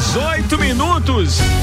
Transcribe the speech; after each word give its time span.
8 0.00 0.56
minutos. 0.58 1.59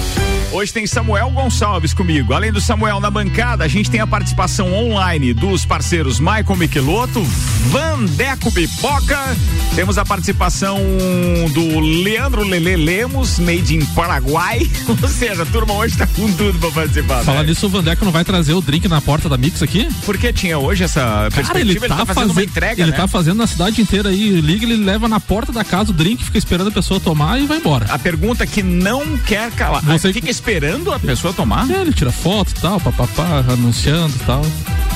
Hoje 0.57 0.73
tem 0.73 0.87
Samuel 0.87 1.29
Gonçalves 1.29 1.93
comigo. 1.93 2.33
Além 2.33 2.51
do 2.51 2.59
Samuel 2.59 2.99
na 2.99 3.11
bancada, 3.11 3.63
a 3.63 3.67
gente 3.67 3.91
tem 3.91 3.99
a 3.99 4.07
participação 4.07 4.73
online 4.73 5.31
dos 5.31 5.63
parceiros 5.67 6.19
Michael 6.19 6.55
Michelotto, 6.55 7.21
Vandeco 7.67 8.51
Pipoca. 8.51 9.19
Temos 9.75 9.99
a 9.99 10.03
participação 10.03 10.79
do 11.53 11.79
Leandro 11.79 12.41
Lele 12.41 12.75
Lemos, 12.75 13.37
made 13.37 13.75
in 13.75 13.85
Paraguai. 13.85 14.67
Ou 14.89 15.07
seja, 15.07 15.43
a 15.43 15.45
turma 15.45 15.75
hoje 15.75 15.95
tá 15.95 16.07
com 16.07 16.31
tudo 16.33 16.57
pra 16.57 16.71
participar. 16.71 17.23
Falar 17.23 17.43
né? 17.43 17.49
nisso, 17.49 17.67
o 17.67 17.69
Vandeco 17.69 18.03
não 18.03 18.11
vai 18.11 18.25
trazer 18.25 18.53
o 18.53 18.61
drink 18.61 18.87
na 18.87 18.99
porta 18.99 19.29
da 19.29 19.37
Mix 19.37 19.61
aqui? 19.61 19.87
Porque 20.07 20.33
tinha 20.33 20.57
hoje 20.57 20.85
essa 20.85 21.29
Cara, 21.31 21.59
ele 21.59 21.75
tá, 21.75 21.85
ele 21.85 21.95
tá 21.95 22.05
fazendo, 22.07 22.31
uma 22.31 22.43
entrega, 22.43 22.81
Ele 22.81 22.89
né? 22.89 22.97
tá 22.97 23.07
fazendo 23.07 23.37
na 23.37 23.45
cidade 23.45 23.79
inteira 23.79 24.09
aí. 24.09 24.41
Liga, 24.41 24.65
ele 24.65 24.83
leva 24.83 25.07
na 25.07 25.19
porta 25.19 25.51
da 25.51 25.63
casa 25.63 25.91
o 25.91 25.93
drink, 25.93 26.23
fica 26.23 26.39
esperando 26.39 26.69
a 26.69 26.71
pessoa 26.71 26.99
tomar 26.99 27.39
e 27.39 27.45
vai 27.45 27.59
embora. 27.59 27.85
A 27.91 27.99
pergunta 27.99 28.47
que 28.47 28.63
não 28.63 29.15
quer 29.19 29.51
calar. 29.51 29.83
Você 29.83 30.11
fica 30.11 30.31
esperando 30.31 30.46
a 30.93 30.99
pessoa 30.99 31.33
tomar? 31.33 31.69
É, 31.69 31.81
ele 31.81 31.91
tira 31.91 32.11
foto 32.11 32.51
e 32.51 32.61
tal, 32.61 32.79
papapá, 32.79 33.43
anunciando 33.49 34.15
e 34.15 34.25
tal. 34.25 34.41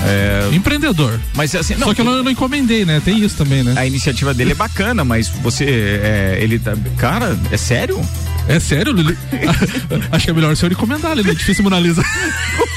É... 0.03 0.55
Empreendedor. 0.55 1.19
Mas 1.35 1.53
assim, 1.53 1.75
não, 1.75 1.87
Só 1.87 1.93
que 1.93 2.01
eu 2.01 2.05
não, 2.05 2.23
não, 2.23 2.31
encomendei, 2.31 2.85
né? 2.85 3.01
Tem 3.03 3.19
isso 3.19 3.35
também, 3.35 3.61
né? 3.61 3.73
A 3.77 3.85
iniciativa 3.85 4.33
dele 4.33 4.51
é 4.51 4.55
bacana, 4.55 5.03
mas 5.03 5.27
você. 5.27 5.65
É, 5.65 6.37
ele 6.39 6.57
tá. 6.57 6.73
Cara, 6.97 7.37
é 7.51 7.57
sério? 7.57 8.01
É 8.47 8.59
sério, 8.59 8.91
Lili? 8.91 9.17
Acho 10.11 10.25
que 10.25 10.31
é 10.31 10.33
melhor 10.33 10.51
o 10.51 10.55
senhor 10.55 10.71
encomendar, 10.71 11.13
Lili. 11.15 11.31
É 11.31 11.33
difícil, 11.33 11.63
Mona 11.63 11.79
Lisa. 11.79 12.03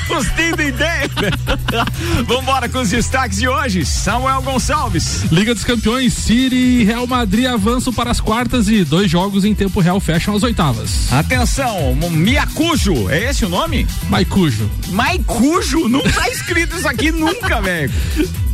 Gostei 0.07 0.55
da 0.55 0.65
ideia. 0.65 1.11
Vambora 2.27 2.69
com 2.69 2.81
os 2.81 2.91
destaques 2.91 3.39
de 3.39 3.49
hoje. 3.49 3.85
Samuel 3.85 4.43
Gonçalves. 4.43 5.25
Liga 5.33 5.55
dos 5.55 5.65
Campeões, 5.65 6.13
City 6.13 6.55
e 6.55 6.85
Real 6.85 7.07
Madrid 7.07 7.47
avançam 7.47 7.93
para 7.93 8.11
as 8.11 8.21
quartas 8.21 8.69
e 8.69 8.85
dois 8.85 9.11
jogos 9.11 9.45
em 9.45 9.55
tempo 9.55 9.81
real 9.81 9.99
fecham 9.99 10.37
as 10.37 10.43
oitavas. 10.43 11.13
Atenção, 11.13 11.95
Miacujo, 12.11 13.09
é 13.11 13.31
esse 13.31 13.45
o 13.45 13.49
nome? 13.49 13.87
Maicujo. 14.09 14.71
Maicujo? 14.91 15.89
Não 15.89 16.03
tá 16.03 16.29
escrito 16.29 16.77
isso 16.77 16.89
aqui 16.89 17.11
nunca, 17.11 17.61
velho. 17.61 17.91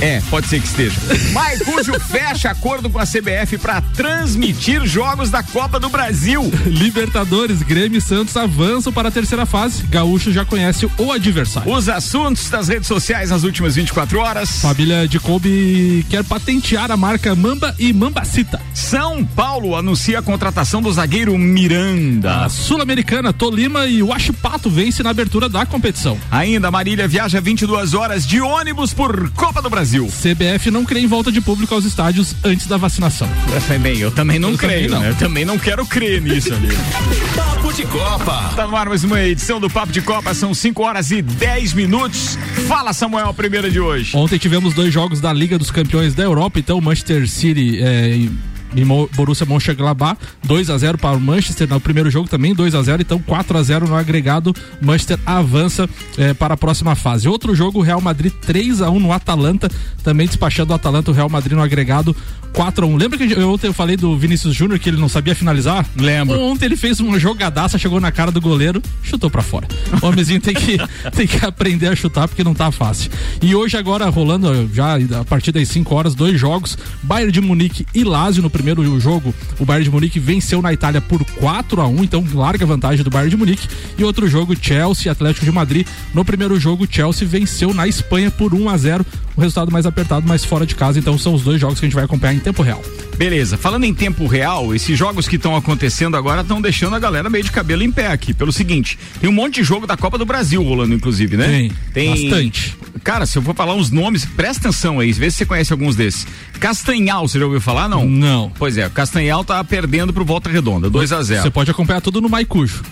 É, 0.00 0.20
pode 0.30 0.48
ser 0.48 0.60
que 0.60 0.66
esteja. 0.66 0.98
Maicujo 1.32 1.98
fecha 2.00 2.50
acordo 2.50 2.88
com 2.88 2.98
a 2.98 3.04
CBF 3.04 3.58
para 3.58 3.80
transmitir 3.80 4.84
jogos 4.86 5.30
da 5.30 5.42
Copa 5.42 5.78
do 5.78 5.88
Brasil. 5.88 6.50
Libertadores, 6.66 7.62
Grêmio 7.62 7.98
e 7.98 8.00
Santos 8.00 8.36
avançam 8.36 8.92
para 8.92 9.08
a 9.08 9.12
terceira 9.12 9.44
fase. 9.46 9.82
Gaúcho 9.84 10.32
já 10.32 10.44
conhece 10.44 10.88
o 10.98 11.12
adversário. 11.12 11.72
Os 11.72 11.88
assuntos 11.88 12.48
das 12.48 12.68
redes 12.68 12.86
sociais 12.86 13.30
nas 13.30 13.42
últimas 13.42 13.74
24 13.74 14.18
horas. 14.18 14.60
Família 14.60 15.06
de 15.06 15.18
Kobe 15.20 16.04
quer 16.08 16.24
patentear 16.24 16.90
a 16.90 16.96
marca 16.96 17.34
Mamba 17.34 17.74
e 17.78 17.92
Mambacita. 17.92 18.60
São 18.74 19.24
Paulo 19.24 19.76
anuncia 19.76 20.18
a 20.18 20.22
contratação 20.22 20.80
do 20.80 20.92
zagueiro 20.92 21.36
Miranda. 21.36 22.48
Sul-Americana, 22.48 23.32
Tolima 23.32 23.86
e 23.86 24.02
Pato 24.40 24.70
vence 24.70 25.02
na 25.02 25.10
abertura 25.10 25.48
da 25.48 25.66
competição. 25.66 26.18
Ainda 26.30 26.70
Marília 26.70 27.08
viaja 27.08 27.40
22 27.40 27.94
horas 27.94 28.26
de 28.26 28.40
ônibus 28.40 28.92
por 28.92 29.30
Copa 29.30 29.60
do 29.60 29.70
Brasil. 29.70 29.81
Brasil. 29.82 30.06
CBF 30.06 30.70
não 30.70 30.84
crê 30.84 31.00
em 31.00 31.08
volta 31.08 31.32
de 31.32 31.40
público 31.40 31.74
aos 31.74 31.84
estádios 31.84 32.36
antes 32.44 32.68
da 32.68 32.76
vacinação. 32.76 33.28
É, 33.68 33.78
bem, 33.78 33.98
eu 33.98 34.12
também 34.12 34.38
não 34.38 34.50
eu 34.50 34.58
creio, 34.58 34.82
também 34.82 34.88
não. 34.88 35.00
Né? 35.00 35.10
Eu 35.10 35.16
também 35.16 35.44
não 35.44 35.58
quero 35.58 35.84
crer 35.84 36.22
nisso 36.22 36.54
ali. 36.54 36.68
Papo 37.34 37.72
de 37.72 37.82
Copa. 37.86 38.52
Tá 38.54 38.64
no 38.68 38.76
ar 38.76 38.88
mais 38.88 39.02
uma 39.02 39.20
edição 39.20 39.58
do 39.58 39.68
Papo 39.68 39.92
de 39.92 40.00
Copa, 40.00 40.32
são 40.34 40.54
5 40.54 40.80
horas 40.84 41.10
e 41.10 41.20
10 41.20 41.72
minutos. 41.72 42.38
Fala, 42.68 42.92
Samuel, 42.92 43.30
a 43.30 43.34
primeira 43.34 43.68
de 43.68 43.80
hoje. 43.80 44.16
Ontem 44.16 44.38
tivemos 44.38 44.72
dois 44.72 44.94
jogos 44.94 45.20
da 45.20 45.32
Liga 45.32 45.58
dos 45.58 45.72
Campeões 45.72 46.14
da 46.14 46.22
Europa, 46.22 46.60
então 46.60 46.80
Manchester 46.80 47.28
City 47.28 47.82
é, 47.82 48.28
e 48.74 48.84
Borussia 48.84 49.46
Mönchengladbach, 49.46 50.18
2 50.44 50.70
a 50.70 50.78
0 50.78 50.98
para 50.98 51.16
o 51.16 51.20
Manchester 51.20 51.68
no 51.68 51.80
primeiro 51.80 52.10
jogo 52.10 52.28
também 52.28 52.54
2 52.54 52.74
a 52.74 52.82
0 52.82 53.02
então 53.02 53.18
4 53.18 53.58
a 53.58 53.62
0 53.62 53.88
no 53.88 53.96
agregado, 53.96 54.54
Manchester 54.80 55.18
avança 55.24 55.88
eh, 56.18 56.34
para 56.34 56.54
a 56.54 56.56
próxima 56.56 56.94
fase. 56.94 57.28
Outro 57.28 57.54
jogo, 57.54 57.80
Real 57.80 58.00
Madrid 58.00 58.32
3 58.32 58.82
a 58.82 58.90
1 58.90 59.00
no 59.00 59.12
Atalanta, 59.12 59.70
também 60.02 60.26
despachando 60.26 60.72
o 60.72 60.76
Atalanta, 60.76 61.10
o 61.10 61.14
Real 61.14 61.28
Madrid 61.28 61.52
no 61.52 61.62
agregado 61.62 62.16
4 62.52 62.84
a 62.84 62.88
1. 62.88 62.96
Lembra 62.96 63.18
que 63.18 63.40
ontem 63.40 63.66
eu 63.66 63.72
falei 63.72 63.96
do 63.96 64.16
Vinícius 64.16 64.54
Júnior 64.54 64.78
que 64.78 64.88
ele 64.88 65.00
não 65.00 65.08
sabia 65.08 65.34
finalizar? 65.34 65.86
Lembro. 65.96 66.38
Ontem 66.40 66.66
ele 66.66 66.76
fez 66.76 67.00
uma 67.00 67.18
jogadaça, 67.18 67.78
chegou 67.78 68.00
na 68.00 68.12
cara 68.12 68.30
do 68.30 68.40
goleiro, 68.40 68.82
chutou 69.02 69.30
para 69.30 69.42
fora. 69.42 69.66
O 70.00 70.06
homenzinho 70.06 70.40
tem 70.40 70.54
que 70.54 70.78
tem 71.14 71.26
que 71.26 71.44
aprender 71.44 71.88
a 71.88 71.96
chutar 71.96 72.28
porque 72.28 72.44
não 72.44 72.54
tá 72.54 72.70
fácil. 72.70 73.10
E 73.40 73.54
hoje 73.54 73.76
agora 73.76 74.08
rolando 74.08 74.70
já 74.72 74.96
a 75.20 75.24
partir 75.24 75.52
das 75.52 75.68
5 75.68 75.94
horas 75.94 76.14
dois 76.14 76.38
jogos, 76.38 76.76
Bayern 77.02 77.32
de 77.32 77.40
Munique 77.40 77.86
e 77.94 78.04
Lazio 78.04 78.42
no 78.42 78.50
primeiro 78.50 78.61
primeiro 78.62 79.00
jogo, 79.00 79.34
o 79.58 79.64
Bayern 79.64 79.84
de 79.84 79.90
Munique 79.90 80.20
venceu 80.20 80.62
na 80.62 80.72
Itália 80.72 81.00
por 81.00 81.24
4 81.24 81.80
a 81.80 81.88
1 81.88 82.04
então 82.04 82.24
larga 82.32 82.64
vantagem 82.64 83.02
do 83.02 83.10
Bayern 83.10 83.30
de 83.30 83.36
Munique. 83.36 83.68
E 83.98 84.04
outro 84.04 84.28
jogo, 84.28 84.54
Chelsea 84.60 85.10
Atlético 85.10 85.44
de 85.44 85.50
Madrid. 85.50 85.86
No 86.14 86.24
primeiro 86.24 86.58
jogo, 86.60 86.86
Chelsea 86.88 87.26
venceu 87.26 87.74
na 87.74 87.88
Espanha 87.88 88.30
por 88.30 88.54
1 88.54 88.68
a 88.68 88.76
0 88.76 89.06
o 89.36 89.40
resultado 89.40 89.72
mais 89.72 89.86
apertado, 89.86 90.26
mas 90.28 90.44
fora 90.44 90.64
de 90.64 90.74
casa. 90.74 90.98
Então 90.98 91.18
são 91.18 91.34
os 91.34 91.42
dois 91.42 91.60
jogos 91.60 91.80
que 91.80 91.86
a 91.86 91.88
gente 91.88 91.94
vai 91.94 92.04
acompanhar 92.04 92.34
em 92.34 92.38
tempo 92.38 92.62
real. 92.62 92.82
Beleza. 93.16 93.56
Falando 93.56 93.84
em 93.84 93.94
tempo 93.94 94.26
real, 94.26 94.74
esses 94.74 94.96
jogos 94.96 95.26
que 95.26 95.36
estão 95.36 95.56
acontecendo 95.56 96.16
agora 96.16 96.42
estão 96.42 96.60
deixando 96.60 96.94
a 96.94 96.98
galera 96.98 97.28
meio 97.28 97.44
de 97.44 97.50
cabelo 97.50 97.82
em 97.82 97.90
pé 97.90 98.08
aqui. 98.08 98.32
Pelo 98.32 98.52
seguinte, 98.52 98.98
tem 99.20 99.28
um 99.28 99.32
monte 99.32 99.56
de 99.56 99.64
jogo 99.64 99.86
da 99.86 99.96
Copa 99.96 100.18
do 100.18 100.24
Brasil 100.24 100.62
rolando, 100.62 100.94
inclusive, 100.94 101.36
né? 101.36 101.46
Tem. 101.46 101.72
Tem 101.92 102.30
bastante. 102.30 102.76
Cara, 103.02 103.26
se 103.26 103.36
eu 103.36 103.42
for 103.42 103.54
falar 103.54 103.74
uns 103.74 103.90
nomes, 103.90 104.24
presta 104.24 104.68
atenção 104.68 105.00
aí, 105.00 105.12
vê 105.12 105.30
se 105.30 105.38
você 105.38 105.46
conhece 105.46 105.72
alguns 105.72 105.96
desses. 105.96 106.26
Castanhal, 106.62 107.26
você 107.26 107.40
já 107.40 107.44
ouviu 107.44 107.60
falar? 107.60 107.88
Não? 107.88 108.08
Não. 108.08 108.52
Pois 108.56 108.78
é, 108.78 108.88
Castanhal 108.88 109.42
tá 109.42 109.64
perdendo 109.64 110.12
pro 110.12 110.24
Volta 110.24 110.48
Redonda, 110.48 110.88
2 110.88 111.12
a 111.12 111.20
0 111.20 111.42
Você 111.42 111.50
pode 111.50 111.72
acompanhar 111.72 112.00
tudo 112.00 112.20
no 112.20 112.28
Maicujo. 112.28 112.84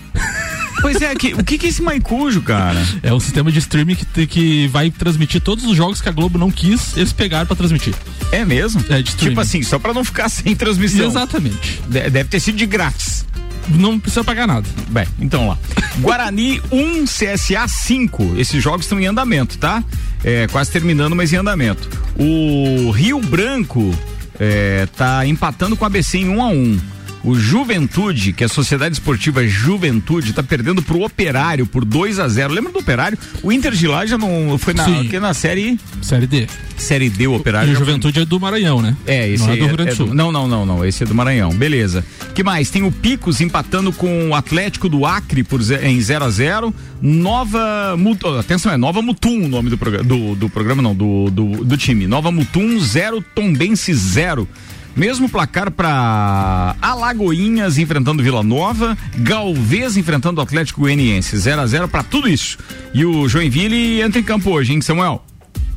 Pois 0.81 1.01
é, 1.01 1.15
que, 1.15 1.35
o 1.35 1.45
que, 1.45 1.57
que 1.57 1.67
é 1.67 1.69
esse 1.69 1.81
Maicujo, 1.81 2.43
cara? 2.43 2.83
É 3.01 3.15
um 3.15 3.21
sistema 3.21 3.53
de 3.53 3.61
streaming 3.61 3.95
que, 3.95 4.27
que 4.27 4.67
vai 4.69 4.91
transmitir 4.91 5.41
todos 5.41 5.65
os 5.65 5.77
jogos 5.77 6.01
que 6.01 6.09
a 6.09 6.13
Globo 6.13 6.37
não 6.37 6.51
quis, 6.51 6.97
eles 6.97 7.13
pegaram 7.13 7.47
para 7.47 7.55
transmitir. 7.55 7.95
É 8.33 8.45
mesmo? 8.45 8.83
É 8.89 9.01
de 9.01 9.11
streaming. 9.11 9.35
Tipo 9.35 9.41
assim, 9.41 9.63
só 9.63 9.79
para 9.79 9.95
não 9.95 10.03
ficar 10.03 10.29
sem 10.31 10.57
transmissão. 10.57 11.07
Exatamente. 11.07 11.81
De, 11.87 12.11
deve 12.11 12.29
ter 12.29 12.41
sido 12.41 12.57
de 12.57 12.67
grátis. 12.67 13.25
Não 13.69 13.99
precisa 13.99 14.25
pagar 14.25 14.47
nada. 14.47 14.67
Bem, 14.89 15.07
então 15.21 15.49
lá. 15.49 15.59
Guarani 16.01 16.61
1, 16.71 17.05
CSA 17.05 17.67
5. 17.69 18.35
Esses 18.37 18.63
jogos 18.63 18.87
estão 18.87 19.01
em 19.01 19.07
andamento, 19.07 19.59
tá? 19.59 19.83
É, 20.25 20.47
quase 20.49 20.71
terminando, 20.71 21.15
mas 21.15 21.33
em 21.33 21.37
andamento. 21.37 21.89
O 22.17 22.91
Rio 22.91 23.21
Branco 23.21 23.95
é, 24.39 24.87
tá 24.97 25.27
empatando 25.27 25.77
com 25.77 25.85
a 25.85 25.89
ABC 25.89 26.19
em 26.19 26.29
1 26.29 26.43
a 26.43 26.49
1 26.49 26.81
o 27.23 27.35
Juventude, 27.35 28.33
que 28.33 28.43
é 28.43 28.47
a 28.47 28.49
Sociedade 28.49 28.95
Esportiva 28.95 29.47
Juventude, 29.47 30.31
está 30.31 30.43
perdendo 30.43 30.83
pro 30.83 31.03
Operário 31.03 31.67
por 31.67 31.85
2 31.85 32.19
a 32.19 32.29
0 32.29 32.53
Lembra 32.53 32.73
do 32.73 32.79
Operário? 32.79 33.19
O 33.43 33.53
Inter 33.53 33.73
de 33.73 33.87
lá 33.87 34.07
já 34.07 34.17
não 34.17 34.57
foi 34.59 34.75
na, 34.75 34.85
que 35.05 35.19
na 35.21 35.35
série. 35.35 35.79
Série 36.01 36.27
D. 36.27 36.47
Série 36.77 37.11
D, 37.11 37.27
o 37.27 37.35
Operário. 37.35 37.69
E 37.71 37.77
a 37.77 37.79
Juventude 37.79 38.15
foi... 38.15 38.23
é 38.23 38.27
do 38.27 38.41
Maranhão, 38.41 38.81
né? 38.81 38.97
É, 39.07 39.29
esse 39.29 39.45
não 39.45 39.53
é 39.53 39.57
do 39.57 39.67
Rio 39.67 39.77
Grande 39.77 39.91
do 39.91 39.93
é 39.93 39.97
Sul. 39.97 40.07
É 40.07 40.09
do... 40.11 40.15
não, 40.15 40.33
não, 40.33 40.49
não, 40.49 40.67
não. 40.67 40.85
Esse 40.85 41.03
é 41.05 41.07
do 41.07 41.15
Maranhão. 41.15 41.51
Beleza. 41.51 42.05
que 42.35 42.43
mais? 42.43 42.71
Tem 42.71 42.83
o 42.83 42.91
Picos 42.91 43.41
empatando 43.41 43.93
com 43.93 44.31
o 44.31 44.35
Atlético 44.35 44.89
do 44.89 45.05
Acre 45.05 45.43
por, 45.43 45.61
em 45.61 46.01
0 46.01 46.25
a 46.25 46.31
0 46.31 46.75
Nova. 47.03 47.97
Atenção, 48.39 48.73
é 48.73 48.77
Nova 48.77 49.01
Mutum 49.01 49.45
o 49.45 49.49
nome 49.49 49.71
do 49.71 49.79
programa. 49.79 50.05
Do, 50.05 50.35
do 50.35 50.49
programa, 50.49 50.83
não, 50.83 50.95
do, 50.95 51.31
do, 51.31 51.65
do 51.65 51.77
time. 51.77 52.07
Nova 52.07 52.31
Mutum 52.31 52.79
0, 52.79 53.25
Tombense 53.35 53.93
0. 53.93 54.49
Mesmo 54.97 55.29
placar 55.29 55.71
para 55.71 56.75
Alagoinhas 56.83 57.79
enfrentando 57.79 58.23
Vila 58.23 58.43
Nova, 58.43 58.97
Galvez 59.19 59.97
enfrentando 59.97 60.41
o 60.41 60.43
Atlético 60.43 60.83
Goianiense, 60.83 61.37
0 61.37 61.61
a 61.61 61.67
0 61.67 61.89
para 61.89 62.03
tudo 62.03 62.29
isso. 62.29 62.59
E 62.93 63.05
o 63.05 63.29
Joinville 63.29 64.01
entra 64.01 64.21
em 64.21 64.25
campo 64.25 64.51
hoje, 64.51 64.73
hein, 64.73 64.81
Samuel? 64.81 65.25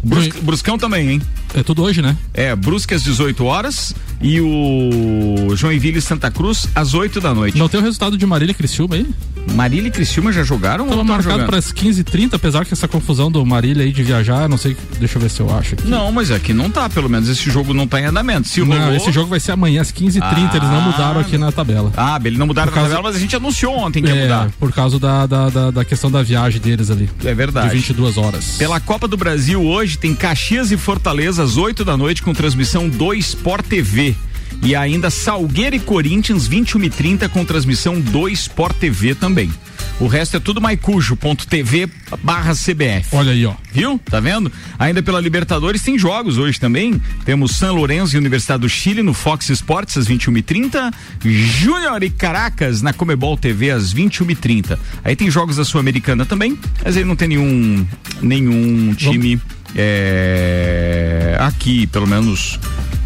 Brusque, 0.04 0.42
Bruscão 0.42 0.78
também, 0.78 1.12
hein? 1.12 1.22
É 1.54 1.64
tudo 1.64 1.84
hoje, 1.84 2.02
né? 2.02 2.18
É, 2.34 2.54
Brusque 2.56 2.94
às 2.94 3.04
18 3.04 3.46
horas 3.46 3.96
e 4.24 4.40
o 4.40 5.54
Joinville 5.56 6.02
Santa 6.02 6.32
Cruz 6.32 6.68
às 6.74 6.94
8 6.94 7.20
da 7.20 7.34
noite. 7.34 7.58
Não 7.58 7.68
tem 7.68 7.80
o 7.80 7.84
resultado 7.84 8.18
de 8.18 8.26
Marília 8.26 8.54
e 8.54 8.56
Criciúma 8.56 8.96
aí? 8.96 9.06
Marília 9.54 9.90
e 9.90 9.92
Criciúma 9.92 10.32
já 10.32 10.44
jogaram? 10.44 10.88
Tava 10.88 11.04
marcado 11.04 11.46
para 11.46 11.58
as 11.58 11.72
15h30, 11.74 12.36
apesar 12.36 12.66
que 12.66 12.74
essa 12.74 12.88
confusão 12.88 13.30
do 13.30 13.46
Marília 13.46 13.84
aí 13.84 13.92
de 13.92 14.02
viajar, 14.02 14.48
não 14.48 14.58
sei, 14.58 14.76
deixa 14.98 15.18
eu 15.18 15.22
ver 15.22 15.30
se 15.30 15.42
eu 15.42 15.56
acho 15.56 15.76
aqui. 15.76 15.88
Não, 15.88 16.12
mas 16.12 16.32
aqui 16.32 16.54
não 16.54 16.70
tá, 16.70 16.90
pelo 16.90 17.10
menos 17.10 17.28
esse 17.28 17.52
jogo 17.52 17.74
não 17.74 17.86
tá 17.86 18.00
em 18.00 18.06
andamento. 18.06 18.48
Se 18.48 18.62
não, 18.62 18.78
rolou... 18.78 18.96
esse 18.96 19.12
jogo 19.12 19.28
vai 19.30 19.40
ser 19.40 19.52
amanhã 19.52 19.82
às 19.82 19.92
15h30, 19.92 20.22
ah, 20.22 20.52
eles 20.56 20.70
não 20.70 20.82
mudaram 20.82 21.20
aqui 21.20 21.38
na 21.38 21.52
tabela. 21.52 21.92
Ah, 21.98 22.20
eles 22.24 22.40
não 22.40 22.48
mudaram 22.48 22.72
por 22.72 22.76
na 22.76 22.82
causa... 22.82 22.96
tabela, 22.96 23.10
mas 23.10 23.18
a 23.18 23.20
gente 23.20 23.36
anunciou 23.36 23.78
ontem 23.78 24.02
que 24.02 24.10
é, 24.10 24.16
ia 24.16 24.22
mudar. 24.24 24.52
por 24.58 24.72
causa 24.72 24.98
da, 24.98 25.26
da, 25.26 25.50
da, 25.50 25.72
da, 25.72 25.86
questão 25.86 26.10
da 26.10 26.24
viagem 26.24 26.62
deles 26.62 26.90
ali. 26.90 27.10
É 27.26 27.34
verdade. 27.34 27.70
De 27.70 27.76
22 27.76 28.18
horas. 28.18 28.56
Pela 28.58 28.80
Copa 28.80 29.08
do 29.08 29.18
Brasil 29.18 29.62
hoje 29.62 29.98
tem 29.98 30.16
Caxias 30.16 30.72
e 30.72 30.78
Fortaleza 30.78 31.44
às 31.44 31.58
8 31.58 31.84
da 31.84 31.98
noite 31.98 32.24
com 32.24 32.34
transmissão 32.34 32.88
do 32.88 33.14
Sport 33.14 33.66
TV. 33.66 34.13
E 34.62 34.76
ainda 34.76 35.10
Salgueiro 35.10 35.76
e 35.76 35.80
Corinthians 35.80 36.48
21 36.48 36.84
e 36.84 36.90
30 36.90 37.30
com 37.30 37.44
transmissão 37.44 38.00
do 38.00 38.30
Sport 38.30 38.78
TV 38.78 39.16
também. 39.16 39.52
O 40.00 40.08
resto 40.08 40.38
é 40.38 40.40
tudo 40.40 40.60
maicujo.tv 40.60 41.90
barra 42.24 42.54
CBF. 42.54 43.16
Olha 43.16 43.32
aí, 43.32 43.46
ó. 43.46 43.54
Viu? 43.72 44.00
Tá 44.10 44.20
vendo? 44.20 44.52
Ainda 44.78 45.04
pela 45.04 45.20
Libertadores 45.20 45.82
tem 45.82 45.98
jogos 45.98 46.38
hoje 46.38 46.60
também. 46.60 47.00
Temos 47.26 47.56
San 47.56 47.72
Lourenço 47.72 48.16
e 48.16 48.18
Universidade 48.18 48.62
do 48.62 48.70
Chile 48.70 49.04
no 49.04 49.14
Fox 49.14 49.50
Sports 49.50 49.98
às 49.98 50.08
21h30. 50.08 50.94
Júnior 51.24 52.04
e 52.04 52.10
Caracas 52.10 52.82
na 52.82 52.92
Comebol 52.92 53.38
TV 53.38 53.72
às 53.72 53.94
21h30. 53.94 54.78
Aí 55.04 55.16
tem 55.16 55.30
jogos 55.30 55.58
da 55.58 55.66
Sul-Americana 55.66 56.26
também, 56.26 56.58
mas 56.84 56.98
aí 56.98 57.04
não 57.04 57.16
tem 57.16 57.28
nenhum, 57.28 57.86
nenhum 58.22 58.94
time 58.96 59.40
é, 59.76 61.38
aqui, 61.40 61.88
pelo 61.88 62.08
menos 62.08 62.60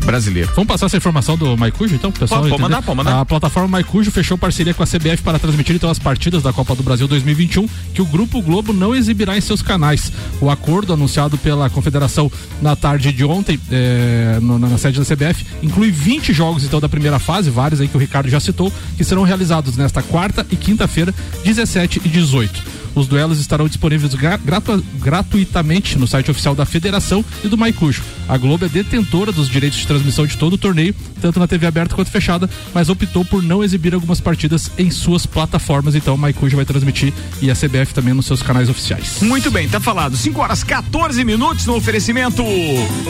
brasileiro. 0.08 0.50
Vamos 0.56 0.68
passar 0.68 0.86
essa 0.86 0.96
informação 0.96 1.38
do 1.38 1.58
Maicujo, 1.58 1.94
então, 1.94 2.12
pessoal? 2.12 2.40
Pode, 2.40 2.52
pode 2.52 2.62
mandar, 2.62 2.82
pode 2.82 2.98
mandar. 2.98 3.20
A 3.20 3.26
plataforma 3.26 3.68
Maicujo 3.68 4.10
fechou 4.10 4.38
parceria 4.38 4.74
com 4.74 4.82
a 4.82 4.88
CBF 4.88 5.22
para 5.22 5.38
transmitir 5.38 5.76
então 5.76 5.90
as 5.90 6.00
partidas 6.00 6.42
da 6.42 6.54
Copa 6.54 6.74
do 6.74 6.82
Brasil 6.82 7.08
2021 7.10 7.68
que 7.94 8.02
o 8.02 8.06
Grupo 8.06 8.42
Globo 8.42 8.72
não 8.72 8.96
exibirá 8.96 9.38
em 9.38 9.42
seus 9.42 9.62
canais. 9.62 10.12
O 10.40 10.50
acordo 10.50 10.94
anunciado 10.94 11.38
pela 11.38 11.70
Confederação 11.70 12.32
na 12.62 12.74
tarde 12.74 13.12
de 13.12 13.26
ontem, 13.26 13.60
é, 13.70 14.40
no, 14.42 14.58
na, 14.58 14.70
na 14.70 14.78
sede 14.78 14.98
da 14.98 15.06
CBF, 15.06 15.46
inclui 15.62 15.92
20 15.92 16.32
jogos 16.32 16.64
então 16.64 16.80
da 16.80 16.88
primeira 16.88 17.20
fase, 17.20 17.50
vários 17.50 17.82
aí 17.82 17.90
que 17.90 17.98
o 17.98 18.00
Ricardo 18.00 18.30
já 18.30 18.40
citou, 18.40 18.72
que 18.96 19.04
serão 19.04 19.24
realizados 19.24 19.76
nesta 19.76 20.02
quarta 20.02 20.48
e 20.50 20.56
quinta-feira, 20.56 21.14
17 21.44 22.02
e 22.06 22.10
18. 22.10 22.87
Os 22.98 23.08
duelos 23.08 23.40
estarão 23.40 23.68
disponíveis 23.68 24.16
gratu 24.16 24.84
gratuitamente 25.00 26.00
no 26.00 26.08
site 26.08 26.32
oficial 26.32 26.56
da 26.56 26.66
Federação 26.66 27.24
e 27.44 27.48
do 27.48 27.56
Maicujo. 27.56 28.02
A 28.28 28.36
Globo 28.38 28.66
é 28.66 28.70
detentora 28.70 29.32
dos 29.32 29.48
direitos 29.48 29.78
de 29.78 29.86
transmissão 29.86 30.26
de 30.26 30.36
todo 30.36 30.54
o 30.54 30.58
torneio, 30.58 30.96
tanto 31.22 31.40
na 31.40 31.48
TV 31.48 31.68
aberta 31.68 31.94
quanto 31.94 32.10
fechada, 32.10 32.50
mas 32.74 32.90
optou 32.90 33.24
por 33.24 33.44
não 33.44 33.64
exibir 33.64 33.94
algumas 33.94 34.20
partidas 34.20 34.72
em 34.80 34.90
suas 34.90 35.28
plataformas. 35.28 35.94
Então 35.94 36.16
o 36.16 36.18
Maicujo 36.18 36.56
vai 36.56 36.66
transmitir 36.66 37.14
e 37.40 37.52
a 37.52 37.56
CBF 37.56 37.94
também 37.94 38.16
nos 38.16 38.26
seus 38.26 38.42
canais 38.42 38.68
oficiais. 38.68 39.22
Muito 39.22 39.52
bem, 39.52 39.70
tá 39.70 39.80
falado. 39.80 40.18
5 40.18 40.42
horas 40.42 40.64
14 40.64 41.24
minutos 41.24 41.68
no 41.68 41.76
oferecimento 41.76 42.44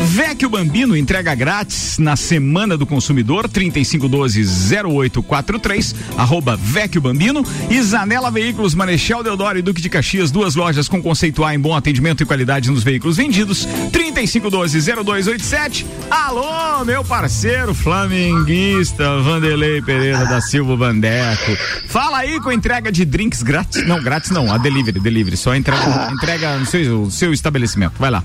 Vecchio 0.10 0.50
Bambino, 0.50 0.98
entrega 0.98 1.34
grátis 1.34 1.98
na 1.98 2.18
Semana 2.18 2.76
do 2.76 2.86
Consumidor, 2.86 3.48
3512-0843, 3.48 5.96
arroba 6.18 6.58
Vecchio 6.58 7.00
Bambino 7.00 7.42
e 7.70 7.82
Zanela 7.82 8.30
Veículos 8.30 8.76
Marechal 8.76 9.24
Deodoro 9.24 9.58
e 9.58 9.62
Duque 9.62 9.77
de 9.82 9.90
Caxias, 9.90 10.32
duas 10.32 10.56
lojas 10.56 10.88
com 10.88 11.02
conceito 11.02 11.44
A 11.44 11.54
em 11.54 11.60
bom 11.60 11.76
atendimento 11.76 12.24
e 12.24 12.26
qualidade 12.26 12.70
nos 12.72 12.84
veículos 12.84 13.18
vendidos. 13.18 13.68
3512-0287. 13.92 15.86
Alô, 16.10 16.84
meu 16.86 17.04
parceiro 17.04 17.74
flamenguista 17.74 19.20
Vanderlei 19.20 19.82
Pereira 19.82 20.26
da 20.26 20.42
Silva 20.42 20.76
Vandeco. 20.76 21.58
Fala 21.88 22.20
aí 22.20 22.40
com 22.40 22.52
entrega 22.52 22.92
de 22.92 23.06
drinks 23.06 23.42
grátis. 23.44 23.88
Não, 23.88 24.02
grátis 24.02 24.32
não, 24.32 24.52
a 24.52 24.58
delivery, 24.58 25.00
delivery. 25.00 25.38
Só 25.38 25.56
entrega, 25.56 26.12
entrega 26.14 26.58
no 26.58 26.66
seu, 26.66 27.10
seu 27.12 27.34
estabelecimento. 27.34 27.94
Vai 28.00 28.12
lá. 28.12 28.24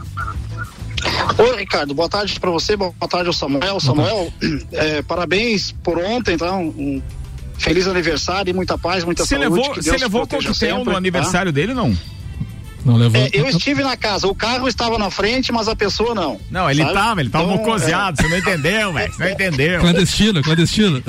Oi, 1.38 1.56
Ricardo, 1.58 1.94
boa 1.94 2.08
tarde 2.08 2.38
para 2.38 2.50
você, 2.50 2.76
boa 2.76 2.92
tarde 3.08 3.26
ao 3.26 3.32
Samuel. 3.32 3.80
Samuel, 3.80 4.32
é, 4.72 5.02
parabéns 5.02 5.72
por 5.82 5.98
ontem, 5.98 6.34
então, 6.34 6.68
um 6.68 7.02
feliz 7.62 7.86
aniversário 7.86 8.50
e 8.50 8.52
muita 8.52 8.76
paz, 8.76 9.04
muita 9.04 9.24
cê 9.24 9.36
saúde. 9.36 9.48
Levou, 9.48 9.74
você 9.74 9.96
levou 9.96 10.26
coquetel 10.26 10.84
no 10.84 10.90
tá? 10.90 10.96
aniversário 10.96 11.52
tá? 11.52 11.54
dele, 11.54 11.72
não? 11.72 11.96
Não 12.84 12.96
levou. 12.96 13.20
É, 13.20 13.30
eu 13.32 13.48
estive 13.48 13.82
na 13.82 13.96
casa, 13.96 14.26
o 14.26 14.34
carro 14.34 14.66
estava 14.66 14.98
na 14.98 15.08
frente, 15.10 15.52
mas 15.52 15.68
a 15.68 15.76
pessoa 15.76 16.14
não. 16.14 16.40
Não, 16.50 16.68
ele 16.68 16.82
sabe? 16.82 16.94
tava, 16.94 17.20
ele 17.20 17.30
tava 17.30 17.44
então, 17.44 17.56
mocoseado, 17.56 18.20
é... 18.20 18.22
você 18.22 18.28
não 18.28 18.38
entendeu, 18.38 18.92
velho, 18.92 19.12
você 19.12 19.24
não 19.24 19.30
entendeu. 19.30 19.80
Clandestino, 19.80 20.42
clandestino. 20.42 21.02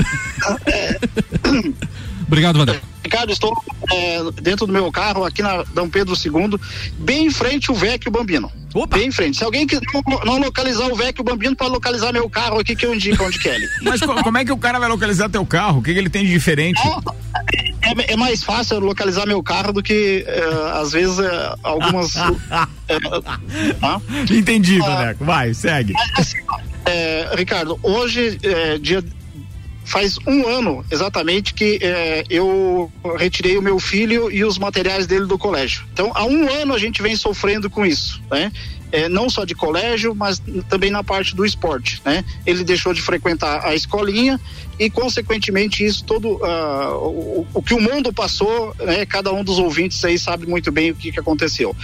É... 0.68 1.00
Obrigado, 2.28 2.58
Vander. 2.60 2.93
Ricardo, 3.04 3.32
estou 3.32 3.54
é, 3.92 4.20
dentro 4.42 4.66
do 4.66 4.74
meu 4.74 4.92
carro 4.92 5.26
aqui 5.26 5.42
na 5.42 5.64
Dom 5.74 5.90
Pedro 5.90 6.16
II, 6.16 6.60
bem 6.98 7.28
em 7.28 7.32
frente 7.32 7.72
o 7.72 7.76
Vecchio 7.76 8.12
Bambino. 8.12 8.52
Opa. 8.74 8.98
Bem 8.98 9.10
em 9.10 9.12
frente. 9.12 9.38
Se 9.38 9.44
alguém 9.44 9.68
quiser 9.68 9.84
não 10.26 10.40
localizar 10.40 10.88
o 10.88 10.96
Vecchio 10.96 11.24
Bambino, 11.24 11.56
pode 11.56 11.72
localizar 11.72 12.12
meu 12.12 12.28
carro 12.30 12.60
aqui 12.60 12.76
que 12.76 12.86
eu 12.86 12.96
indico 12.96 13.24
onde 13.24 13.38
quer 13.38 13.56
ele. 13.56 13.68
Mas 13.84 14.02
como 14.02 14.38
é 14.38 14.44
que 14.44 14.52
o 14.52 14.58
cara 14.58 14.80
vai 14.80 14.90
localizar 14.90 15.30
teu 15.30 15.46
carro? 15.46 15.80
O 15.80 15.84
que, 15.84 15.94
que 15.94 16.00
ele 16.00 16.10
tem 16.10 16.26
de 16.26 16.32
diferente? 16.32 16.82
É, 17.84 17.90
é, 17.92 18.14
é, 18.14 18.16
mais 18.16 18.44
fácil 18.44 18.80
localizar 18.80 19.28
meu 19.28 19.44
carro 19.44 19.74
do 19.74 19.84
que 19.84 20.26
é, 20.28 20.80
às 20.80 20.92
vezes 20.92 21.20
é, 21.20 21.56
algumas. 21.62 22.14
É, 22.86 23.00
tá? 23.80 24.02
Entendi, 24.30 24.78
Boneco. 24.78 25.24
Vai, 25.24 25.54
segue. 25.54 25.94
Assim, 26.18 26.38
Ricardo, 27.38 27.80
hoje, 27.82 28.38
dia 28.82 29.02
faz 29.86 30.18
um 30.26 30.48
ano 30.48 30.86
exatamente 30.92 31.54
que 31.54 31.80
é, 31.82 32.24
eu 32.30 32.92
retirei 33.18 33.58
o 33.58 33.62
meu 33.62 33.80
filho 33.80 34.32
e 34.32 34.44
os 34.44 34.58
materiais 34.58 35.08
dele 35.08 35.26
do 35.26 35.38
colégio. 35.38 35.84
Então, 35.94 36.12
há 36.16 36.26
um 36.26 36.50
ano 36.50 36.74
a 36.74 36.80
gente 36.80 37.02
vem 37.02 37.16
sofrendo 37.16 37.70
com 37.70 37.86
isso, 37.86 38.22
né? 38.32 38.52
É, 38.94 39.10
não 39.10 39.28
só 39.28 39.44
de 39.44 39.56
colégio, 39.56 40.14
mas 40.14 40.40
também 40.70 40.92
na 40.92 41.04
parte 41.04 41.36
do 41.36 41.44
esporte, 41.44 42.00
né? 42.06 42.24
Ele 42.46 42.64
deixou 42.64 42.94
de 42.94 43.02
frequentar 43.02 43.66
a 43.66 43.74
escolinha 43.74 44.40
e, 44.80 44.88
consequentemente, 44.88 45.84
isso 45.84 46.04
todo 46.06 46.36
uh, 46.36 46.94
o, 46.96 47.48
o, 47.56 47.64
que 47.64 47.74
o 47.74 47.82
mundo 47.82 48.14
passou, 48.14 48.76
né? 48.80 49.04
Cada 49.04 49.34
um 49.34 49.44
dos 49.44 49.58
ouvintes 49.58 50.06
aí 50.06 50.20
sabe 50.20 50.46
muito 50.46 50.72
bem 50.72 50.92
o 50.92 50.96
que, 50.96 51.12
que 51.12 51.20
aconteceu. 51.20 51.76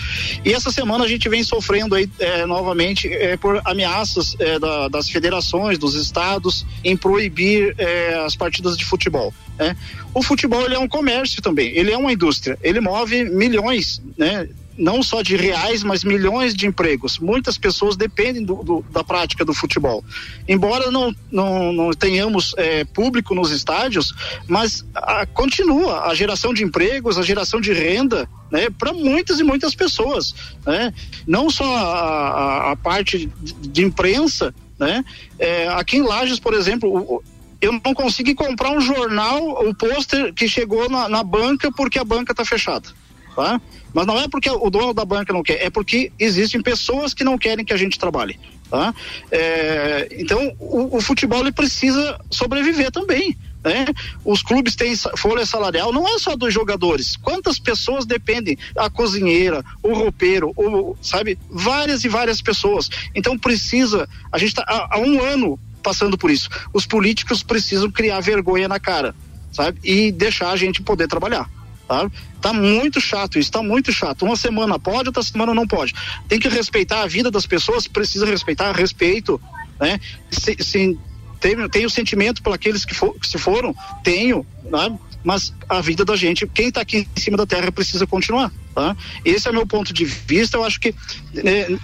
E 0.46 0.54
essa 0.54 0.72
semana 0.72 1.04
a 1.04 1.08
gente 1.08 1.28
vem 1.28 1.44
sofrendo 1.44 1.96
aí 1.96 2.08
é, 2.20 2.46
novamente 2.46 3.08
é, 3.08 3.36
por 3.38 3.60
ameaças 3.66 4.36
é, 4.38 4.60
da, 4.60 4.88
das 4.88 5.10
federações, 5.10 5.80
dos 5.80 5.96
estados, 5.96 6.64
em 6.84 6.96
proibir 6.96 7.74
é, 7.80 8.22
as 8.24 8.36
partidas 8.36 8.78
de 8.78 8.86
futebol. 8.86 9.34
Né? 9.58 9.76
O 10.14 10.22
futebol 10.22 10.64
ele 10.64 10.76
é 10.76 10.80
um 10.80 10.88
comércio 10.88 11.42
também, 11.42 11.70
ele 11.76 11.92
é 11.92 11.98
uma 11.98 12.14
indústria, 12.14 12.58
ele 12.62 12.80
move 12.80 13.26
milhões, 13.26 14.02
né? 14.18 14.48
Não 14.80 15.04
só 15.04 15.22
de 15.22 15.36
reais, 15.36 15.84
mas 15.84 16.04
milhões 16.04 16.56
de 16.56 16.66
empregos. 16.66 17.20
Muitas 17.20 17.58
pessoas 17.58 17.98
dependem 17.98 18.44
do, 18.44 18.56
do, 18.64 18.86
da 18.90 19.04
prática 19.04 19.44
do 19.44 19.54
futebol. 19.54 20.04
Embora 20.48 20.90
não, 20.90 21.14
não, 21.30 21.74
não 21.74 21.92
tenhamos 21.92 22.56
é, 22.58 22.86
público 22.86 23.36
nos 23.36 23.52
estádios, 23.52 24.14
mas 24.48 24.86
a, 24.96 25.26
continua 25.26 26.08
a 26.08 26.16
geração 26.16 26.54
de 26.54 26.64
empregos, 26.64 27.18
a 27.18 27.24
geração 27.24 27.60
de 27.60 27.74
renda 27.74 28.28
né, 28.50 28.70
para 28.70 28.94
muitas 28.94 29.40
e 29.40 29.44
muitas 29.44 29.76
pessoas. 29.76 30.34
Né? 30.66 30.94
Não 31.28 31.50
só 31.50 31.76
a, 31.76 31.82
a, 31.82 32.72
a 32.72 32.76
parte 32.78 33.30
de, 33.62 33.84
imprensa, 33.84 34.56
né? 34.80 35.04
É, 35.38 35.68
aqui 35.70 35.98
em 35.98 36.04
Lages, 36.04 36.40
por 36.40 36.54
exemplo, 36.54 37.22
eu 37.60 37.74
não 37.84 37.94
consegui 37.94 38.34
comprar 38.34 38.72
um 38.72 38.80
jornal, 38.80 39.68
o 39.68 39.76
pôster 39.76 40.34
que 40.34 40.48
chegou 40.48 40.90
na, 40.90 41.10
na 41.10 41.22
banca 41.22 41.70
porque 41.72 42.00
a 42.00 42.04
banca 42.04 42.32
está 42.32 42.46
fechada. 42.46 42.88
Tá? 43.36 43.60
Mas 43.94 44.06
não 44.06 44.20
é 44.20 44.28
porque 44.28 44.50
o 44.50 44.70
dono 44.70 44.94
da 44.94 45.06
banca 45.06 45.34
não 45.34 45.44
quer, 45.44 45.64
é 45.64 45.70
porque 45.70 46.12
existem 46.20 46.62
pessoas 46.62 47.14
que 47.14 47.24
não 47.24 47.38
querem 47.38 47.66
que 47.66 47.74
a 47.74 47.78
gente 47.78 47.98
trabalhe. 47.98 48.40
Tá? 48.70 48.94
É, 49.32 50.08
então, 50.12 50.56
o, 50.60 50.98
o, 50.98 51.02
futebol 51.02 51.40
ele 51.40 51.52
precisa 51.52 52.20
sobreviver 52.30 52.92
também. 52.92 53.36
Né? 53.64 53.88
Os 54.24 54.44
clubes 54.44 54.76
têm 54.76 54.96
folha 55.18 55.46
salarial, 55.46 55.92
não 55.92 56.08
é 56.08 56.20
só 56.20 56.36
dos 56.36 56.54
jogadores. 56.54 57.16
Quantas 57.18 57.58
pessoas 57.58 58.06
dependem? 58.06 58.58
A 58.78 58.90
cozinheira, 58.90 59.66
o 59.82 59.94
roupeiro, 59.94 60.54
o, 60.56 60.96
sabe? 61.02 61.38
Várias 61.50 62.04
e 62.04 62.08
várias 62.08 62.42
pessoas. 62.42 62.90
Então, 63.16 63.38
precisa. 63.38 64.08
A 64.32 64.38
gente 64.38 64.50
está 64.50 64.64
há, 64.68 64.98
há 64.98 65.00
um 65.00 65.22
ano 65.22 65.60
passando 65.82 66.18
por 66.18 66.30
isso. 66.30 66.50
Os 66.72 66.86
políticos 66.86 67.42
precisam 67.42 67.90
criar 67.90 68.20
vergonha 68.20 68.68
na 68.68 68.80
cara, 68.80 69.16
sabe? 69.52 69.80
E 69.84 70.12
deixar 70.12 70.52
a 70.52 70.56
gente 70.56 70.82
poder 70.84 71.08
trabalhar. 71.08 71.50
Tá? 71.90 72.08
tá 72.40 72.54
muito 72.54 73.02
chato 73.02 73.40
isso, 73.40 73.52
tá 73.52 73.64
muito 73.64 73.92
chato. 73.92 74.24
Uma 74.24 74.36
semana 74.36 74.78
pode, 74.78 75.10
outra 75.10 75.24
semana 75.24 75.56
não 75.56 75.66
pode. 75.66 75.96
Tem 76.28 76.40
que 76.40 76.48
respeitar 76.48 77.02
a 77.02 77.08
vida 77.08 77.32
das 77.32 77.48
pessoas, 77.48 77.88
precisa 77.88 78.28
respeitar, 78.28 78.72
respeito, 78.74 79.42
né? 79.80 80.00
Se, 80.30 80.56
se, 80.60 81.00
tenho, 81.40 81.68
tenho 81.68 81.90
sentimento 81.90 82.44
por 82.44 82.54
aqueles 82.54 82.86
que, 82.86 82.94
for, 82.94 83.16
que 83.20 83.28
se 83.28 83.40
foram, 83.40 83.76
tenho, 84.04 84.46
né? 84.66 85.00
mas 85.24 85.52
a 85.68 85.82
vida 85.82 86.06
da 86.06 86.16
gente, 86.16 86.46
quem 86.48 86.68
está 86.68 86.82
aqui 86.82 87.08
em 87.16 87.20
cima 87.20 87.36
da 87.36 87.46
terra 87.46 87.72
precisa 87.72 88.06
continuar, 88.06 88.54
tá? 88.74 88.96
Esse 89.26 89.50
é 89.50 89.52
meu 89.52 89.66
ponto 89.66 89.92
de 89.92 90.06
vista, 90.06 90.58
eu 90.58 90.64
acho 90.64 90.80
que 90.80 90.94
é, 91.36 91.76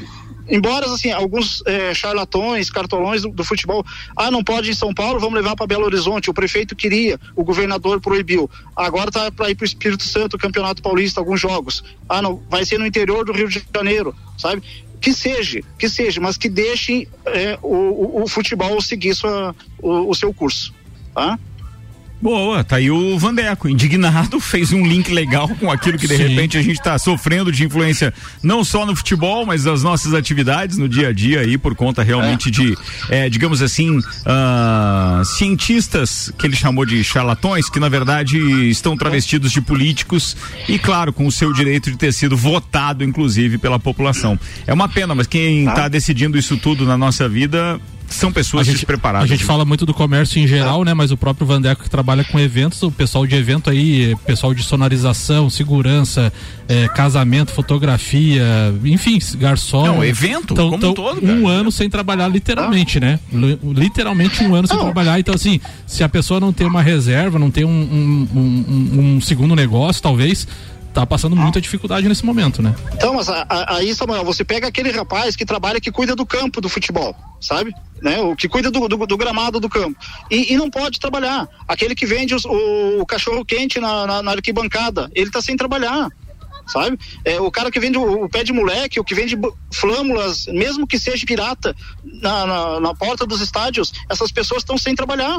embora 0.50 0.86
assim 0.86 1.12
alguns 1.12 1.64
é, 1.66 1.94
charlatões, 1.94 2.70
cartolões 2.70 3.22
do, 3.22 3.30
do, 3.30 3.44
futebol, 3.44 3.86
ah, 4.16 4.30
não 4.30 4.44
pode 4.44 4.72
em 4.72 4.74
São 4.74 4.94
Paulo, 4.94 5.20
vamos 5.20 5.36
levar 5.36 5.56
para 5.56 5.68
Belo 5.68 5.86
Horizonte. 5.86 6.30
O 6.30 6.34
prefeito 6.34 6.75
queria, 6.75 7.20
o 7.36 7.44
governador 7.44 8.00
proibiu. 8.00 8.50
Agora 8.75 9.12
tá 9.12 9.32
para 9.32 9.50
ir 9.50 9.56
para 9.56 9.64
o 9.64 9.68
Espírito 9.68 10.04
Santo, 10.04 10.38
Campeonato 10.38 10.82
Paulista, 10.82 11.20
alguns 11.20 11.40
jogos. 11.40 11.84
Ah, 12.08 12.22
não, 12.22 12.42
vai 12.50 12.66
ser 12.66 12.78
no 12.78 12.86
interior 12.86 13.25
do 13.25 13.34
Rio 13.34 13.48
de 13.48 13.64
Janeiro, 13.74 14.16
sabe? 14.38 14.62
Que 15.02 15.14
seja, 15.14 15.62
que 15.78 15.90
seja, 15.90 16.20
mas 16.22 16.38
que 16.38 16.50
deixe 16.50 17.08
é, 17.28 17.60
o, 17.62 17.75
o, 17.75 18.24
o, 18.24 18.28
futebol 18.28 18.82
seguir 18.82 19.14
sua, 19.14 19.56
o, 19.80 20.10
o 20.10 20.16
seu 20.16 20.34
curso, 20.34 20.74
tá? 21.14 21.38
Boa, 22.22 22.63
tá 22.63 22.77
aí 22.77 22.89
o 22.89 23.19
Vandeco, 23.19 23.67
indignado, 23.67 24.39
fez 24.41 24.72
um 24.72 24.86
link 24.86 25.12
legal 25.12 25.48
com 25.60 25.69
aquilo 25.69 25.98
que 25.98 26.07
de 26.07 26.15
Sim. 26.15 26.24
repente 26.24 26.57
a 26.57 26.62
gente 26.62 26.77
está 26.77 26.98
sofrendo 26.98 27.51
de 27.51 27.63
influência 27.63 28.13
não 28.41 28.63
só 28.63 28.86
no 28.86 28.95
futebol, 28.95 29.45
mas 29.45 29.63
das 29.63 29.84
nossas 29.84 30.13
atividades 30.13 30.77
no 30.77 30.88
dia 30.88 31.10
a 31.10 31.13
dia 31.13 31.41
aí, 31.41 31.57
por 31.57 31.75
conta 31.75 32.03
realmente 32.03 32.50
é. 32.50 32.51
de, 32.51 32.77
é, 33.10 33.29
digamos 33.29 33.62
assim, 33.62 34.00
uh, 34.00 35.25
cientistas 35.25 36.31
que 36.38 36.48
ele 36.48 36.55
chamou 36.55 36.86
de 36.86 37.03
charlatões, 37.03 37.69
que 37.69 37.79
na 37.79 37.89
verdade 37.89 38.38
estão 38.69 38.95
travestidos 38.98 39.51
de 39.51 39.62
políticos 39.62 40.36
e, 40.67 40.79
claro, 40.79 41.12
com 41.12 41.27
o 41.27 41.31
seu 41.31 41.51
direito 41.53 41.91
de 41.91 41.98
ter 41.98 42.13
sido 42.13 42.36
votado, 42.36 43.03
inclusive, 43.03 43.57
pela 43.57 43.77
população. 43.77 44.39
É 44.65 44.74
uma 44.74 44.88
pena, 44.88 45.13
mas 45.13 45.27
quem 45.27 45.67
está 45.67 45.88
decidindo 45.88 46.38
isso 46.38 46.57
tudo 46.57 46.86
na 46.86 46.98
nossa 46.98 47.27
vida 47.27 47.79
são 48.09 48.31
pessoas 48.31 48.65
gente, 48.65 48.75
despreparadas. 48.75 49.29
A 49.29 49.33
gente 49.33 49.43
fala 49.43 49.65
muito 49.65 49.85
do 49.85 49.93
comércio 49.93 50.39
em 50.39 50.47
geral, 50.47 50.81
é. 50.81 50.85
né? 50.85 50.93
Mas 50.93 51.12
o 51.12 51.17
próprio 51.17 51.45
Vandeco 51.45 51.83
que 51.83 51.89
trabalha 51.89 52.24
com 52.24 52.39
eventos, 52.39 52.81
o 52.83 52.91
pessoal 52.91 53.25
de 53.25 53.35
evento 53.35 53.69
aí, 53.69 54.15
pessoal 54.25 54.53
de 54.53 54.63
sonorização, 54.63 55.50
segurança, 55.50 56.31
é, 56.67 56.88
casamento, 56.89 57.51
fotografia, 57.51 58.43
enfim, 58.83 59.19
garçom. 59.38 59.85
Não, 59.85 60.03
evento, 60.03 60.53
tão, 60.53 60.69
como 60.69 60.81
tão 60.81 60.93
todo. 60.93 61.25
Um 61.25 61.43
cara. 61.43 61.55
ano 61.55 61.71
sem 61.71 61.89
trabalhar, 61.89 62.27
literalmente, 62.27 62.97
ah. 62.97 63.01
né? 63.01 63.19
Literalmente 63.63 64.43
um 64.43 64.55
ano 64.55 64.67
sem 64.67 64.77
trabalhar. 64.77 65.19
Então, 65.19 65.35
assim, 65.35 65.59
se 65.85 66.03
a 66.03 66.09
pessoa 66.09 66.39
não 66.39 66.53
tem 66.53 66.67
uma 66.67 66.81
reserva, 66.81 67.39
não 67.39 67.51
tem 67.51 67.65
um, 67.65 67.69
um, 67.69 68.27
um, 68.35 69.15
um 69.15 69.21
segundo 69.21 69.55
negócio, 69.55 70.01
talvez 70.01 70.47
tá 70.96 71.06
passando 71.06 71.36
muita 71.36 71.60
dificuldade 71.60 72.08
nesse 72.08 72.25
momento, 72.25 72.62
né? 72.62 72.74
Então, 72.94 73.14
mas 73.14 73.28
aí, 73.68 73.94
Samuel, 73.94 74.24
você 74.24 74.46
pega 74.46 74.68
aquele 74.68 74.92
rapaz 74.92 75.36
que 75.36 75.46
trabalha, 75.46 75.82
que 75.82 75.92
cuida 75.92 76.16
do 76.16 76.25
campo 76.25 76.62
do 76.62 76.70
futebol, 76.70 77.14
sabe? 77.42 77.75
Né? 78.02 78.22
O 78.22 78.34
que 78.34 78.48
cuida 78.48 78.72
do, 78.72 78.88
do, 78.88 79.06
do 79.06 79.18
gramado 79.18 79.60
do 79.60 79.68
campo. 79.68 80.00
E, 80.32 80.54
e, 80.54 80.58
não 80.58 80.70
pode 80.70 80.98
trabalhar. 80.98 81.50
Aquele 81.68 81.96
que 81.96 82.06
vende 82.06 82.34
os, 82.34 82.46
o, 82.46 83.02
o, 83.02 83.06
cachorro 83.06 83.44
quente 83.44 83.78
na, 83.78 84.08
na, 84.08 84.24
na, 84.24 84.32
arquibancada, 84.32 85.12
ele 85.14 85.30
tá 85.30 85.42
sem 85.42 85.58
trabalhar. 85.58 86.10
Sabe? 86.66 86.98
É, 87.25 87.42
o 87.42 87.52
cara 87.52 87.70
que 87.70 87.80
vende 87.80 87.98
o, 87.98 88.24
o, 88.24 88.30
pé 88.30 88.44
de 88.44 88.54
moleque, 88.54 89.00
o 89.00 89.04
que 89.04 89.14
vende 89.14 89.38
flâmulas, 89.74 90.46
mesmo 90.48 90.88
que 90.88 90.98
seja 90.98 91.25
pirata, 91.25 91.75
na, 92.04 92.48
na, 92.48 92.80
na 92.80 92.96
porta 92.96 93.25
dos 93.25 93.42
estádios, 93.42 93.92
essas 94.10 94.32
pessoas 94.32 94.62
estão 94.62 94.78
sem 94.78 94.96
trabalhar. 94.96 95.38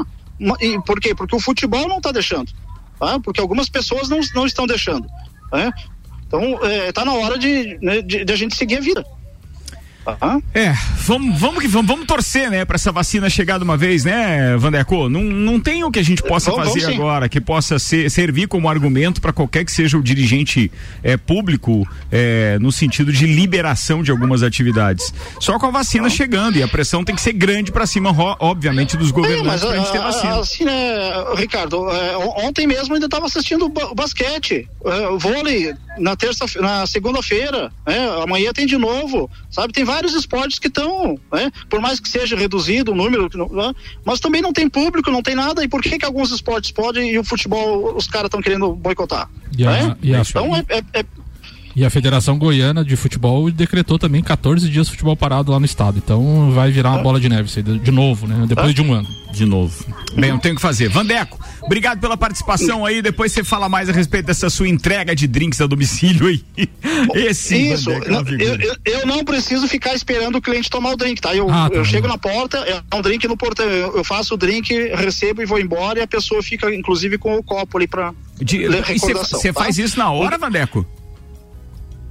E 0.61 0.79
por 0.81 0.99
quê? 0.99 1.15
Porque 1.15 1.35
o 1.35 1.39
futebol 1.39 1.87
não 1.87 1.97
está 1.97 2.11
deixando. 2.11 2.51
Tá? 2.99 3.19
Porque 3.19 3.41
algumas 3.41 3.69
pessoas 3.69 4.07
não, 4.07 4.19
não 4.35 4.45
estão 4.45 4.67
deixando. 4.67 5.07
Né? 5.51 5.71
Então, 6.27 6.63
é, 6.65 6.91
tá 6.91 7.05
na 7.05 7.13
hora 7.13 7.37
de, 7.37 7.77
né, 7.81 8.01
de, 8.01 8.25
de 8.25 8.33
a 8.33 8.35
gente 8.35 8.55
seguir 8.55 8.77
a 8.77 8.81
vida. 8.81 9.05
Uhum. 10.07 10.41
É, 10.53 10.73
vamos, 11.05 11.39
vamos 11.39 11.61
que 11.61 11.67
vamos, 11.67 11.87
vamos 11.87 12.07
torcer, 12.07 12.49
né, 12.49 12.63
para 12.63 12.75
essa 12.75 12.91
vacina 12.91 13.29
chegar 13.29 13.57
de 13.57 13.63
uma 13.65 13.75
vez, 13.75 14.05
né, 14.05 14.55
Vandeco? 14.57 15.09
Não, 15.09 15.21
não 15.21 15.59
tem 15.59 15.83
o 15.83 15.91
que 15.91 15.99
a 15.99 16.03
gente 16.03 16.23
possa 16.23 16.49
vamos, 16.51 16.67
fazer 16.69 16.85
vamos 16.85 16.99
agora 16.99 17.27
que 17.27 17.41
possa 17.41 17.77
ser, 17.77 18.09
servir 18.09 18.47
como 18.47 18.69
argumento 18.69 19.19
para 19.19 19.33
qualquer 19.33 19.65
que 19.65 19.71
seja 19.71 19.97
o 19.97 20.03
dirigente 20.03 20.71
é, 21.03 21.17
público 21.17 21.87
é, 22.11 22.57
no 22.59 22.71
sentido 22.71 23.11
de 23.11 23.25
liberação 23.25 24.01
de 24.01 24.09
algumas 24.09 24.43
atividades. 24.43 25.13
Só 25.39 25.59
com 25.59 25.65
a 25.65 25.71
vacina 25.71 26.03
não. 26.03 26.09
chegando 26.09 26.57
e 26.57 26.63
a 26.63 26.67
pressão 26.67 27.03
tem 27.03 27.13
que 27.13 27.21
ser 27.21 27.33
grande 27.33 27.71
para 27.71 27.85
cima, 27.85 28.15
obviamente, 28.39 28.95
dos 28.95 29.11
governantes 29.11 29.63
é, 29.63 29.67
para 29.67 29.75
a 29.75 29.79
gente 29.79 29.91
ter 29.91 29.99
vacina. 29.99 30.39
Assim, 30.39 30.63
né, 30.63 31.11
Ricardo, 31.35 31.89
é, 31.89 32.17
ontem 32.17 32.65
mesmo 32.65 32.93
ainda 32.93 33.07
estava 33.07 33.25
assistindo 33.25 33.65
o 33.65 33.95
basquete, 33.95 34.69
é, 34.85 35.07
o 35.09 35.19
vôlei 35.19 35.73
na 35.97 36.15
terça, 36.15 36.45
na 36.61 36.85
segunda-feira, 36.85 37.71
né, 37.85 37.97
amanhã 38.23 38.53
tem 38.53 38.65
de 38.65 38.77
novo, 38.77 39.29
sabe? 39.49 39.73
Tem 39.73 39.83
vários 39.83 39.96
vários 39.97 40.13
esportes 40.13 40.59
que 40.59 40.67
estão, 40.67 41.19
né? 41.31 41.51
Por 41.69 41.81
mais 41.81 41.99
que 41.99 42.07
seja 42.07 42.35
reduzido 42.35 42.91
o 42.91 42.95
número, 42.95 43.27
né? 43.51 43.73
mas 44.05 44.19
também 44.19 44.41
não 44.41 44.53
tem 44.53 44.69
público, 44.69 45.09
não 45.09 45.23
tem 45.23 45.35
nada. 45.35 45.63
E 45.63 45.67
por 45.67 45.81
que 45.81 45.97
que 45.97 46.05
alguns 46.05 46.31
esportes 46.31 46.71
podem 46.71 47.11
e 47.11 47.19
o 47.19 47.23
futebol 47.23 47.95
os 47.95 48.07
caras 48.07 48.27
estão 48.27 48.41
querendo 48.41 48.73
boicotar? 48.75 49.27
A, 49.59 49.71
né? 49.71 49.97
a, 50.13 50.19
então 50.19 50.55
é, 50.55 50.63
é, 50.69 50.99
é 50.99 51.05
e 51.77 51.85
a 51.85 51.91
Federação 51.91 52.39
Goiana 52.39 52.83
de 52.83 52.95
Futebol 52.95 53.51
decretou 53.51 53.99
também 53.99 54.23
14 54.23 54.67
dias 54.67 54.87
de 54.87 54.93
futebol 54.93 55.15
parado 55.15 55.51
lá 55.51 55.59
no 55.59 55.65
estado. 55.67 55.99
Então 56.03 56.49
vai 56.49 56.71
virar 56.71 56.89
uma 56.89 57.03
bola 57.03 57.19
de 57.19 57.29
neve 57.29 57.47
de 57.61 57.91
novo, 57.91 58.25
né? 58.25 58.45
Depois 58.47 58.73
de 58.73 58.81
um 58.81 58.91
ano. 58.91 59.07
De 59.31 59.45
novo. 59.45 59.85
Bem, 60.15 60.31
eu 60.31 60.39
tenho 60.39 60.55
que 60.55 60.61
fazer. 60.61 60.89
Vandeco, 60.89 61.39
obrigado 61.61 61.99
pela 61.99 62.17
participação 62.17 62.83
aí. 62.83 62.99
Depois 62.99 63.31
você 63.31 63.43
fala 63.43 63.69
mais 63.69 63.89
a 63.89 63.91
respeito 63.91 64.25
dessa 64.25 64.49
sua 64.49 64.67
entrega 64.67 65.15
de 65.15 65.27
drinks 65.27 65.61
a 65.61 65.67
domicílio 65.67 66.25
aí. 66.25 66.43
Esse 67.13 67.55
Isso, 67.55 67.91
Vandeco, 67.91 68.11
não, 68.11 68.39
eu, 68.39 68.55
eu, 68.55 68.75
eu, 68.83 69.05
não 69.05 69.23
preciso 69.23 69.67
ficar 69.67 69.93
esperando 69.93 70.37
o 70.37 70.41
cliente 70.41 70.71
tomar 70.71 70.93
o 70.93 70.97
drink, 70.97 71.21
tá? 71.21 71.35
Eu, 71.35 71.47
ah, 71.47 71.69
tá 71.69 71.75
eu 71.75 71.85
chego 71.85 72.07
na 72.07 72.17
porta, 72.17 72.57
é 72.57 72.95
um 72.95 73.03
drink 73.03 73.27
no 73.27 73.37
portão, 73.37 73.67
eu, 73.67 74.03
faço 74.03 74.33
o 74.33 74.37
drink, 74.37 74.73
recebo 74.95 75.43
e 75.43 75.45
vou 75.45 75.59
embora 75.59 75.99
e 75.99 76.01
a 76.01 76.07
pessoa 76.07 76.41
fica, 76.41 76.73
inclusive, 76.73 77.19
com 77.19 77.37
o 77.37 77.43
copo 77.43 77.77
ali 77.77 77.85
pra 77.85 78.15
de, 78.41 78.67
recordação. 78.67 79.39
Você 79.39 79.53
tá? 79.53 79.61
faz 79.61 79.77
isso 79.77 79.99
na 79.99 80.09
hora, 80.09 80.39
Vandeco? 80.39 80.83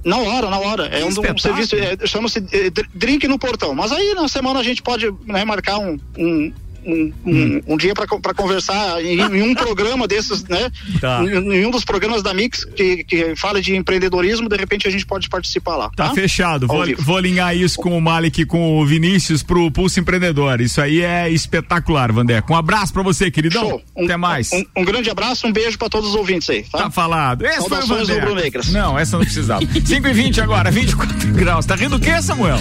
Na 0.07 0.17
hora, 0.19 0.49
na 0.49 0.57
hora. 0.57 0.85
É 0.85 1.03
um, 1.03 1.09
um 1.09 1.37
serviço, 1.37 1.75
é, 1.75 2.07
chama-se 2.07 2.39
é, 2.39 2.69
drink 2.93 3.27
no 3.27 3.37
portão. 3.37 3.75
Mas 3.75 3.91
aí 3.91 4.13
na 4.13 4.29
semana 4.29 4.61
a 4.61 4.63
gente 4.63 4.81
pode 4.81 5.13
né, 5.25 5.43
marcar 5.43 5.79
um, 5.79 5.99
um 6.17 6.53
um, 6.87 7.13
um, 7.25 7.61
um 7.67 7.77
dia 7.77 7.93
para 7.93 8.33
conversar 8.33 9.03
em, 9.03 9.19
em, 9.19 9.41
um 9.41 9.53
programa 9.53 10.07
desses, 10.07 10.43
né? 10.45 10.71
Tá. 11.01 11.21
Em, 11.23 11.27
em, 11.27 11.65
um 11.65 11.71
dos 11.71 11.83
programas 11.83 12.23
da 12.23 12.33
Mix 12.33 12.63
que, 12.63 13.03
que 13.03 13.35
fala 13.35 13.61
de 13.61 13.75
empreendedorismo, 13.75 14.47
de 14.47 14.55
repente 14.55 14.87
a 14.87 14.91
gente 14.91 15.05
pode 15.05 15.27
participar 15.27 15.75
lá. 15.75 15.89
Tá, 15.95 16.09
tá 16.09 16.13
fechado. 16.13 16.65
vou, 16.65 16.85
vou 16.97 17.17
alinhar 17.17 17.55
isso 17.55 17.77
com 17.77 17.97
o 17.97 18.01
Malik 18.01 18.45
com 18.45 18.79
o 18.79 18.85
Vinícius 18.85 19.43
pro 19.43 19.69
Pulso 19.69 19.99
Empreendedor. 19.99 20.61
Isso 20.61 20.79
aí 20.79 21.01
é 21.01 21.29
espetacular, 21.29 22.11
Vandeco. 22.11 22.53
Um 22.53 22.55
abraço 22.55 22.93
para 22.93 23.03
você, 23.03 23.29
queridão. 23.29 23.81
Um, 23.95 24.05
Até 24.05 24.15
mais. 24.15 24.51
Um, 24.53 24.63
um, 24.77 24.85
grande 24.85 25.09
abraço, 25.09 25.45
um 25.45 25.51
beijo 25.51 25.77
para 25.77 25.89
todos 25.89 26.09
os 26.09 26.15
ouvintes 26.15 26.49
aí. 26.49 26.63
Tá, 26.63 26.77
tá 26.83 26.89
falado. 26.89 27.45
Esse 27.45 27.57
Saudações 27.57 28.07
foi 28.07 28.17
o 28.17 28.35
Vandeco. 28.35 28.71
Não, 28.71 28.97
essa 28.97 29.17
não 29.17 29.25
precisava. 29.25 29.61
5 29.85 30.07
e 30.07 30.13
20 30.13 30.41
agora, 30.41 30.71
24 30.71 31.27
graus. 31.33 31.65
Tá 31.65 31.75
rindo 31.75 31.97
o 31.97 31.99
quê, 31.99 32.21
Samuel? 32.21 32.59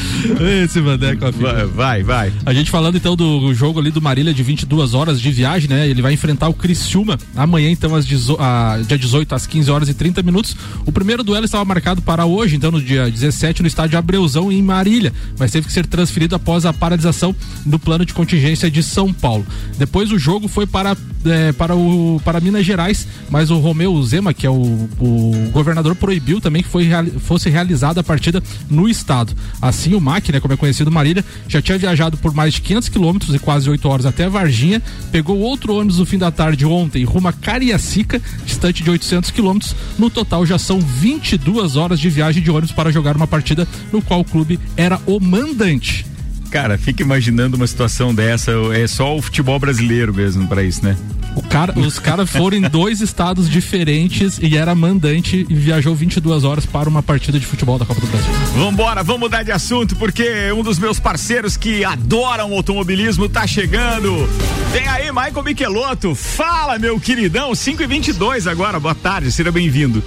Esse 0.64 0.80
Vandeco. 0.80 1.30
Vai, 1.33 1.66
vai, 1.66 2.02
vai. 2.02 2.33
A 2.45 2.52
gente 2.52 2.71
falando 2.71 2.97
então 2.97 3.14
do 3.14 3.52
jogo 3.54 3.78
ali 3.78 3.90
do 3.90 4.00
Marília 4.16 4.32
de 4.32 4.42
22 4.42 4.94
horas 4.94 5.20
de 5.20 5.30
viagem, 5.30 5.68
né? 5.68 5.87
Ele 5.87 6.00
vai 6.00 6.14
enfrentar 6.14 6.49
o 6.49 6.54
Criciúma 6.54 7.18
amanhã, 7.37 7.70
então, 7.70 7.94
às 7.94 8.06
dezo, 8.06 8.35
a, 8.40 8.78
dia 8.78 8.96
18, 8.96 9.35
às 9.35 9.46
15 9.46 9.70
horas 9.70 9.88
e 9.90 9.94
30 9.94 10.23
minutos. 10.23 10.56
O 10.87 10.92
primeiro 10.92 11.23
duelo 11.23 11.44
estava 11.44 11.62
marcado 11.66 12.00
para 12.00 12.25
hoje, 12.25 12.56
então, 12.56 12.70
no 12.70 12.80
dia 12.80 13.11
17, 13.11 13.61
no 13.61 13.68
estádio 13.68 13.99
Abreuzão, 13.99 14.50
em 14.50 14.62
Marília, 14.62 15.12
mas 15.38 15.50
teve 15.50 15.66
que 15.66 15.73
ser 15.73 15.85
transferido 15.85 16.35
após 16.35 16.64
a 16.64 16.73
paralisação 16.73 17.37
do 17.66 17.78
plano 17.78 18.06
de 18.06 18.14
contingência 18.14 18.70
de 18.70 18.82
São 18.82 19.12
Paulo. 19.12 19.46
Depois 19.76 20.11
o 20.11 20.18
jogo 20.18 20.49
foi 20.49 20.66
para, 20.66 20.96
é, 21.26 21.52
para, 21.52 21.76
o, 21.76 22.18
para 22.25 22.40
Minas 22.40 22.64
Gerais, 22.64 23.06
mas 23.28 23.50
o 23.50 23.58
Romeu 23.58 24.02
Zema, 24.02 24.32
que 24.32 24.46
é 24.46 24.50
o, 24.50 24.88
o 24.99 25.50
governador, 25.52 25.94
proibiu 25.94 26.40
também 26.40 26.62
que 26.62 26.70
foi, 26.70 26.88
fosse 27.20 27.50
realizada 27.50 28.00
a 28.00 28.02
partida 28.02 28.42
no 28.70 28.88
estado. 28.88 29.35
Assim, 29.61 29.92
o 29.92 30.00
MAC, 30.00 30.32
né, 30.32 30.40
como 30.40 30.54
é 30.54 30.56
conhecido 30.56 30.90
Marília, 30.90 31.23
já 31.46 31.61
tinha 31.61 31.76
viajado 31.76 32.16
por 32.16 32.32
mais 32.32 32.54
de 32.54 32.62
500 32.62 32.88
quilômetros 32.88 33.35
e 33.35 33.38
quase 33.38 33.68
8 33.68 33.87
horas 33.87 33.95
até 34.04 34.28
Varginha 34.28 34.82
pegou 35.10 35.38
outro 35.38 35.74
ônibus 35.74 35.98
no 35.98 36.06
fim 36.06 36.18
da 36.18 36.30
tarde 36.30 36.66
ontem 36.66 37.04
rumo 37.04 37.28
a 37.28 37.32
Cariacica, 37.32 38.20
distante 38.44 38.82
de 38.82 38.90
800 38.90 39.30
quilômetros. 39.30 39.74
No 39.98 40.10
total 40.10 40.44
já 40.44 40.58
são 40.58 40.80
22 40.80 41.76
horas 41.76 42.00
de 42.00 42.10
viagem 42.10 42.42
de 42.42 42.50
ônibus 42.50 42.72
para 42.72 42.92
jogar 42.92 43.16
uma 43.16 43.26
partida 43.26 43.66
no 43.92 44.02
qual 44.02 44.20
o 44.20 44.24
clube 44.24 44.58
era 44.76 45.00
o 45.06 45.20
mandante. 45.20 46.04
Cara, 46.50 46.78
fica 46.78 47.02
imaginando 47.02 47.56
uma 47.56 47.66
situação 47.66 48.14
dessa, 48.14 48.52
é 48.74 48.86
só 48.86 49.16
o 49.16 49.22
futebol 49.22 49.58
brasileiro 49.58 50.14
mesmo 50.14 50.46
para 50.46 50.62
isso, 50.62 50.84
né? 50.84 50.96
O 51.37 51.43
cara, 51.43 51.78
os 51.78 51.99
caras 51.99 52.31
foram 52.31 52.57
em 52.57 52.62
dois 52.62 53.02
estados 53.02 53.49
diferentes 53.49 54.38
e 54.40 54.57
era 54.57 54.75
mandante 54.75 55.47
e 55.49 55.55
viajou 55.55 55.95
22 55.95 56.45
horas 56.45 56.64
para 56.64 56.88
uma 56.88 57.02
partida 57.02 57.38
de 57.38 57.45
futebol 57.45 57.78
da 57.78 57.85
Copa 57.85 58.00
do 58.00 58.07
Brasil. 58.07 58.33
Vambora, 58.55 59.02
vamos 59.02 59.21
mudar 59.21 59.43
de 59.43 59.52
assunto 59.52 59.95
porque 59.97 60.50
um 60.52 60.62
dos 60.62 60.78
meus 60.78 60.99
parceiros 60.99 61.55
que 61.55 61.85
adoram 61.85 62.55
automobilismo 62.55 63.28
tá 63.28 63.47
chegando. 63.47 64.26
Vem 64.73 64.88
aí, 64.88 65.12
Michael 65.12 65.43
Michelotto. 65.43 66.14
Fala, 66.14 66.78
meu 66.78 66.99
queridão. 66.99 67.55
5 67.55 67.83
e 67.83 67.87
22 67.87 68.47
agora. 68.47 68.81
Boa 68.81 68.95
tarde, 68.95 69.31
seja 69.31 69.52
bem-vindo. 69.52 70.02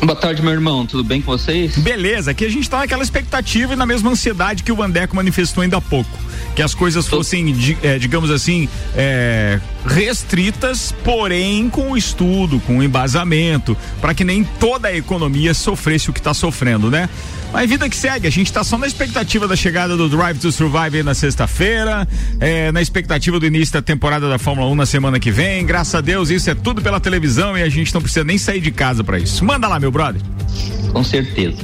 Boa 0.00 0.16
tarde, 0.16 0.40
meu 0.40 0.52
irmão. 0.52 0.86
Tudo 0.86 1.02
bem 1.02 1.20
com 1.20 1.32
vocês? 1.32 1.76
Beleza, 1.78 2.30
aqui 2.30 2.44
a 2.44 2.48
gente 2.48 2.70
tá 2.70 2.78
naquela 2.78 3.02
expectativa 3.02 3.72
e 3.72 3.76
na 3.76 3.84
mesma 3.84 4.10
ansiedade 4.10 4.62
que 4.62 4.70
o 4.70 4.76
Vandeco 4.76 5.16
manifestou 5.16 5.62
ainda 5.62 5.78
há 5.78 5.80
pouco. 5.80 6.10
Que 6.54 6.62
as 6.62 6.74
coisas 6.74 7.06
fossem, 7.06 7.54
é, 7.82 7.98
digamos 7.98 8.30
assim, 8.30 8.68
é, 8.94 9.60
restritas, 9.86 10.92
porém 11.04 11.70
com 11.70 11.96
estudo, 11.96 12.60
com 12.60 12.82
embasamento, 12.82 13.76
para 14.00 14.14
que 14.14 14.24
nem 14.24 14.44
toda 14.44 14.88
a 14.88 14.96
economia 14.96 15.54
sofresse 15.54 16.10
o 16.10 16.12
que 16.12 16.20
está 16.20 16.34
sofrendo, 16.34 16.90
né? 16.90 17.08
Mas 17.52 17.68
vida 17.68 17.88
que 17.88 17.96
segue, 17.96 18.26
a 18.26 18.30
gente 18.30 18.46
está 18.46 18.62
só 18.62 18.78
na 18.78 18.86
expectativa 18.86 19.48
da 19.48 19.56
chegada 19.56 19.96
do 19.96 20.08
Drive 20.08 20.38
to 20.38 20.52
Survive 20.52 21.02
na 21.02 21.14
sexta-feira, 21.14 22.06
é, 22.38 22.70
na 22.70 22.80
expectativa 22.80 23.40
do 23.40 23.46
início 23.46 23.74
da 23.74 23.82
temporada 23.82 24.28
da 24.28 24.38
Fórmula 24.38 24.68
1 24.68 24.74
na 24.76 24.86
semana 24.86 25.18
que 25.18 25.32
vem. 25.32 25.66
Graças 25.66 25.94
a 25.94 26.00
Deus, 26.00 26.30
isso 26.30 26.48
é 26.48 26.54
tudo 26.54 26.80
pela 26.80 27.00
televisão 27.00 27.58
e 27.58 27.62
a 27.62 27.68
gente 27.68 27.92
não 27.92 28.00
precisa 28.00 28.24
nem 28.24 28.38
sair 28.38 28.60
de 28.60 28.70
casa 28.70 29.02
para 29.02 29.18
isso. 29.18 29.44
Manda 29.44 29.66
lá, 29.66 29.80
meu 29.80 29.90
brother. 29.90 30.22
Com 30.92 31.02
certeza. 31.02 31.58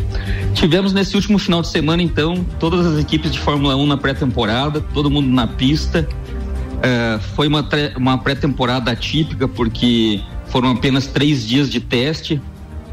Tivemos 0.57 0.95
nesse 0.95 1.15
último 1.15 1.39
final 1.39 1.61
de 1.61 1.69
semana, 1.69 2.03
então, 2.03 2.43
todas 2.59 2.87
as 2.87 2.99
equipes 2.99 3.31
de 3.31 3.39
Fórmula 3.39 3.77
1 3.77 3.87
na 3.87 3.97
pré-temporada, 3.99 4.81
todo 4.81 5.11
mundo 5.11 5.29
na 5.29 5.47
pista. 5.47 6.09
É, 6.83 7.19
foi 7.35 7.47
uma, 7.47 7.69
uma 7.95 8.17
pré-temporada 8.17 8.91
atípica 8.91 9.47
porque 9.47 10.19
foram 10.47 10.71
apenas 10.71 11.07
três 11.07 11.47
dias 11.47 11.69
de 11.69 11.79
teste, 11.79 12.41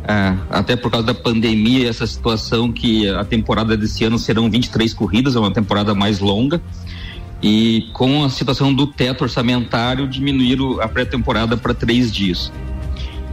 é, 0.04 0.38
até 0.50 0.76
por 0.76 0.92
causa 0.92 1.08
da 1.08 1.14
pandemia, 1.14 1.88
essa 1.88 2.06
situação 2.06 2.70
que 2.70 3.10
a 3.10 3.24
temporada 3.24 3.78
desse 3.78 4.04
ano 4.04 4.20
serão 4.20 4.50
23 4.50 4.94
corridas, 4.94 5.38
é 5.38 5.40
uma 5.40 5.52
temporada 5.52 5.96
mais 5.96 6.20
longa. 6.20 6.62
E 7.42 7.88
com 7.94 8.26
a 8.26 8.30
situação 8.30 8.74
do 8.74 8.88
teto 8.88 9.24
orçamentário, 9.24 10.06
diminuíram 10.06 10.82
a 10.82 10.88
pré-temporada 10.90 11.56
para 11.56 11.74
três 11.74 12.12
dias. 12.12 12.52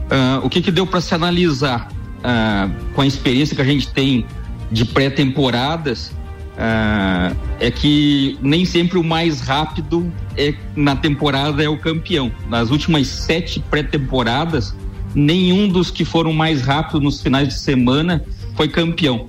Uh, 0.07 0.45
o 0.45 0.49
que, 0.49 0.63
que 0.63 0.71
deu 0.71 0.87
para 0.87 1.01
se 1.01 1.15
analisar 1.17 1.89
uh, 2.21 2.93
com 2.95 3.01
a 3.03 3.07
experiência 3.07 3.55
que 3.55 3.63
a 3.63 3.65
gente 3.65 3.89
tem 3.89 4.25
de 4.71 4.85
pré-temporadas? 4.85 6.13
Uh, 6.53 7.35
é 7.59 7.71
que 7.71 8.39
nem 8.43 8.65
sempre 8.65 8.99
o 8.99 9.05
mais 9.05 9.41
rápido 9.41 10.13
é, 10.37 10.55
na 10.77 10.95
temporada 10.95 11.63
é 11.63 11.69
o 11.69 11.79
campeão. 11.79 12.31
Nas 12.49 12.71
últimas 12.71 13.07
sete 13.07 13.61
pré-temporadas, 13.71 14.75
nenhum 15.15 15.69
dos 15.69 15.91
que 15.91 16.05
foram 16.05 16.33
mais 16.33 16.63
rápidos 16.63 17.01
nos 17.01 17.21
finais 17.23 17.49
de 17.49 17.55
semana 17.55 18.23
foi 18.55 18.69
campeão 18.69 19.27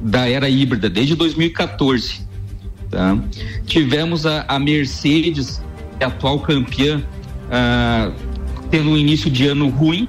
da 0.00 0.28
era 0.28 0.48
híbrida, 0.48 0.88
desde 0.88 1.14
2014. 1.14 2.20
Tá? 2.90 3.18
Tivemos 3.66 4.24
a, 4.24 4.44
a 4.48 4.58
Mercedes, 4.58 5.60
atual 6.00 6.40
campeã, 6.40 7.02
uh, 7.48 8.12
tendo 8.70 8.90
um 8.90 8.96
início 8.96 9.30
de 9.30 9.46
ano 9.46 9.68
ruim. 9.68 10.08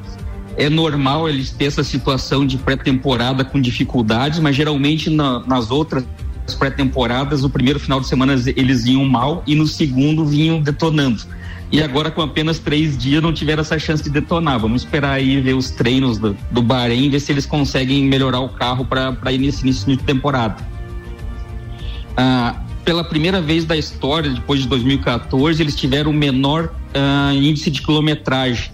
É 0.59 0.69
normal 0.69 1.29
eles 1.29 1.51
ter 1.51 1.65
essa 1.65 1.85
situação 1.85 2.45
de 2.45 2.57
pré-temporada 2.57 3.45
com 3.45 3.61
dificuldades, 3.61 4.39
mas 4.39 4.55
geralmente 4.55 5.09
na, 5.09 5.39
nas 5.47 5.71
outras 5.71 6.05
pré-temporadas, 6.59 7.45
o 7.45 7.49
primeiro 7.49 7.79
final 7.79 8.01
de 8.01 8.07
semana 8.07 8.33
eles 8.33 8.85
iam 8.85 9.05
mal 9.05 9.41
e 9.47 9.55
no 9.55 9.65
segundo 9.65 10.25
vinham 10.25 10.61
detonando. 10.61 11.23
E 11.71 11.81
agora, 11.81 12.11
com 12.11 12.21
apenas 12.21 12.59
três 12.59 12.97
dias, 12.97 13.23
não 13.23 13.31
tiveram 13.31 13.61
essa 13.61 13.79
chance 13.79 14.03
de 14.03 14.09
detonar. 14.09 14.59
Vamos 14.59 14.81
esperar 14.81 15.13
aí 15.13 15.39
ver 15.39 15.53
os 15.53 15.71
treinos 15.71 16.17
do, 16.17 16.35
do 16.51 16.61
Bahrein, 16.61 17.09
ver 17.09 17.21
se 17.21 17.31
eles 17.31 17.45
conseguem 17.45 18.03
melhorar 18.05 18.39
o 18.41 18.49
carro 18.49 18.83
para 18.83 19.31
início, 19.31 19.63
início 19.63 19.95
de 19.95 20.03
temporada. 20.03 20.57
Ah, 22.17 22.63
pela 22.83 23.03
primeira 23.03 23.39
vez 23.39 23.63
da 23.63 23.77
história, 23.77 24.29
depois 24.29 24.61
de 24.61 24.67
2014, 24.67 25.61
eles 25.61 25.75
tiveram 25.75 26.11
o 26.11 26.13
menor 26.13 26.65
uh, 26.65 27.33
índice 27.33 27.69
de 27.69 27.81
quilometragem. 27.81 28.71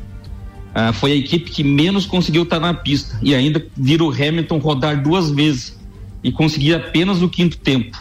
Uh, 0.76 0.92
foi 0.92 1.14
a 1.14 1.16
equipe 1.16 1.50
que 1.50 1.64
menos 1.64 2.06
conseguiu 2.06 2.44
estar 2.44 2.60
na 2.60 2.74
pista 2.74 3.18
e 3.22 3.34
ainda 3.34 3.66
viram 3.78 4.08
o 4.08 4.12
Hamilton 4.12 4.58
rodar 4.58 5.02
duas 5.02 5.32
vezes 5.32 5.80
e 6.22 6.34
conseguir 6.34 6.74
apenas 6.74 7.22
o 7.22 7.30
quinto 7.30 7.58
tempo. 7.58 7.98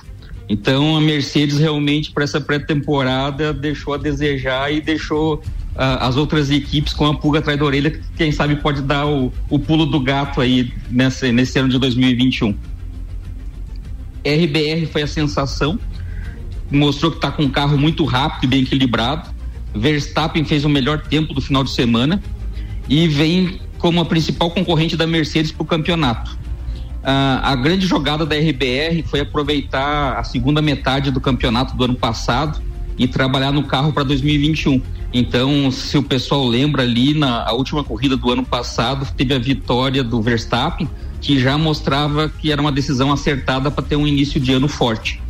Então 0.48 0.96
a 0.96 1.00
Mercedes 1.00 1.58
realmente 1.58 2.10
para 2.10 2.24
essa 2.24 2.40
pré-temporada 2.40 3.52
deixou 3.52 3.94
a 3.94 3.96
desejar 3.96 4.72
e 4.72 4.80
deixou 4.80 5.36
uh, 5.36 5.42
as 6.00 6.16
outras 6.16 6.50
equipes 6.50 6.92
com 6.92 7.06
a 7.06 7.14
pulga 7.14 7.38
atrás 7.38 7.56
da 7.56 7.64
orelha, 7.64 8.00
quem 8.16 8.32
sabe 8.32 8.56
pode 8.56 8.82
dar 8.82 9.06
o, 9.06 9.32
o 9.48 9.58
pulo 9.58 9.86
do 9.86 10.00
gato 10.00 10.40
aí 10.40 10.72
nesse 10.90 11.58
ano 11.58 11.68
de 11.68 11.78
2021. 11.78 12.56
RBR 14.24 14.86
foi 14.90 15.02
a 15.02 15.06
sensação, 15.06 15.78
mostrou 16.70 17.12
que 17.12 17.18
está 17.18 17.30
com 17.30 17.44
um 17.44 17.50
carro 17.50 17.78
muito 17.78 18.04
rápido 18.04 18.44
e 18.44 18.46
bem 18.48 18.62
equilibrado. 18.62 19.32
Verstappen 19.74 20.44
fez 20.44 20.64
o 20.64 20.68
melhor 20.68 21.02
tempo 21.02 21.34
do 21.34 21.40
final 21.40 21.62
de 21.62 21.70
semana 21.70 22.22
e 22.88 23.08
vem 23.08 23.60
como 23.78 24.00
a 24.00 24.04
principal 24.04 24.50
concorrente 24.50 24.96
da 24.96 25.06
Mercedes 25.06 25.52
para 25.52 25.62
o 25.62 25.66
campeonato. 25.66 26.38
Ah, 27.02 27.52
a 27.52 27.54
grande 27.54 27.86
jogada 27.86 28.24
da 28.24 28.34
RBR 28.34 29.02
foi 29.06 29.20
aproveitar 29.20 30.18
a 30.18 30.24
segunda 30.24 30.62
metade 30.62 31.10
do 31.10 31.20
campeonato 31.20 31.76
do 31.76 31.84
ano 31.84 31.94
passado 31.94 32.62
e 32.96 33.06
trabalhar 33.06 33.52
no 33.52 33.64
carro 33.64 33.92
para 33.92 34.04
2021. 34.04 34.80
Então, 35.12 35.70
se 35.70 35.98
o 35.98 36.02
pessoal 36.02 36.46
lembra 36.46 36.82
ali 36.82 37.14
na 37.14 37.50
última 37.52 37.84
corrida 37.84 38.16
do 38.16 38.30
ano 38.30 38.44
passado, 38.44 39.06
teve 39.14 39.34
a 39.34 39.38
vitória 39.38 40.02
do 40.02 40.20
Verstappen, 40.22 40.88
que 41.20 41.38
já 41.38 41.56
mostrava 41.58 42.28
que 42.28 42.50
era 42.50 42.60
uma 42.60 42.72
decisão 42.72 43.12
acertada 43.12 43.70
para 43.70 43.84
ter 43.84 43.96
um 43.96 44.06
início 44.06 44.40
de 44.40 44.52
ano 44.52 44.66
forte. 44.66 45.20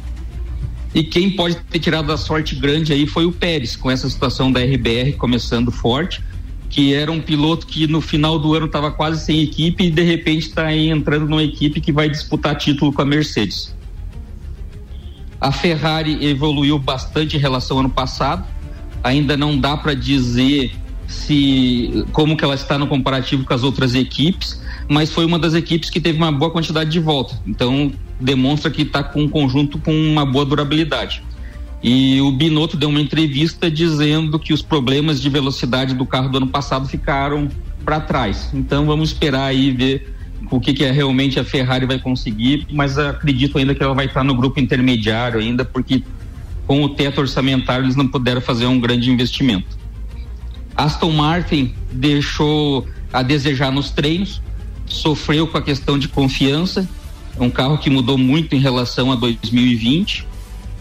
E 0.94 1.02
quem 1.02 1.30
pode 1.30 1.56
ter 1.56 1.80
tirado 1.80 2.12
a 2.12 2.16
sorte 2.16 2.54
grande 2.54 2.92
aí 2.92 3.06
foi 3.06 3.26
o 3.26 3.32
Pérez, 3.32 3.74
com 3.74 3.90
essa 3.90 4.08
situação 4.08 4.50
da 4.50 4.60
RBR 4.60 5.14
começando 5.18 5.72
forte, 5.72 6.22
que 6.68 6.94
era 6.94 7.10
um 7.10 7.20
piloto 7.20 7.66
que 7.66 7.86
no 7.86 8.00
final 8.00 8.38
do 8.38 8.54
ano 8.54 8.66
estava 8.66 8.90
quase 8.90 9.24
sem 9.24 9.40
equipe 9.42 9.84
e 9.84 9.90
de 9.90 10.02
repente 10.02 10.48
está 10.48 10.74
entrando 10.74 11.28
numa 11.28 11.42
equipe 11.42 11.80
que 11.80 11.92
vai 11.92 12.08
disputar 12.08 12.56
título 12.56 12.92
com 12.92 13.02
a 13.02 13.04
Mercedes. 13.04 13.74
A 15.40 15.52
Ferrari 15.52 16.24
evoluiu 16.24 16.78
bastante 16.78 17.36
em 17.36 17.40
relação 17.40 17.76
ao 17.76 17.80
ano 17.80 17.90
passado. 17.90 18.44
Ainda 19.02 19.36
não 19.36 19.58
dá 19.58 19.76
para 19.76 19.94
dizer 19.94 20.72
se 21.06 22.04
como 22.12 22.36
que 22.36 22.44
ela 22.44 22.54
está 22.54 22.78
no 22.78 22.86
comparativo 22.86 23.44
com 23.44 23.52
as 23.52 23.62
outras 23.62 23.94
equipes, 23.94 24.60
mas 24.88 25.12
foi 25.12 25.24
uma 25.24 25.38
das 25.38 25.54
equipes 25.54 25.90
que 25.90 26.00
teve 26.00 26.16
uma 26.18 26.32
boa 26.32 26.50
quantidade 26.50 26.90
de 26.90 26.98
volta. 26.98 27.38
Então 27.46 27.92
demonstra 28.18 28.70
que 28.70 28.82
está 28.82 29.02
com 29.02 29.22
um 29.22 29.28
conjunto 29.28 29.78
com 29.78 29.92
uma 29.92 30.24
boa 30.24 30.44
durabilidade. 30.44 31.22
E 31.86 32.18
o 32.22 32.32
Binotto 32.32 32.78
deu 32.78 32.88
uma 32.88 33.00
entrevista 33.00 33.70
dizendo 33.70 34.38
que 34.38 34.54
os 34.54 34.62
problemas 34.62 35.20
de 35.20 35.28
velocidade 35.28 35.94
do 35.94 36.06
carro 36.06 36.30
do 36.30 36.38
ano 36.38 36.46
passado 36.46 36.88
ficaram 36.88 37.46
para 37.84 38.00
trás. 38.00 38.48
Então 38.54 38.86
vamos 38.86 39.10
esperar 39.10 39.44
aí 39.44 39.70
ver 39.70 40.14
o 40.50 40.58
que, 40.58 40.72
que 40.72 40.82
é 40.82 40.90
realmente 40.90 41.38
a 41.38 41.44
Ferrari 41.44 41.84
vai 41.84 41.98
conseguir, 41.98 42.66
mas 42.72 42.96
acredito 42.96 43.58
ainda 43.58 43.74
que 43.74 43.82
ela 43.82 43.92
vai 43.92 44.06
estar 44.06 44.24
no 44.24 44.34
grupo 44.34 44.58
intermediário 44.58 45.38
ainda, 45.38 45.62
porque 45.62 46.02
com 46.66 46.82
o 46.82 46.88
teto 46.88 47.20
orçamentário 47.20 47.84
eles 47.84 47.96
não 47.96 48.08
puderam 48.08 48.40
fazer 48.40 48.64
um 48.64 48.80
grande 48.80 49.10
investimento. 49.10 49.76
Aston 50.74 51.10
Martin 51.10 51.74
deixou 51.92 52.88
a 53.12 53.22
desejar 53.22 53.70
nos 53.70 53.90
treinos, 53.90 54.40
sofreu 54.86 55.46
com 55.46 55.58
a 55.58 55.62
questão 55.62 55.98
de 55.98 56.08
confiança, 56.08 56.88
é 57.38 57.42
um 57.42 57.50
carro 57.50 57.76
que 57.76 57.90
mudou 57.90 58.16
muito 58.16 58.54
em 58.54 58.58
relação 58.58 59.12
a 59.12 59.16
2020, 59.16 60.32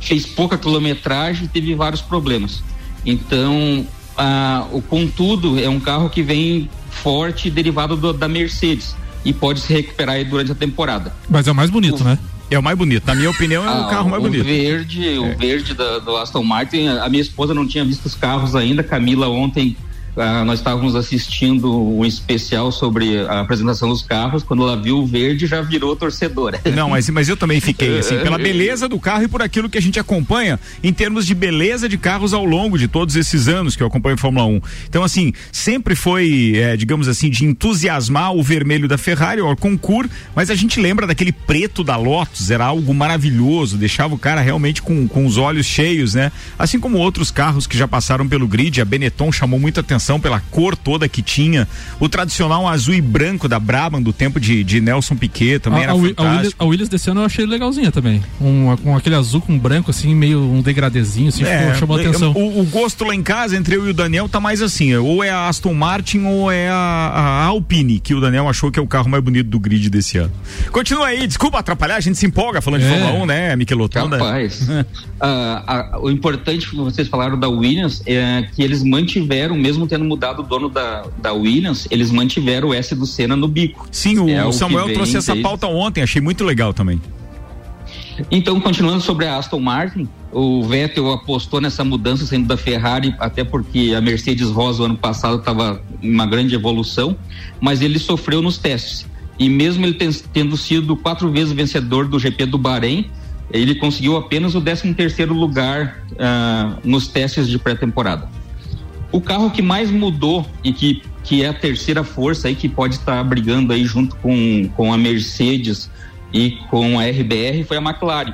fez 0.04 0.26
pouca 0.26 0.58
quilometragem 0.58 1.46
e 1.46 1.48
teve 1.48 1.74
vários 1.76 2.02
problemas. 2.02 2.64
Então, 3.06 3.86
a, 4.18 4.66
o 4.72 4.82
contudo 4.82 5.60
é 5.60 5.68
um 5.70 5.80
carro 5.80 6.10
que 6.10 6.22
vem 6.22 6.70
forte 6.90 7.50
derivado 7.50 7.96
do, 7.96 8.14
da 8.14 8.28
Mercedes 8.28 8.96
e 9.26 9.34
pode 9.34 9.62
se 9.62 9.74
recuperar 9.74 10.16
aí 10.16 10.26
durante 10.26 10.52
a 10.52 10.56
temporada. 10.56 11.14
Mas 11.30 11.48
é 11.48 11.52
o 11.52 11.56
mais 11.56 11.70
bonito, 11.70 12.02
o, 12.02 12.04
né? 12.04 12.20
É 12.52 12.60
o 12.60 12.64
mais 12.64 12.78
bonito. 12.78 13.06
Na 13.08 13.16
minha 13.16 13.30
opinião, 13.30 13.64
é 13.64 13.68
ah, 13.68 13.88
o 13.88 13.90
carro 13.90 14.10
mais 14.10 14.24
o 14.24 14.28
bonito. 14.28 14.46
Verde, 14.46 15.08
é. 15.08 15.20
O 15.20 15.38
verde 15.38 15.74
da, 15.74 16.00
do 16.00 16.16
Aston 16.18 16.44
Martin, 16.44 16.88
a 16.88 17.10
minha 17.10 17.22
esposa 17.22 17.54
não 17.54 17.68
tinha 17.68 17.84
visto 17.84 18.06
os 18.06 18.16
carros 18.16 18.56
ainda. 18.56 18.84
Camila 18.84 19.28
ontem 19.30 19.76
ah, 20.16 20.44
nós 20.46 20.60
estávamos 20.60 20.96
assistindo 20.96 21.74
um 21.74 22.06
especial 22.06 22.72
sobre 22.72 23.20
a 23.20 23.40
apresentação 23.40 23.90
dos 23.90 24.04
carros, 24.04 24.44
quando 24.44 24.64
ela 24.64 24.80
viu 24.80 25.00
o 25.00 25.06
verde 25.08 25.48
já 25.48 25.62
virou 25.62 25.96
torcedora. 25.96 26.62
Não, 26.76 26.90
mas, 26.90 27.10
mas 27.10 27.30
eu 27.30 27.36
também 27.36 27.60
fiquei 27.60 28.00
assim, 28.00 28.20
pela 28.20 28.38
beleza 28.40 28.88
do 28.88 29.00
carro 29.00 29.24
e 29.24 29.28
por 29.28 29.42
aquilo 29.42 29.70
que 29.70 29.78
a 29.78 29.82
gente 29.82 30.00
acompanha 30.00 30.60
em 30.84 30.94
termos 30.94 31.26
de 31.26 31.34
beleza 31.34 31.90
de 31.90 31.98
carros 31.98 32.34
ao 32.34 32.46
longo 32.46 32.78
de 32.78 32.88
todos 32.88 33.16
esses 33.16 33.48
anos 33.48 33.76
que 33.76 33.82
eu 33.82 33.88
acompanho 33.88 34.18
Fórmula 34.18 34.46
1. 34.46 34.62
Então, 34.88 35.04
assim, 35.04 35.34
sempre 35.52 35.96
foi, 35.96 36.54
é, 36.56 36.78
digamos 36.78 37.08
assim, 37.08 37.30
de 37.30 37.46
entusiasmar 37.46 38.34
o 38.34 38.44
vermelho 38.44 38.88
da 38.88 38.98
Ferrari, 38.98 39.42
o 39.42 39.56
concurso, 39.56 40.12
mas 40.36 40.50
a 40.50 40.56
gente 40.56 40.80
lembra 40.80 41.08
daquele 41.08 41.32
preto 41.32 41.84
da 41.84 41.96
Lotus, 41.96 42.52
era 42.52 42.66
algo 42.66 42.94
maravilhoso, 42.94 43.78
deixava 43.78 44.14
o 44.14 44.18
cara 44.18 44.42
realmente 44.42 44.82
com, 44.82 45.08
com 45.08 45.26
os 45.26 45.38
olhos 45.38 45.66
cheios, 45.66 46.14
né? 46.14 46.32
Assim 46.58 46.80
como 46.80 46.98
outros 46.98 47.32
carros 47.32 47.66
que 47.66 47.78
já 47.78 47.88
passaram 47.88 48.28
pelo 48.28 48.48
grid, 48.48 48.82
a 48.82 48.86
Benetton 48.86 49.32
chamou 49.32 49.60
muita 49.60 49.82
atenção 49.82 50.03
pela 50.20 50.40
cor 50.40 50.76
toda 50.76 51.08
que 51.08 51.22
tinha. 51.22 51.68
O 52.00 52.10
tradicional 52.10 52.68
azul 52.68 52.94
e 52.94 53.02
branco 53.02 53.48
da 53.48 53.60
Brabham 53.60 54.02
do 54.02 54.12
tempo 54.12 54.40
de, 54.40 54.64
de 54.64 54.82
Nelson 54.82 55.16
Piquet 55.16 55.60
também 55.60 55.82
a, 55.82 55.84
era 55.84 55.94
a, 55.94 55.96
fantástico. 55.96 56.22
A 56.22 56.30
Williams, 56.30 56.56
a 56.60 56.66
Williams 56.66 56.90
desse 56.90 57.10
ano 57.10 57.22
eu 57.22 57.26
achei 57.26 57.46
legalzinha 57.46 57.92
também. 57.92 58.22
Um, 58.42 58.76
com 58.78 58.96
aquele 58.96 59.16
azul 59.16 59.42
com 59.42 59.58
branco 59.58 59.92
assim, 59.92 60.14
meio 60.16 60.40
um 60.40 60.62
degradezinho, 60.62 61.30
assim, 61.30 61.44
é, 61.44 61.74
chamou 61.76 61.98
atenção. 61.98 62.32
O, 62.32 62.62
o, 62.62 62.66
gosto 62.66 63.04
lá 63.06 63.16
em 63.16 63.24
casa 63.24 63.56
entre 63.56 63.76
eu 63.76 63.88
e 63.88 63.92
o 63.92 63.94
Daniel 63.94 64.28
tá 64.28 64.40
mais 64.40 64.62
assim, 64.62 64.94
ou 64.96 65.24
é 65.24 65.30
a 65.30 65.48
Aston 65.48 65.74
Martin 65.74 66.26
ou 66.26 66.52
é 66.52 66.70
a, 66.70 66.74
a 66.74 67.44
Alpine, 67.46 68.00
que 68.00 68.14
o 68.14 68.22
Daniel 68.22 68.48
achou 68.48 68.72
que 68.72 68.80
é 68.80 68.82
o 68.82 68.88
carro 68.88 69.10
mais 69.10 69.24
bonito 69.24 69.50
do 69.50 69.60
grid 69.60 69.90
desse 69.90 70.18
ano. 70.18 70.32
Continua 70.72 71.08
aí, 71.08 71.28
desculpa 71.28 71.60
atrapalhar, 71.60 71.96
a 71.96 72.00
gente 72.00 72.18
se 72.18 72.26
empolga 72.26 72.62
falando 72.62 72.82
é. 72.82 72.86
de 72.86 72.90
Fórmula 72.92 73.24
1, 73.24 73.26
né, 73.26 73.56
Michelotto? 73.56 74.00
Rapaz, 74.00 74.68
uh, 75.24 76.00
o 76.02 76.12
importante 76.12 76.70
que 76.70 76.76
vocês 76.76 77.08
falaram 77.08 77.40
da 77.40 77.48
Williams 77.48 78.04
é 78.06 78.48
que 78.54 78.62
eles 78.62 78.84
mantiveram, 78.84 79.56
mesmo 79.56 79.88
tendo 79.88 80.04
mudado 80.04 80.42
o 80.42 80.44
dono 80.44 80.70
da, 80.70 81.06
da 81.18 81.34
Williams, 81.34 81.88
eles 81.90 82.12
mantiveram 82.12 82.70
o 82.70 82.74
S 82.74 82.94
do 82.94 83.06
Senna 83.06 83.36
no 83.36 83.48
bico. 83.48 83.88
Sim, 83.92 84.20
o, 84.20 84.30
é 84.30 84.46
o 84.46 84.52
Samuel 84.52 84.94
trouxe 84.94 85.18
essa 85.18 85.32
desde... 85.32 85.44
pauta 85.44 85.68
ontem, 85.68 86.02
achei 86.02 86.22
muito 86.22 86.44
legal 86.44 86.74
também. 86.74 87.02
Então, 88.30 88.60
continuando 88.60 89.02
sobre 89.02 89.26
a 89.26 89.38
Aston 89.38 89.60
Martin, 89.60 90.08
o 90.32 90.64
Vettel 90.64 91.12
apostou 91.12 91.60
nessa 91.60 91.84
mudança 91.84 92.26
saindo 92.26 92.48
da 92.48 92.58
Ferrari, 92.58 93.16
até 93.20 93.44
porque 93.44 93.94
a 93.98 94.02
Mercedes 94.02 94.50
Rosa 94.50 94.84
ano 94.84 94.98
passado 94.98 95.40
estava 95.40 95.82
em 96.02 96.12
uma 96.12 96.26
grande 96.28 96.54
evolução, 96.54 97.16
mas 97.60 97.82
ele 97.82 97.98
sofreu 97.98 98.42
nos 98.42 98.58
testes. 98.58 99.08
E 99.40 99.50
mesmo 99.50 99.84
ele 99.84 99.98
tendo 100.32 100.56
sido 100.56 100.96
quatro 100.96 101.32
vezes 101.32 101.54
vencedor 101.54 102.08
do 102.08 102.20
GP 102.20 102.46
do 102.46 102.58
Bahrein, 102.58 103.10
ele 103.54 103.76
conseguiu 103.76 104.18
apenas 104.18 104.56
o 104.56 104.62
13 104.62 104.94
terceiro 104.96 105.34
lugar 105.34 106.04
uh, 106.14 106.80
nos 106.84 107.08
testes 107.08 107.48
de 107.48 107.60
pré-temporada. 107.60 108.28
O 109.12 109.22
carro 109.22 109.52
que 109.52 109.62
mais 109.62 109.92
mudou 109.92 110.44
e 110.64 110.74
que, 110.74 111.04
que 111.24 111.44
é 111.44 111.50
a 111.50 111.54
terceira 111.54 112.04
força 112.04 112.48
aí 112.48 112.56
que 112.56 112.68
pode 112.68 112.96
estar 112.96 113.18
tá 113.18 113.24
brigando 113.24 113.72
aí 113.72 113.86
junto 113.86 114.16
com, 114.16 114.68
com 114.76 114.92
a 114.92 114.98
Mercedes 114.98 115.90
e 116.34 116.58
com 116.72 117.00
a 117.00 117.06
RBR 117.06 117.64
foi 117.64 117.78
a 117.78 117.82
McLaren. 117.82 118.34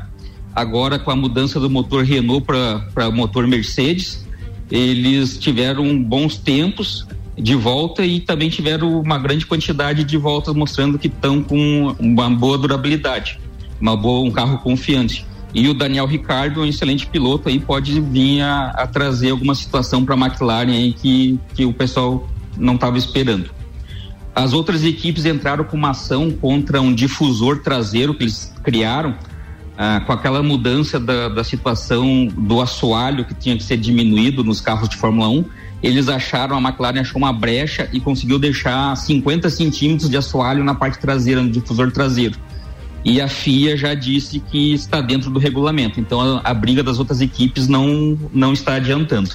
Agora 0.56 0.98
com 0.98 1.12
a 1.12 1.16
mudança 1.18 1.60
do 1.60 1.70
motor 1.70 2.06
Renault 2.06 2.46
para 2.46 3.12
motor 3.12 3.46
Mercedes, 3.46 4.26
eles 4.72 5.38
tiveram 5.38 6.02
bons 6.02 6.38
tempos 6.38 7.06
de 7.38 7.56
volta 7.56 8.06
e 8.06 8.22
também 8.22 8.50
tiveram 8.50 9.02
uma 9.02 9.18
grande 9.18 9.46
quantidade 9.46 10.06
de 10.06 10.18
voltas 10.18 10.54
mostrando 10.56 10.98
que 10.98 11.08
estão 11.08 11.44
com 11.44 11.96
uma 12.00 12.30
boa 12.30 12.58
durabilidade, 12.58 13.40
uma 13.80 13.96
boa 13.96 14.28
um 14.28 14.32
carro 14.32 14.58
confiante. 14.60 15.26
E 15.54 15.68
o 15.68 15.74
Daniel 15.74 16.06
Ricardo, 16.06 16.62
um 16.62 16.66
excelente 16.66 17.08
piloto 17.08 17.50
aí, 17.50 17.60
pode 17.60 18.00
vir 18.00 18.42
a, 18.42 18.70
a 18.70 18.88
trazer 18.88 19.32
alguma 19.32 19.56
situação 19.56 20.06
para 20.06 20.14
a 20.14 20.18
McLaren 20.18 20.72
aí 20.72 20.94
que, 20.94 21.40
que 21.56 21.66
o 21.66 21.74
pessoal 21.74 22.28
não 22.56 22.76
estava 22.76 22.98
esperando. 22.98 23.50
As 24.36 24.54
outras 24.54 24.84
equipes 24.84 25.26
entraram 25.26 25.64
com 25.64 25.76
uma 25.76 25.90
ação 25.90 26.30
contra 26.30 26.80
um 26.80 26.94
difusor 26.94 27.62
traseiro 27.64 28.14
que 28.14 28.24
eles 28.24 28.54
criaram, 28.64 29.16
ah, 29.76 30.02
com 30.06 30.14
aquela 30.14 30.44
mudança 30.44 31.00
da, 31.00 31.30
da 31.30 31.44
situação 31.44 32.28
do 32.28 32.62
assoalho 32.62 33.26
que 33.26 33.34
tinha 33.34 33.58
que 33.58 33.64
ser 33.64 33.78
diminuído 33.78 34.44
nos 34.44 34.62
carros 34.62 34.88
de 34.88 34.98
Fórmula 34.98 35.30
1. 35.30 35.46
Eles 35.82 36.10
acharam, 36.10 36.56
a 36.58 36.62
McLaren 36.62 37.00
achou 37.00 37.18
uma 37.18 37.34
brecha 37.34 37.90
e 37.92 38.00
conseguiu 38.00 38.38
deixar 38.38 38.96
50 38.96 39.50
centímetros 39.50 40.10
de 40.10 40.18
assoalho 40.18 40.64
na 40.64 40.76
parte 40.76 41.00
traseira, 41.00 41.42
no 41.42 41.50
difusor 41.50 41.92
traseiro 41.92 42.38
e 43.04 43.22
a 43.22 43.28
FIA 43.28 43.78
já 43.78 43.94
disse 43.94 44.40
que 44.40 44.74
está 44.74 45.02
dentro 45.02 45.30
do 45.30 45.40
regulamento. 45.40 46.00
Então 46.00 46.20
a, 46.20 46.42
a 46.44 46.54
briga 46.54 46.84
das 46.84 47.00
outras 47.00 47.22
equipes 47.22 47.68
não, 47.68 48.18
não 48.34 48.54
está 48.54 48.76
adiantando. 48.76 49.32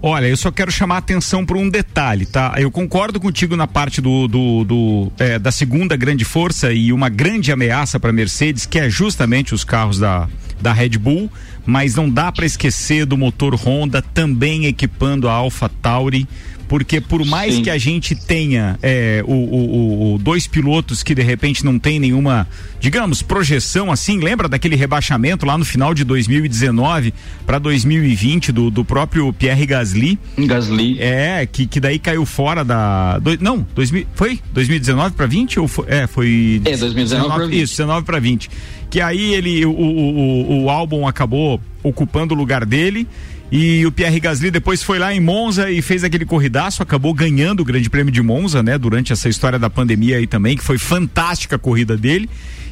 Olha, 0.00 0.26
eu 0.26 0.36
só 0.36 0.52
quero 0.52 0.70
chamar 0.70 0.96
a 0.96 0.98
atenção 0.98 1.44
para 1.44 1.58
um 1.58 1.68
detalhe, 1.68 2.24
tá? 2.24 2.54
Eu 2.56 2.70
concordo 2.70 3.18
contigo 3.18 3.56
na 3.56 3.66
parte 3.66 4.00
do, 4.00 4.28
do, 4.28 4.64
do 4.64 5.12
é, 5.18 5.40
da 5.40 5.50
segunda 5.50 5.96
grande 5.96 6.24
força 6.24 6.72
e 6.72 6.92
uma 6.92 7.08
grande 7.08 7.50
ameaça 7.50 7.98
para 7.98 8.12
Mercedes, 8.12 8.64
que 8.64 8.78
é 8.78 8.88
justamente 8.88 9.54
os 9.54 9.64
carros 9.64 9.98
da, 9.98 10.28
da 10.60 10.72
Red 10.72 10.90
Bull, 10.90 11.28
mas 11.68 11.94
não 11.94 12.08
dá 12.08 12.32
para 12.32 12.46
esquecer 12.46 13.04
do 13.04 13.14
motor 13.14 13.54
Honda 13.54 14.00
também 14.00 14.64
equipando 14.64 15.28
a 15.28 15.32
Alpha 15.32 15.68
Tauri 15.68 16.26
porque 16.68 17.00
por 17.00 17.24
mais 17.24 17.54
Sim. 17.54 17.62
que 17.62 17.70
a 17.70 17.78
gente 17.78 18.14
tenha 18.14 18.78
é, 18.82 19.24
o, 19.26 19.32
o, 19.32 20.14
o, 20.14 20.18
dois 20.18 20.46
pilotos 20.46 21.02
que 21.02 21.14
de 21.14 21.22
repente 21.22 21.64
não 21.64 21.78
tem 21.78 21.98
nenhuma, 21.98 22.46
digamos, 22.78 23.22
projeção 23.22 23.90
assim, 23.90 24.18
lembra 24.18 24.48
daquele 24.48 24.76
rebaixamento 24.76 25.46
lá 25.46 25.56
no 25.56 25.64
final 25.64 25.94
de 25.94 26.04
2019 26.04 27.14
para 27.46 27.58
2020 27.58 28.52
do, 28.52 28.70
do 28.70 28.84
próprio 28.84 29.32
Pierre 29.32 29.64
Gasly? 29.64 30.18
Gasly. 30.38 30.98
É, 31.00 31.48
que, 31.50 31.66
que 31.66 31.80
daí 31.80 31.98
caiu 31.98 32.26
fora 32.26 32.62
da. 32.64 33.18
Do, 33.18 33.42
não, 33.42 33.66
2000, 33.74 34.06
foi? 34.14 34.38
2019 34.52 35.14
para 35.14 35.26
20 35.26 35.60
ou 35.60 35.68
foi? 35.68 35.86
É, 35.88 36.06
foi. 36.06 36.60
É, 36.64 36.76
2019 36.76 37.34
para 37.34 37.46
20. 37.46 37.62
Isso, 37.62 37.72
19 37.72 38.04
para 38.04 38.20
20. 38.20 38.50
Que 38.90 39.00
aí 39.00 39.34
ele, 39.34 39.64
o, 39.66 39.70
o, 39.70 40.18
o, 40.18 40.64
o 40.64 40.70
álbum 40.70 41.06
acabou 41.06 41.57
ocupando 41.82 42.34
o 42.34 42.36
lugar 42.36 42.64
dele 42.64 43.06
e 43.50 43.86
o 43.86 43.92
Pierre 43.92 44.20
Gasly 44.20 44.50
depois 44.50 44.82
foi 44.82 44.98
lá 44.98 45.14
em 45.14 45.20
Monza 45.20 45.70
e 45.70 45.80
fez 45.80 46.04
aquele 46.04 46.26
corridaço, 46.26 46.82
acabou 46.82 47.14
ganhando 47.14 47.60
o 47.60 47.64
Grande 47.64 47.88
Prêmio 47.88 48.12
de 48.12 48.20
Monza, 48.20 48.62
né? 48.62 48.76
Durante 48.76 49.12
essa 49.12 49.28
história 49.28 49.58
da 49.58 49.70
pandemia 49.70 50.18
aí 50.18 50.26
também, 50.26 50.54
que 50.54 50.62
foi 50.62 50.76
fantástica 50.76 51.56
a 51.56 51.58
corrida 51.58 51.96
dele. 51.96 52.28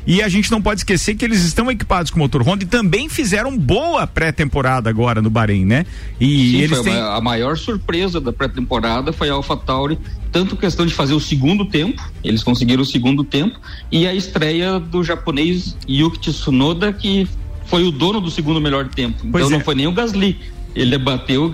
E 0.07 0.23
a 0.23 0.29
gente 0.29 0.51
não 0.53 0.63
pode 0.63 0.81
esquecer 0.81 1.17
que 1.17 1.25
eles 1.25 1.43
estão 1.43 1.69
equipados 1.69 2.13
com 2.13 2.19
motor 2.19 2.43
Honda 2.43 2.63
e 2.63 2.67
também 2.67 3.09
fizeram 3.09 3.59
boa 3.59 4.07
pré-temporada 4.07 4.89
agora 4.89 5.21
no 5.21 5.31
Bahrein, 5.31 5.65
né? 5.65 5.85
E 6.21 6.51
Sim, 6.51 6.57
eles 6.59 6.81
têm... 6.83 6.95
a 6.95 7.21
maior 7.21 7.57
surpresa 7.57 8.21
da 8.21 8.33
pré-temporada 8.33 9.13
foi 9.13 9.31
a 9.31 9.33
AlphaTauri, 9.33 9.99
tanto 10.31 10.57
questão 10.57 10.87
de 10.87 10.95
fazer 10.95 11.15
o 11.15 11.19
segundo 11.19 11.65
tempo, 11.65 12.01
eles 12.23 12.45
conseguiram 12.45 12.83
o 12.83 12.87
segundo 12.87 13.25
tempo, 13.25 13.59
e 13.91 14.07
a 14.07 14.15
estreia 14.15 14.79
do 14.79 15.03
japonês 15.03 15.77
Yuki 15.89 16.21
Tsunoda, 16.21 16.93
que 16.93 17.27
foi 17.67 17.85
o 17.85 17.91
dono 17.91 18.21
do 18.21 18.31
segundo 18.31 18.61
melhor 18.61 18.89
tempo. 18.89 19.27
Pois 19.31 19.45
então 19.45 19.57
é. 19.57 19.59
não 19.59 19.65
foi 19.65 19.75
nem 19.75 19.87
o 19.87 19.93
Gasly, 19.93 20.39
ele 20.77 20.99
bateu 20.99 21.47
o 21.47 21.51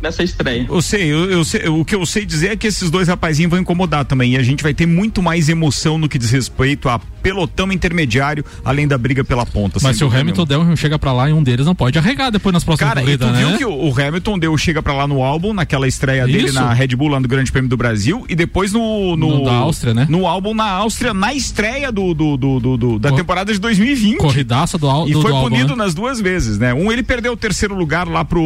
nessa 0.00 0.22
estreia. 0.22 0.66
Eu 0.68 0.82
sei, 0.82 1.04
eu, 1.04 1.30
eu 1.30 1.44
sei, 1.44 1.68
o 1.68 1.84
que 1.84 1.94
eu 1.94 2.04
sei 2.04 2.26
dizer 2.26 2.52
é 2.52 2.56
que 2.56 2.66
esses 2.66 2.90
dois 2.90 3.08
rapazinhos 3.08 3.50
vão 3.50 3.58
incomodar 3.58 4.04
também 4.04 4.34
e 4.34 4.36
a 4.36 4.42
gente 4.42 4.62
vai 4.62 4.74
ter 4.74 4.86
muito 4.86 5.22
mais 5.22 5.48
emoção 5.48 5.96
no 5.96 6.08
que 6.08 6.18
diz 6.18 6.30
respeito 6.30 6.88
a 6.88 7.00
pelotão 7.22 7.70
intermediário, 7.72 8.44
além 8.64 8.86
da 8.86 8.98
briga 8.98 9.24
pela 9.24 9.46
ponta. 9.46 9.78
Mas 9.82 9.96
se 9.96 10.04
o 10.04 10.12
Hamilton 10.12 10.44
der 10.44 10.58
um 10.58 10.76
chega 10.76 10.98
para 10.98 11.12
lá 11.12 11.30
e 11.30 11.32
um 11.32 11.42
deles 11.42 11.64
não 11.64 11.74
pode 11.74 11.98
arregar 11.98 12.30
depois 12.30 12.52
nas 12.52 12.64
próximas 12.64 12.90
Cara, 12.90 13.00
corridas, 13.00 13.28
tu 13.28 13.32
né? 13.32 13.46
viu 13.46 13.58
que 13.58 13.64
o, 13.64 13.88
o 13.88 14.00
Hamilton 14.00 14.38
deu 14.38 14.58
chega 14.58 14.82
para 14.82 14.92
lá 14.92 15.06
no 15.06 15.22
álbum, 15.22 15.54
naquela 15.54 15.86
estreia 15.86 16.24
Isso. 16.24 16.32
dele 16.32 16.52
na 16.52 16.72
Red 16.72 16.88
Bull 16.88 17.08
lá 17.08 17.20
no 17.20 17.28
Grande 17.28 17.50
Prêmio 17.50 17.70
do 17.70 17.76
Brasil 17.76 18.24
e 18.28 18.34
depois 18.34 18.72
no 18.72 19.16
no, 19.16 19.38
no 19.38 19.44
da 19.44 19.52
Áustria, 19.52 19.94
né? 19.94 20.06
No 20.08 20.26
álbum 20.26 20.52
na 20.52 20.68
Áustria, 20.68 21.14
na 21.14 21.32
estreia 21.32 21.92
do, 21.92 22.12
do, 22.12 22.36
do, 22.36 22.60
do, 22.60 22.76
do 22.76 22.98
da 22.98 23.10
Cor... 23.10 23.18
temporada 23.18 23.52
de 23.52 23.58
2020. 23.58 24.18
Corridaça 24.18 24.76
do, 24.76 24.88
álbum. 24.88 25.08
E 25.08 25.12
foi 25.12 25.32
do 25.32 25.40
punido 25.40 25.62
álbum, 25.62 25.76
né? 25.76 25.84
nas 25.84 25.94
duas 25.94 26.20
vezes, 26.20 26.58
né? 26.58 26.74
Um 26.74 26.90
ele 26.90 27.02
perdeu 27.02 27.32
o 27.32 27.36
terceiro 27.36 27.74
lugar 27.74 28.08
lá 28.08 28.24
pro 28.24 28.41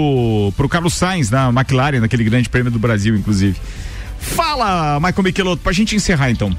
pro 0.57 0.69
Carlos 0.69 0.95
Sainz 0.95 1.31
na 1.31 1.49
McLaren, 1.49 2.01
naquele 2.01 2.25
Grande 2.25 2.49
Prêmio 2.49 2.71
do 2.71 2.79
Brasil, 2.79 3.17
inclusive. 3.17 3.57
Fala, 4.19 4.99
Michael 5.01 5.23
Michelotto, 5.23 5.63
pra 5.63 5.73
gente 5.73 5.95
encerrar 5.95 6.31
então. 6.31 6.57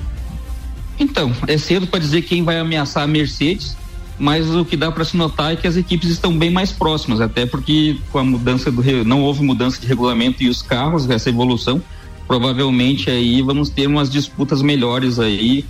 Então, 1.00 1.32
é 1.48 1.58
cedo 1.58 1.88
para 1.88 2.00
dizer 2.00 2.24
quem 2.24 2.44
vai 2.44 2.58
ameaçar 2.58 3.04
a 3.04 3.08
Mercedes, 3.08 3.78
mas 4.18 4.50
o 4.50 4.66
que 4.66 4.76
dá 4.76 4.92
para 4.92 5.06
se 5.06 5.16
notar 5.16 5.54
é 5.54 5.56
que 5.56 5.68
as 5.68 5.78
equipes 5.78 6.10
estão 6.10 6.36
bem 6.36 6.50
mais 6.50 6.72
próximas, 6.72 7.22
até 7.22 7.46
porque 7.46 7.98
com 8.12 8.18
a 8.18 8.24
mudança 8.24 8.72
do 8.72 8.84
não 9.06 9.22
houve 9.22 9.44
mudança 9.44 9.80
de 9.80 9.88
regulamento 9.88 10.42
e 10.42 10.50
os 10.50 10.62
carros, 10.62 11.08
essa 11.10 11.30
evolução, 11.30 11.82
provavelmente 12.28 13.10
aí 13.10 13.42
vamos 13.42 13.70
ter 13.70 13.88
umas 13.88 14.10
disputas 14.10 14.62
melhores 14.62 15.20
aí 15.20 15.66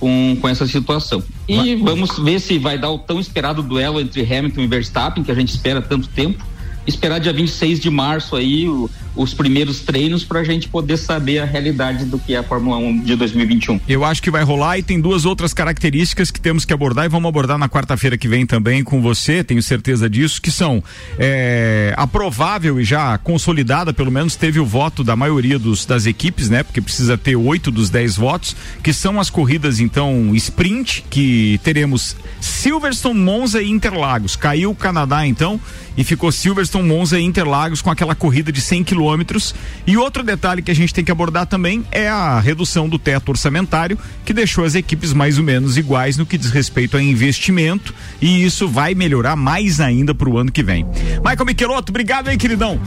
com, 0.00 0.36
com 0.40 0.48
essa 0.48 0.66
situação. 0.66 1.22
E 1.48 1.76
vamos 1.76 2.18
ver 2.18 2.40
se 2.40 2.58
vai 2.58 2.76
dar 2.76 2.90
o 2.90 2.98
tão 2.98 3.20
esperado 3.20 3.62
duelo 3.62 4.00
entre 4.00 4.22
Hamilton 4.22 4.62
e 4.62 4.66
Verstappen, 4.66 5.22
que 5.22 5.30
a 5.30 5.34
gente 5.34 5.50
espera 5.50 5.80
tanto 5.80 6.08
tempo. 6.08 6.44
Esperar 6.86 7.18
dia 7.18 7.32
26 7.32 7.80
de 7.80 7.90
março 7.90 8.36
aí 8.36 8.68
o, 8.68 8.90
os 9.16 9.32
primeiros 9.32 9.80
treinos 9.80 10.24
para 10.24 10.40
a 10.40 10.44
gente 10.44 10.68
poder 10.68 10.96
saber 10.96 11.38
a 11.38 11.44
realidade 11.44 12.04
do 12.04 12.18
que 12.18 12.34
é 12.34 12.38
a 12.38 12.42
Fórmula 12.42 12.76
1 12.78 13.02
de 13.02 13.16
2021. 13.16 13.80
Eu 13.88 14.04
acho 14.04 14.22
que 14.22 14.30
vai 14.30 14.42
rolar 14.42 14.78
e 14.78 14.82
tem 14.82 15.00
duas 15.00 15.24
outras 15.24 15.54
características 15.54 16.30
que 16.30 16.40
temos 16.40 16.64
que 16.64 16.72
abordar 16.72 17.04
e 17.04 17.08
vamos 17.08 17.28
abordar 17.28 17.58
na 17.58 17.68
quarta-feira 17.68 18.18
que 18.18 18.26
vem 18.26 18.44
também 18.44 18.82
com 18.82 19.00
você, 19.00 19.44
tenho 19.44 19.62
certeza 19.62 20.10
disso, 20.10 20.42
que 20.42 20.50
são 20.50 20.82
é, 21.18 21.94
a 21.96 22.06
provável 22.06 22.80
e 22.80 22.84
já 22.84 23.16
consolidada, 23.18 23.92
pelo 23.92 24.10
menos 24.10 24.36
teve 24.36 24.58
o 24.58 24.66
voto 24.66 25.04
da 25.04 25.14
maioria 25.14 25.58
dos, 25.58 25.86
das 25.86 26.06
equipes, 26.06 26.48
né? 26.48 26.62
Porque 26.62 26.80
precisa 26.80 27.16
ter 27.16 27.36
oito 27.36 27.70
dos 27.70 27.90
dez 27.90 28.16
votos, 28.16 28.56
que 28.82 28.92
são 28.92 29.20
as 29.20 29.30
corridas 29.30 29.78
então 29.78 30.34
sprint, 30.34 31.04
que 31.08 31.60
teremos 31.62 32.16
Silverstone, 32.40 33.18
Monza 33.18 33.62
e 33.62 33.70
Interlagos. 33.70 34.36
Caiu 34.36 34.70
o 34.70 34.74
Canadá 34.74 35.26
então 35.26 35.60
e 35.96 36.02
ficou 36.02 36.32
Silverstone, 36.32 36.88
Monza 36.88 37.20
e 37.20 37.22
Interlagos 37.22 37.80
com 37.80 37.90
aquela 37.90 38.14
corrida 38.14 38.50
de 38.50 38.60
100 38.60 38.84
km 38.84 39.03
quilômetros. 39.04 39.54
E 39.86 39.96
outro 39.96 40.22
detalhe 40.22 40.62
que 40.62 40.70
a 40.70 40.74
gente 40.74 40.94
tem 40.94 41.04
que 41.04 41.12
abordar 41.12 41.46
também 41.46 41.84
é 41.90 42.08
a 42.08 42.40
redução 42.40 42.88
do 42.88 42.98
teto 42.98 43.28
orçamentário, 43.28 43.98
que 44.24 44.32
deixou 44.32 44.64
as 44.64 44.74
equipes 44.74 45.12
mais 45.12 45.38
ou 45.38 45.44
menos 45.44 45.76
iguais 45.76 46.16
no 46.16 46.24
que 46.24 46.38
diz 46.38 46.50
respeito 46.50 46.96
a 46.96 47.02
investimento. 47.02 47.94
E 48.20 48.44
isso 48.44 48.66
vai 48.66 48.94
melhorar 48.94 49.36
mais 49.36 49.80
ainda 49.80 50.14
para 50.14 50.28
o 50.28 50.38
ano 50.38 50.50
que 50.50 50.62
vem. 50.62 50.86
Michael 51.24 51.46
Michelotto, 51.46 51.92
obrigado 51.92 52.28
aí, 52.28 52.38
queridão. 52.38 52.80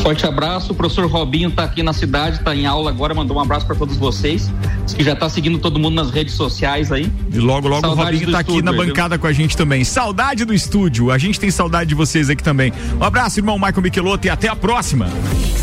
Forte 0.00 0.26
abraço, 0.26 0.72
o 0.72 0.74
professor 0.74 1.06
Robinho 1.06 1.48
está 1.48 1.64
aqui 1.64 1.82
na 1.82 1.92
cidade, 1.92 2.36
está 2.38 2.54
em 2.54 2.66
aula 2.66 2.90
agora, 2.90 3.14
mandou 3.14 3.36
um 3.36 3.40
abraço 3.40 3.66
para 3.66 3.76
todos 3.76 3.96
vocês. 3.96 4.50
Diz 4.84 4.94
que 4.94 5.04
já 5.04 5.12
está 5.12 5.28
seguindo 5.28 5.58
todo 5.58 5.78
mundo 5.78 5.94
nas 5.94 6.10
redes 6.10 6.34
sociais 6.34 6.90
aí. 6.90 7.10
E 7.32 7.38
logo, 7.38 7.68
logo 7.68 7.80
saudade 7.80 8.00
o 8.00 8.04
Robinho 8.04 8.24
está 8.26 8.38
aqui 8.40 8.62
na 8.62 8.72
bancada 8.72 9.16
viu? 9.16 9.20
com 9.20 9.26
a 9.26 9.32
gente 9.32 9.56
também. 9.56 9.84
Saudade 9.84 10.44
do 10.44 10.54
estúdio, 10.54 11.10
a 11.10 11.18
gente 11.18 11.38
tem 11.38 11.50
saudade 11.50 11.88
de 11.88 11.94
vocês 11.94 12.30
aqui 12.30 12.42
também. 12.42 12.72
Um 13.00 13.04
abraço, 13.04 13.38
irmão 13.38 13.58
Michael 13.58 13.82
Michelotto, 13.82 14.26
e 14.26 14.30
até 14.30 14.48
a 14.48 14.56
próxima. 14.56 15.08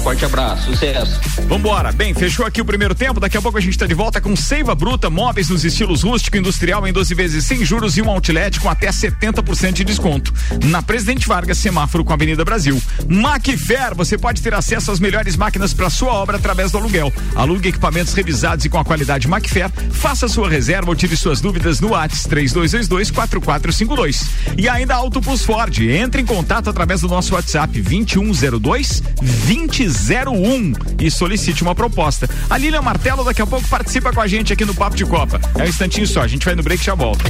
Forte 0.03 0.23
abraço, 0.23 0.71
sucesso. 0.71 1.19
Vambora. 1.47 1.91
Bem, 1.91 2.13
fechou 2.13 2.45
aqui 2.45 2.61
o 2.61 2.65
primeiro 2.65 2.95
tempo. 2.95 3.19
Daqui 3.19 3.37
a 3.37 3.41
pouco 3.41 3.57
a 3.57 3.61
gente 3.61 3.71
está 3.71 3.85
de 3.85 3.93
volta 3.93 4.21
com 4.21 4.35
Seiva 4.35 4.73
Bruta, 4.73 5.09
móveis 5.09 5.49
nos 5.49 5.65
estilos 5.65 6.03
rústico 6.03 6.37
e 6.37 6.39
industrial 6.39 6.87
em 6.87 6.93
12 6.93 7.13
vezes 7.13 7.45
sem 7.45 7.65
juros 7.65 7.97
e 7.97 8.01
um 8.01 8.09
outlet 8.09 8.59
com 8.59 8.69
até 8.69 8.89
70% 8.89 9.73
de 9.73 9.83
desconto. 9.83 10.33
Na 10.65 10.81
Presidente 10.81 11.27
Vargas, 11.27 11.57
semáforo 11.57 12.05
com 12.05 12.13
a 12.13 12.15
Avenida 12.15 12.45
Brasil. 12.45 12.81
Macfair, 13.07 13.95
você 13.95 14.17
pode 14.19 14.41
ter 14.41 14.53
acesso 14.53 14.91
às 14.91 14.99
melhores 14.99 15.35
máquinas 15.35 15.73
para 15.73 15.89
sua 15.89 16.13
obra 16.13 16.37
através 16.37 16.71
do 16.71 16.77
aluguel. 16.77 17.11
Alugue 17.35 17.69
equipamentos 17.69 18.13
revisados 18.13 18.65
e 18.65 18.69
com 18.69 18.77
a 18.77 18.85
qualidade 18.85 19.27
Macfair. 19.27 19.71
Faça 19.91 20.27
sua 20.27 20.49
reserva 20.49 20.89
ou 20.89 20.95
tire 20.95 21.15
suas 21.15 21.41
dúvidas 21.41 21.79
no 21.79 21.95
ATS 21.95 22.23
3222 22.23 23.11
4452. 23.11 24.29
E 24.57 24.67
ainda 24.67 24.95
Auto 24.95 25.21
Plus 25.21 25.43
Ford. 25.43 25.79
Entre 25.79 26.21
em 26.21 26.25
contato 26.25 26.69
através 26.69 27.01
do 27.01 27.07
nosso 27.07 27.33
WhatsApp 27.33 27.81
2102 27.81 29.01
2001 29.47 30.73
e 30.99 31.09
solicite 31.09 31.63
uma 31.63 31.73
proposta. 31.73 32.29
A 32.49 32.57
Lilian 32.57 32.81
Martelo 32.81 33.23
daqui 33.23 33.41
a 33.41 33.47
pouco 33.47 33.67
participa 33.67 34.11
com 34.11 34.21
a 34.21 34.27
gente 34.27 34.51
aqui 34.53 34.65
no 34.65 34.75
Papo 34.75 34.95
de 34.95 35.05
Copa. 35.05 35.39
É 35.57 35.63
um 35.63 35.67
instantinho 35.67 36.07
só, 36.07 36.21
a 36.21 36.27
gente 36.27 36.45
vai 36.45 36.55
no 36.55 36.63
break 36.63 36.81
e 36.81 36.85
já 36.85 36.95
volta. 36.95 37.23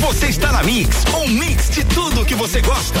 Você 0.00 0.26
está 0.26 0.52
na 0.52 0.62
Mix, 0.62 1.04
um 1.14 1.28
mix 1.28 1.70
de 1.70 1.84
tudo 1.84 2.24
que 2.24 2.34
você 2.34 2.60
gosta. 2.60 3.00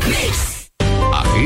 A 0.03 0.50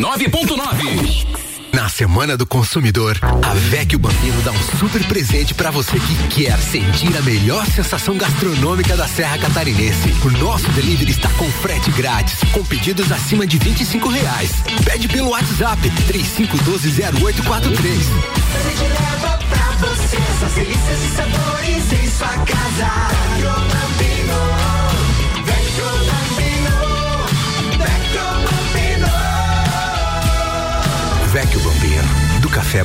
89.9. 0.00 1.44
Na 1.72 1.88
Semana 1.88 2.36
do 2.36 2.44
Consumidor, 2.46 3.16
a 3.22 3.54
Vecchio 3.54 3.98
Bambino 3.98 4.42
dá 4.42 4.50
um 4.50 4.78
super 4.78 5.04
presente 5.04 5.54
para 5.54 5.70
você 5.70 5.98
que 6.00 6.28
quer 6.28 6.58
sentir 6.58 7.16
a 7.16 7.22
melhor 7.22 7.64
sensação 7.66 8.16
gastronômica 8.16 8.96
da 8.96 9.06
Serra 9.06 9.38
Catarinense. 9.38 10.14
O 10.24 10.30
nosso 10.30 10.68
delivery 10.72 11.12
está 11.12 11.28
com 11.30 11.48
frete 11.50 11.90
grátis, 11.92 12.38
com 12.52 12.64
pedidos 12.64 13.10
acima 13.12 13.46
de 13.46 13.58
25 13.58 14.08
reais. 14.08 14.50
Pede 14.84 15.06
pelo 15.08 15.30
WhatsApp 15.30 15.80
35120843. 16.08 17.04
A 18.54 18.62
gente 18.68 18.82
leva 18.82 19.38
pra 19.48 19.70
você 19.86 20.16
essas 20.16 20.52
delícias 20.54 21.04
e 21.04 21.08
sabores 21.16 21.83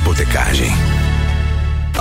Botecagem. 0.00 0.72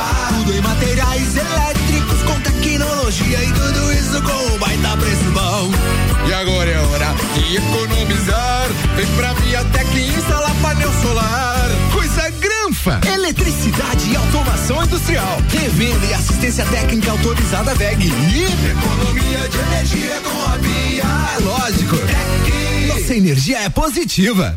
levar. 0.00 0.28
Tudo 0.28 0.54
em 0.54 0.60
materiais 0.60 1.36
elétricos, 1.36 2.22
com 2.22 2.40
tecnologia 2.40 3.44
e 3.44 3.52
tudo 3.52 3.92
isso 3.92 4.22
com 4.22 4.54
um 4.54 4.58
baita 4.58 4.96
preço 4.96 5.30
bom. 5.32 5.70
E 6.26 6.32
agora 6.32 6.70
é 6.70 6.78
hora 6.78 7.14
de 7.34 7.56
economizar. 7.56 8.68
Vem 8.96 9.06
pra 9.16 9.32
Viatec 9.34 10.00
instalar 10.00 10.54
painel 10.62 10.92
solar. 11.02 11.68
Coisa 11.92 12.30
granfa! 12.30 13.00
Eletricidade 13.12 14.10
e 14.10 14.16
automação 14.16 14.82
industrial. 14.82 15.38
Revenda 15.48 16.06
e 16.06 16.14
assistência 16.14 16.64
técnica 16.66 17.10
autorizada 17.10 17.74
VEG. 17.74 18.06
E 18.06 18.44
economia 18.70 19.48
de 19.48 19.58
energia 19.58 20.20
com 20.22 20.52
a 20.52 20.58
Bia. 20.58 21.04
É 21.36 21.38
lógico. 21.40 21.96
Tec. 21.96 22.88
Nossa 22.88 23.14
energia 23.14 23.58
é 23.60 23.68
positiva. 23.68 24.54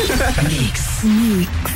mix, 0.48 0.82
mix. 1.02 1.75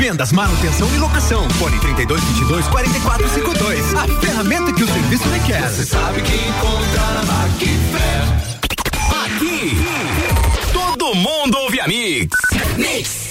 Vendas, 0.00 0.32
manutenção 0.32 0.88
e 0.94 0.98
locação. 0.98 1.46
Fone 1.50 1.78
3222 1.78 2.66
4452. 2.68 3.94
A 3.94 4.08
ferramenta 4.18 4.72
que 4.72 4.82
o 4.82 4.86
serviço 4.86 5.28
requer. 5.28 5.68
Você 5.68 5.84
sabe 5.84 6.22
que 6.22 6.36
encontra 6.36 7.02
na 7.12 7.22
Macfer. 7.24 7.76
Aqui, 9.26 9.76
todo 10.72 11.14
mundo 11.14 11.58
ouve 11.58 11.80
a 11.80 11.86
Mix. 11.86 12.34
Mix. 12.78 13.29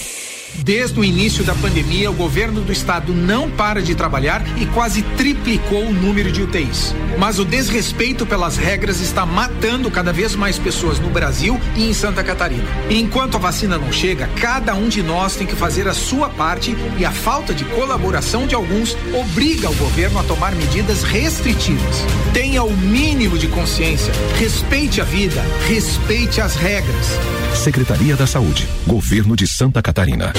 Desde 0.63 0.99
o 0.99 1.03
início 1.03 1.43
da 1.43 1.55
pandemia, 1.55 2.11
o 2.11 2.13
governo 2.13 2.61
do 2.61 2.71
estado 2.71 3.13
não 3.13 3.49
para 3.49 3.81
de 3.81 3.95
trabalhar 3.95 4.41
e 4.57 4.65
quase 4.67 5.01
triplicou 5.01 5.85
o 5.85 5.93
número 5.93 6.31
de 6.31 6.41
UTIs. 6.41 6.93
Mas 7.17 7.39
o 7.39 7.45
desrespeito 7.45 8.25
pelas 8.25 8.57
regras 8.57 8.99
está 8.99 9.25
matando 9.25 9.89
cada 9.89 10.11
vez 10.11 10.35
mais 10.35 10.57
pessoas 10.57 10.99
no 10.99 11.09
Brasil 11.09 11.59
e 11.75 11.89
em 11.89 11.93
Santa 11.93 12.23
Catarina. 12.23 12.67
E 12.89 12.99
enquanto 12.99 13.35
a 13.35 13.39
vacina 13.39 13.77
não 13.77 13.91
chega, 13.91 14.27
cada 14.39 14.75
um 14.75 14.87
de 14.87 15.01
nós 15.01 15.35
tem 15.35 15.47
que 15.47 15.55
fazer 15.55 15.87
a 15.87 15.93
sua 15.93 16.29
parte 16.29 16.75
e 16.97 17.05
a 17.05 17.11
falta 17.11 17.53
de 17.53 17.65
colaboração 17.65 18.45
de 18.45 18.55
alguns 18.55 18.95
obriga 19.13 19.69
o 19.69 19.75
governo 19.75 20.19
a 20.19 20.23
tomar 20.23 20.53
medidas 20.55 21.03
restritivas. 21.03 22.03
Tenha 22.33 22.63
o 22.63 22.75
mínimo 22.75 23.37
de 23.37 23.47
consciência, 23.47 24.13
respeite 24.37 25.01
a 25.01 25.03
vida, 25.03 25.43
respeite 25.67 26.41
as 26.41 26.55
regras. 26.55 27.17
Secretaria 27.55 28.15
da 28.15 28.27
Saúde, 28.27 28.67
Governo 28.85 29.35
de 29.35 29.47
Santa 29.47 29.81
Catarina. 29.81 30.31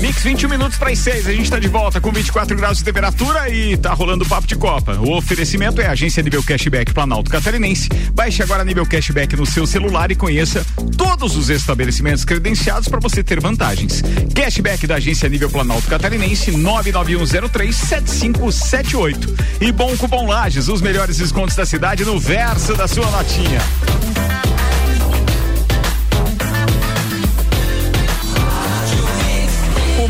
Mix 0.00 0.22
21 0.22 0.48
minutos 0.48 0.76
para 0.76 0.90
as 0.90 0.98
6. 0.98 1.26
A 1.26 1.32
gente 1.32 1.44
está 1.44 1.58
de 1.58 1.68
volta 1.68 1.98
com 2.00 2.12
24 2.12 2.56
graus 2.56 2.78
de 2.78 2.84
temperatura 2.84 3.48
e 3.48 3.76
tá 3.76 3.92
rolando 3.94 4.24
o 4.24 4.28
papo 4.28 4.46
de 4.46 4.56
Copa. 4.56 4.94
O 4.94 5.16
oferecimento 5.16 5.80
é 5.80 5.86
a 5.86 5.92
agência 5.92 6.22
nível 6.22 6.42
cashback 6.42 6.92
Planalto 6.92 7.30
Catarinense. 7.30 7.88
Baixe 8.12 8.42
agora 8.42 8.64
nível 8.64 8.84
cashback 8.86 9.36
no 9.36 9.46
seu 9.46 9.66
celular 9.66 10.10
e 10.10 10.14
conheça 10.14 10.64
todos 10.96 11.36
os 11.36 11.50
estabelecimentos 11.50 12.24
credenciados 12.24 12.88
para 12.88 13.00
você 13.00 13.22
ter 13.22 13.40
vantagens. 13.40 14.02
Cashback 14.34 14.86
da 14.86 14.96
agência 14.96 15.28
nível 15.28 15.48
Planalto 15.48 15.88
Catarinense 15.88 16.52
991037578. 16.52 19.14
E 19.60 19.72
bom 19.72 19.96
cupom 19.96 20.26
Lages, 20.26 20.68
os 20.68 20.82
melhores 20.82 21.18
descontos 21.18 21.56
da 21.56 21.64
cidade 21.64 22.04
no 22.04 22.18
verso 22.18 22.74
da 22.74 22.86
sua 22.86 23.10
notinha. 23.10 23.62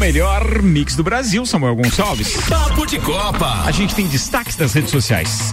Melhor 0.04 0.60
mix 0.60 0.94
do 0.96 1.02
Brasil, 1.02 1.46
Samuel 1.46 1.76
Gonçalves. 1.76 2.36
Papo 2.46 2.84
de 2.84 2.98
Copa. 2.98 3.62
A 3.64 3.70
gente 3.70 3.94
tem 3.94 4.06
destaques 4.06 4.54
das 4.54 4.74
redes 4.74 4.90
sociais. 4.90 5.50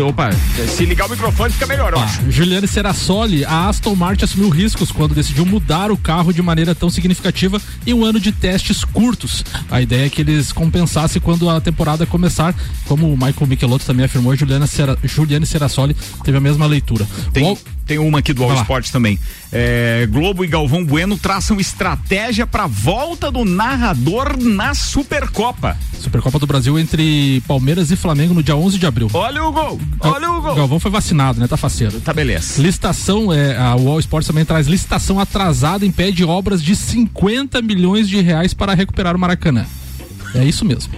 Opa, 0.00 0.30
se 0.68 0.84
ligar 0.84 1.06
o 1.06 1.10
microfone 1.10 1.52
fica 1.52 1.66
melhor, 1.66 1.92
eu 1.92 1.98
acho. 1.98 2.30
Juliane 2.30 2.66
Serassoli, 2.66 3.44
a 3.44 3.68
Aston 3.68 3.94
Martin 3.94 4.24
assumiu 4.24 4.48
riscos 4.48 4.90
quando 4.90 5.14
decidiu 5.14 5.44
mudar 5.44 5.90
o 5.90 5.96
carro 5.96 6.32
de 6.32 6.40
maneira 6.40 6.74
tão 6.74 6.88
significativa 6.88 7.60
em 7.86 7.92
um 7.92 8.04
ano 8.04 8.18
de 8.18 8.32
testes 8.32 8.84
curtos. 8.84 9.44
A 9.70 9.80
ideia 9.80 10.06
é 10.06 10.10
que 10.10 10.20
eles 10.20 10.50
compensassem 10.52 11.20
quando 11.20 11.48
a 11.48 11.60
temporada 11.60 12.06
começar, 12.06 12.54
como 12.86 13.12
o 13.12 13.16
Michael 13.16 13.46
Michelotto 13.46 13.84
também 13.84 14.04
afirmou, 14.04 14.34
Juliana 14.34 14.66
Sera, 14.66 14.96
Juliane 15.04 15.46
Serassoli 15.46 15.94
teve 16.24 16.38
a 16.38 16.40
mesma 16.40 16.66
leitura. 16.66 17.06
Tem, 17.32 17.56
tem 17.86 17.98
uma 17.98 18.20
aqui 18.20 18.32
do 18.32 18.44
All. 18.44 18.54
Sports 18.54 18.90
também. 18.90 19.18
É, 19.52 20.06
Globo 20.10 20.44
e 20.44 20.48
Galvão 20.48 20.84
Bueno 20.84 21.18
traçam 21.18 21.60
estratégia 21.60 22.46
para 22.46 22.66
volta 22.66 23.30
do 23.30 23.44
narrador 23.44 24.36
na 24.38 24.74
Supercopa. 24.74 25.76
Supercopa 26.00 26.38
do 26.38 26.46
Brasil 26.46 26.78
entre 26.78 27.42
Palmeiras 27.46 27.90
e 27.90 27.96
Flamengo 27.96 28.34
no 28.34 28.42
dia 28.42 28.56
11 28.56 28.78
de 28.78 28.86
abril. 28.86 29.10
Olha 29.12 29.44
o 29.44 29.52
gol! 29.52 29.80
Olha 30.00 30.30
o 30.30 30.40
gol! 30.40 30.54
Galvão 30.54 30.80
foi 30.80 30.90
vacinado, 30.90 31.40
né? 31.40 31.46
Tá 31.46 31.56
faceiro. 31.56 32.00
Tá 32.00 32.12
beleza. 32.12 32.60
Licitação, 32.60 33.32
é, 33.32 33.56
a 33.56 33.74
Wall 33.74 34.00
Sports 34.00 34.26
também 34.26 34.44
traz 34.44 34.66
licitação 34.66 35.20
atrasada 35.20 35.86
impede 35.86 36.24
obras 36.24 36.62
de 36.62 36.74
50 36.74 37.62
milhões 37.62 38.08
de 38.08 38.20
reais 38.20 38.52
para 38.54 38.74
recuperar 38.74 39.14
o 39.14 39.18
Maracanã. 39.18 39.66
É 40.34 40.44
isso 40.44 40.64
mesmo 40.64 40.92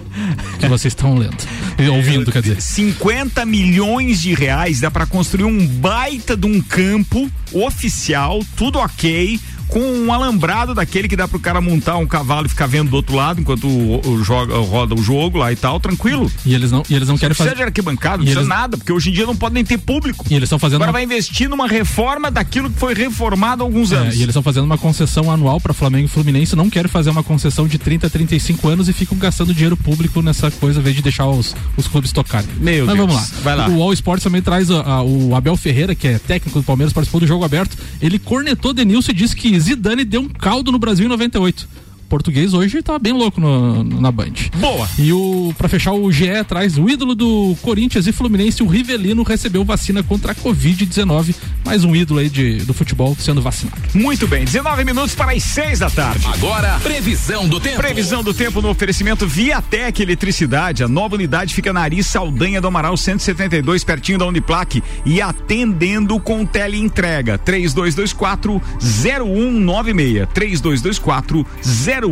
que 0.60 0.68
vocês 0.68 0.92
estão 0.92 1.16
lendo. 1.16 1.36
E 1.78 1.88
ouvindo, 1.88 2.30
quer 2.30 2.40
dizer. 2.40 2.60
50 2.60 3.44
milhões 3.44 4.20
de 4.22 4.32
reais 4.32 4.80
dá 4.80 4.90
para 4.90 5.06
construir 5.06 5.44
um 5.44 5.66
baita 5.66 6.36
de 6.36 6.46
um 6.46 6.60
campo 6.60 7.28
oficial, 7.52 8.40
tudo 8.56 8.78
ok. 8.78 9.40
Com 9.74 9.80
um 9.80 10.12
alambrado 10.12 10.72
daquele 10.72 11.08
que 11.08 11.16
dá 11.16 11.26
pro 11.26 11.40
cara 11.40 11.60
montar 11.60 11.96
um 11.96 12.06
cavalo 12.06 12.46
e 12.46 12.48
ficar 12.48 12.66
vendo 12.68 12.90
do 12.90 12.94
outro 12.96 13.16
lado 13.16 13.40
enquanto 13.40 13.66
o, 13.66 14.00
o 14.08 14.22
joga, 14.22 14.56
roda 14.58 14.94
o 14.94 15.02
jogo 15.02 15.36
lá 15.38 15.50
e 15.52 15.56
tal, 15.56 15.80
tranquilo. 15.80 16.30
E 16.46 16.54
eles 16.54 16.70
não, 16.70 16.84
e 16.88 16.94
eles 16.94 17.08
não 17.08 17.18
querem 17.18 17.30
Precisa 17.34 17.48
fazer. 17.50 17.56
de 17.56 17.62
arquibancada, 17.64 18.18
não 18.18 18.22
E 18.22 18.26
precisa 18.26 18.40
eles- 18.42 18.48
nada, 18.48 18.76
porque 18.78 18.92
hoje 18.92 19.10
em 19.10 19.12
dia 19.12 19.26
não 19.26 19.34
pode 19.34 19.52
nem 19.52 19.64
ter 19.64 19.78
público. 19.78 20.24
E 20.30 20.34
eles 20.34 20.44
estão 20.46 20.60
fazendo 20.60 20.76
Agora 20.76 20.90
uma- 20.90 20.92
vai 20.92 21.02
investir 21.02 21.48
numa 21.48 21.66
reforma 21.66 22.30
daquilo 22.30 22.70
que 22.70 22.78
foi 22.78 22.94
reformado 22.94 23.64
há 23.64 23.66
alguns 23.66 23.90
É, 23.90 23.96
anos. 23.96 24.14
e 24.14 24.18
eles 24.18 24.28
estão 24.28 24.44
fazendo 24.44 24.62
uma 24.64 24.78
concessão 24.78 25.28
anual 25.28 25.60
para 25.60 25.74
Flamengo 25.74 26.04
e 26.04 26.08
Fluminense, 26.08 26.54
não 26.54 26.70
querem 26.70 26.88
fazer 26.88 27.10
uma 27.10 27.24
concessão 27.24 27.66
de 27.66 27.76
30 27.76 28.06
a 28.06 28.10
35 28.10 28.68
anos 28.68 28.88
e 28.88 28.92
ficam 28.92 29.18
gastando 29.18 29.52
dinheiro 29.52 29.76
público 29.76 30.22
nessa 30.22 30.52
coisa, 30.52 30.78
em 30.78 30.82
vez 30.84 30.94
de 30.94 31.02
deixar 31.02 31.26
os, 31.26 31.52
os 31.76 31.88
clubes 31.88 32.12
tocarem. 32.12 32.46
Meu 32.60 32.86
Mas 32.86 32.94
Deus. 32.94 33.08
vamos 33.08 33.14
lá. 33.16 33.40
Vai 33.42 33.56
lá. 33.56 33.68
O 33.68 33.82
All 33.82 33.92
Sports 33.92 34.22
também 34.22 34.40
traz 34.40 34.70
a- 34.70 34.82
a- 34.82 35.02
o 35.02 35.34
Abel 35.34 35.56
Ferreira, 35.56 35.96
que 35.96 36.06
é 36.06 36.18
técnico 36.20 36.60
do 36.60 36.64
Palmeiras, 36.64 36.92
participou 36.92 37.20
do 37.20 37.26
jogo 37.26 37.44
aberto. 37.44 37.76
Ele 38.00 38.20
cornetou 38.20 38.72
Denilson 38.72 39.10
e 39.10 39.14
disse 39.14 39.34
que 39.34 39.48
Zidane 39.64 40.04
deu 40.04 40.20
um 40.20 40.28
caldo 40.28 40.70
no 40.70 40.78
Brasil 40.78 41.06
em 41.06 41.08
98. 41.08 41.66
Português 42.14 42.54
hoje 42.54 42.80
tava 42.80 43.00
bem 43.00 43.12
louco 43.12 43.40
no- 43.40 43.82
na 43.82 44.12
Band. 44.12 44.30
Boa. 44.60 44.88
E 44.96 45.12
o 45.12 45.52
para 45.58 45.68
fechar 45.68 45.90
o 45.94 46.12
GE 46.12 46.44
traz 46.46 46.78
o 46.78 46.88
ídolo 46.88 47.12
do 47.12 47.56
Corinthians 47.60 48.06
e 48.06 48.12
Fluminense, 48.12 48.62
o 48.62 48.68
Rivelino 48.68 49.24
recebeu 49.24 49.64
vacina 49.64 50.00
contra 50.00 50.30
a 50.30 50.34
Covid-19, 50.34 51.34
mais 51.64 51.82
um 51.82 51.94
ídolo 51.96 52.20
aí 52.20 52.30
de, 52.30 52.58
do 52.58 52.72
futebol 52.72 53.16
sendo 53.18 53.42
vacinado. 53.42 53.82
Muito 53.92 54.28
bem, 54.28 54.44
19 54.44 54.84
minutos 54.84 55.12
para 55.16 55.32
as 55.32 55.42
6 55.42 55.80
da 55.80 55.90
tarde. 55.90 56.24
Agora, 56.32 56.78
previsão 56.84 57.48
do 57.48 57.58
tempo. 57.58 57.78
Previsão 57.78 58.22
do 58.22 58.32
tempo 58.32 58.62
no 58.62 58.68
oferecimento 58.68 59.26
Viatec 59.26 60.00
Eletricidade. 60.00 60.84
A 60.84 60.88
nova 60.88 61.16
unidade 61.16 61.52
fica 61.52 61.72
na 61.72 61.80
Ari 61.80 62.04
Saldanha 62.04 62.60
do 62.60 62.68
Amaral 62.68 62.96
172, 62.96 63.82
pertinho 63.82 64.18
da 64.20 64.26
Uniplaque 64.26 64.84
e 65.04 65.20
atendendo 65.20 66.20
com 66.20 66.46
teleentrega. 66.46 67.36
3224 67.38 68.62
0196. 68.80 70.28
3224 70.32 71.44
0196. 71.64 72.03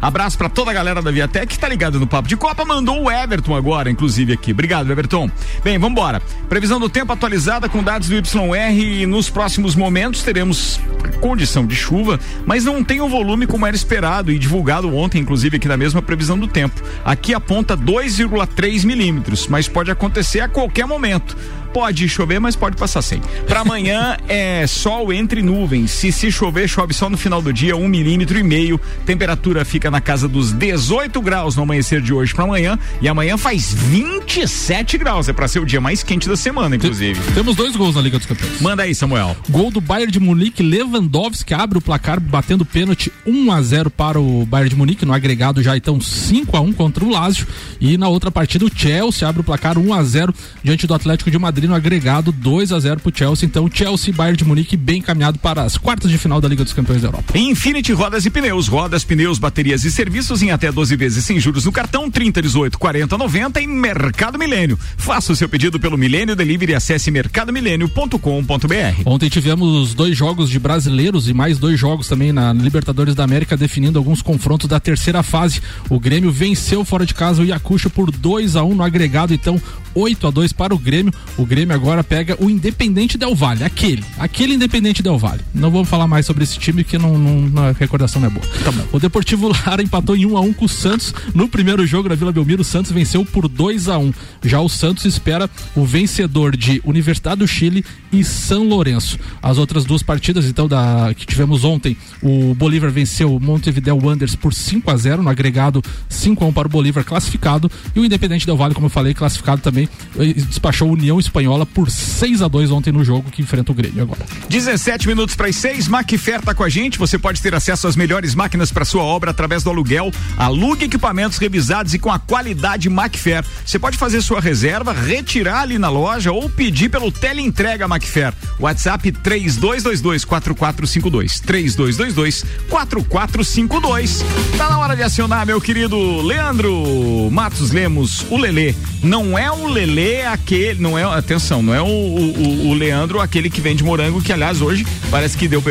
Abraço 0.00 0.38
para 0.38 0.48
toda 0.48 0.70
a 0.70 0.74
galera 0.74 1.02
da 1.02 1.10
Viatec 1.10 1.46
que 1.46 1.58
tá 1.58 1.68
ligada 1.68 1.98
no 1.98 2.06
Papo 2.06 2.28
de 2.28 2.36
Copa. 2.36 2.64
Mandou 2.64 3.04
o 3.04 3.10
Everton 3.10 3.54
agora, 3.54 3.90
inclusive, 3.90 4.32
aqui. 4.32 4.52
Obrigado, 4.52 4.90
Everton. 4.90 5.30
Bem, 5.62 5.78
vambora. 5.78 6.20
Previsão 6.48 6.78
do 6.78 6.88
tempo 6.88 7.12
atualizada 7.12 7.68
com 7.68 7.82
dados 7.82 8.08
do 8.08 8.16
YR 8.16 9.02
e 9.02 9.06
nos 9.06 9.28
próximos 9.28 9.74
momentos 9.74 10.22
teremos 10.22 10.80
condição 11.20 11.66
de 11.66 11.76
chuva, 11.76 12.18
mas 12.46 12.64
não 12.64 12.82
tem 12.82 13.00
o 13.00 13.08
volume 13.08 13.46
como 13.46 13.66
era 13.66 13.76
esperado 13.76 14.32
e 14.32 14.38
divulgado 14.38 14.94
ontem, 14.94 15.20
inclusive 15.20 15.56
aqui 15.56 15.68
na 15.68 15.76
mesma 15.76 16.00
previsão 16.00 16.38
do 16.38 16.48
tempo. 16.48 16.80
Aqui 17.04 17.34
aponta 17.34 17.76
2,3 17.76 18.84
milímetros, 18.84 19.46
mas 19.46 19.68
pode 19.68 19.90
acontecer 19.90 20.40
a 20.40 20.48
qualquer 20.48 20.86
momento. 20.86 21.36
Pode 21.72 22.08
chover, 22.08 22.40
mas 22.40 22.56
pode 22.56 22.76
passar 22.76 23.02
sem. 23.02 23.20
Para 23.46 23.60
amanhã 23.60 24.16
é 24.28 24.66
sol 24.66 25.12
entre 25.12 25.42
nuvens. 25.42 25.90
Se 25.90 26.12
se 26.12 26.30
chover, 26.30 26.68
chove 26.68 26.92
só 26.94 27.08
no 27.08 27.16
final 27.16 27.40
do 27.40 27.52
dia, 27.52 27.76
um 27.76 27.88
milímetro 27.88 28.38
e 28.38 28.42
meio. 28.42 28.80
Temperatura 29.06 29.64
fica 29.64 29.90
na 29.90 30.00
casa 30.00 30.28
dos 30.28 30.52
18 30.52 31.20
graus 31.20 31.56
no 31.56 31.62
amanhecer 31.62 32.00
de 32.00 32.12
hoje 32.12 32.34
para 32.34 32.44
amanhã. 32.44 32.78
E 33.00 33.08
amanhã 33.08 33.36
faz 33.36 33.72
27 33.72 34.98
graus. 34.98 35.28
É 35.28 35.32
para 35.32 35.48
ser 35.48 35.60
o 35.60 35.66
dia 35.66 35.80
mais 35.80 36.02
quente 36.02 36.28
da 36.28 36.36
semana, 36.36 36.76
inclusive. 36.76 37.20
Temos 37.32 37.56
dois 37.56 37.76
gols 37.76 37.94
na 37.94 38.00
Liga 38.00 38.18
dos 38.18 38.26
Campeões. 38.26 38.60
Manda 38.60 38.82
aí, 38.82 38.94
Samuel. 38.94 39.36
Gol 39.48 39.70
do 39.70 39.80
Bayern 39.80 40.12
de 40.12 40.20
Munique, 40.20 40.62
Lewandowski 40.62 41.54
abre 41.54 41.78
o 41.78 41.80
placar 41.80 42.20
batendo 42.20 42.64
pênalti 42.64 43.12
1 43.26 43.52
a 43.52 43.62
0 43.62 43.90
para 43.90 44.20
o 44.20 44.44
Bayern 44.46 44.70
de 44.70 44.76
Munique, 44.76 45.04
no 45.04 45.12
agregado 45.12 45.62
já 45.62 45.76
então 45.76 46.00
5 46.00 46.56
a 46.56 46.60
1 46.60 46.72
contra 46.72 47.04
o 47.04 47.10
Lazio. 47.10 47.46
E 47.80 47.96
na 47.96 48.08
outra 48.08 48.30
partida 48.30 48.64
o 48.64 48.70
Chelsea 48.74 49.28
abre 49.28 49.40
o 49.40 49.44
placar 49.44 49.78
1 49.78 49.94
a 49.94 50.02
0 50.02 50.34
diante 50.62 50.86
do 50.86 50.94
Atlético 50.94 51.30
de 51.30 51.38
Madrid 51.38 51.59
no 51.66 51.74
agregado 51.74 52.32
2 52.32 52.72
a 52.72 52.80
0 52.80 53.00
para 53.00 53.10
o 53.10 53.16
Chelsea. 53.16 53.46
Então 53.46 53.68
Chelsea 53.72 54.10
e 54.10 54.12
Bayern 54.12 54.36
de 54.36 54.44
Munique 54.44 54.76
bem 54.76 54.98
encaminhado 54.98 55.38
para 55.38 55.62
as 55.62 55.76
quartas 55.76 56.10
de 56.10 56.18
final 56.18 56.40
da 56.40 56.48
Liga 56.48 56.64
dos 56.64 56.72
Campeões 56.72 57.02
da 57.02 57.08
Europa. 57.08 57.38
Infinity 57.38 57.92
Rodas 57.92 58.24
e 58.26 58.30
Pneus, 58.30 58.68
rodas, 58.68 59.04
pneus, 59.04 59.38
baterias 59.38 59.84
e 59.84 59.90
serviços 59.90 60.42
em 60.42 60.50
até 60.50 60.70
12 60.70 60.96
vezes 60.96 61.24
sem 61.24 61.38
juros 61.40 61.64
no 61.64 61.72
cartão 61.72 62.10
30 62.10 62.42
18 62.42 62.78
40 62.78 63.18
90 63.18 63.60
em 63.60 63.66
Mercado 63.66 64.38
Milênio. 64.38 64.78
Faça 64.96 65.32
o 65.32 65.36
seu 65.36 65.48
pedido 65.48 65.78
pelo 65.78 65.98
Milênio 65.98 66.36
Delivery 66.36 66.72
e 66.72 66.74
acesse 66.74 67.10
mercadomilênio.com.br. 67.10 69.02
Ontem 69.04 69.28
tivemos 69.28 69.94
dois 69.94 70.16
jogos 70.16 70.50
de 70.50 70.58
brasileiros 70.58 71.28
e 71.28 71.34
mais 71.34 71.58
dois 71.58 71.78
jogos 71.78 72.08
também 72.08 72.32
na 72.32 72.52
Libertadores 72.52 73.14
da 73.14 73.24
América 73.24 73.56
definindo 73.56 73.98
alguns 73.98 74.22
confrontos 74.22 74.68
da 74.68 74.80
terceira 74.80 75.22
fase. 75.22 75.60
O 75.88 75.98
Grêmio 75.98 76.30
venceu 76.30 76.84
fora 76.84 77.06
de 77.06 77.14
casa 77.14 77.42
o 77.42 77.44
Yacucho 77.44 77.90
por 77.90 78.10
2 78.10 78.56
a 78.56 78.64
1 78.64 78.74
no 78.74 78.82
agregado, 78.82 79.34
então 79.34 79.60
8 79.94 80.26
a 80.26 80.30
2 80.30 80.52
para 80.52 80.74
o 80.74 80.78
Grêmio. 80.78 81.12
O 81.36 81.44
Grêmio 81.50 81.74
agora 81.74 82.04
pega 82.04 82.36
o 82.38 82.48
Independente 82.48 83.18
Del 83.18 83.34
Valle, 83.34 83.64
aquele, 83.64 84.04
aquele 84.20 84.54
Independente 84.54 85.02
Del 85.02 85.18
Valle. 85.18 85.40
Não 85.52 85.68
vou 85.68 85.84
falar 85.84 86.06
mais 86.06 86.24
sobre 86.24 86.44
esse 86.44 86.56
time 86.56 86.84
que 86.84 86.96
não, 86.96 87.18
não 87.18 87.64
a 87.64 87.72
recordação 87.72 88.20
não 88.20 88.28
é 88.28 88.30
boa. 88.30 88.46
O 88.92 89.00
Deportivo 89.00 89.48
Lara 89.48 89.82
empatou 89.82 90.14
em 90.14 90.24
1 90.24 90.36
a 90.36 90.40
1 90.42 90.52
com 90.52 90.66
o 90.66 90.68
Santos 90.68 91.12
no 91.34 91.48
primeiro 91.48 91.84
jogo 91.84 92.08
na 92.08 92.14
Vila 92.14 92.30
Belmiro. 92.30 92.62
O 92.62 92.64
Santos 92.64 92.92
venceu 92.92 93.24
por 93.24 93.48
2 93.48 93.88
a 93.88 93.98
1. 93.98 94.14
Já 94.44 94.60
o 94.60 94.68
Santos 94.68 95.04
espera 95.04 95.50
o 95.74 95.84
vencedor 95.84 96.56
de 96.56 96.80
Universidade 96.84 97.40
do 97.40 97.48
Chile 97.48 97.84
e 98.12 98.22
São 98.22 98.62
Lourenço. 98.62 99.18
As 99.42 99.58
outras 99.58 99.84
duas 99.84 100.04
partidas, 100.04 100.44
então, 100.44 100.68
da 100.68 101.12
que 101.16 101.26
tivemos 101.26 101.64
ontem, 101.64 101.96
o 102.22 102.54
Bolívar 102.54 102.92
venceu 102.92 103.34
o 103.34 103.40
Montevideo 103.40 103.98
Wanderers 104.00 104.36
por 104.36 104.54
5 104.54 104.88
a 104.88 104.96
0 104.96 105.20
no 105.24 105.28
agregado 105.28 105.82
5 106.08 106.44
a 106.44 106.46
1 106.46 106.52
para 106.52 106.68
o 106.68 106.70
Bolívar 106.70 107.02
classificado 107.02 107.68
e 107.92 107.98
o 107.98 108.04
Independente 108.04 108.46
Del 108.46 108.56
Valle, 108.56 108.72
como 108.72 108.86
eu 108.86 108.90
falei, 108.90 109.14
classificado 109.14 109.60
também 109.60 109.88
eh, 110.16 110.32
despachou 110.32 110.88
a 110.88 110.92
União 110.92 111.18
Espanhola 111.18 111.39
por 111.66 111.90
6 111.90 112.42
a 112.42 112.48
2 112.48 112.70
ontem 112.70 112.92
no 112.92 113.04
jogo 113.04 113.30
que 113.30 113.42
enfrenta 113.42 113.72
o 113.72 113.74
Grêmio 113.74 114.02
agora. 114.02 114.20
17 114.48 115.06
minutos 115.06 115.34
para 115.34 115.48
as 115.48 115.56
6, 115.56 115.88
Macfer 115.88 116.40
tá 116.40 116.54
com 116.54 116.62
a 116.62 116.68
gente. 116.68 116.98
Você 116.98 117.18
pode 117.18 117.40
ter 117.40 117.54
acesso 117.54 117.86
às 117.86 117.96
melhores 117.96 118.34
máquinas 118.34 118.70
para 118.72 118.84
sua 118.84 119.02
obra 119.02 119.30
através 119.30 119.62
do 119.62 119.70
aluguel. 119.70 120.10
Alugue 120.36 120.84
equipamentos 120.84 121.38
revisados 121.38 121.94
e 121.94 121.98
com 121.98 122.10
a 122.10 122.18
qualidade 122.18 122.88
Macfer. 122.88 123.44
Você 123.64 123.78
pode 123.78 123.96
fazer 123.96 124.22
sua 124.22 124.40
reserva, 124.40 124.92
retirar 124.92 125.62
ali 125.62 125.78
na 125.78 125.88
loja 125.88 126.32
ou 126.32 126.48
pedir 126.48 126.88
pelo 126.88 127.12
teleentrega 127.12 127.86
Macfer. 127.88 128.32
WhatsApp 128.58 129.12
3222 129.12 130.24
4452. 130.24 131.40
3222 131.40 132.44
4452. 132.68 134.24
Tá 134.56 134.68
na 134.68 134.78
hora 134.78 134.96
de 134.96 135.02
acionar, 135.02 135.46
meu 135.46 135.60
querido 135.60 136.22
Leandro 136.22 137.28
Matos 137.30 137.70
Lemos, 137.70 138.26
o 138.30 138.36
Lelê. 138.36 138.74
Não 139.02 139.38
é 139.38 139.50
o 139.50 139.66
Lelê 139.66 140.22
aquele, 140.22 140.80
não 140.80 140.98
é, 140.98 141.04
atenção, 141.34 141.62
não 141.62 141.72
é 141.72 141.80
o, 141.80 141.86
o, 141.86 142.68
o 142.68 142.74
Leandro 142.74 143.20
aquele 143.20 143.48
que 143.48 143.60
vende 143.60 143.84
morango, 143.84 144.20
que 144.20 144.32
aliás 144.32 144.60
hoje 144.60 144.84
parece 145.10 145.36
que 145.36 145.46
deu 145.46 145.60
BO. 145.60 145.70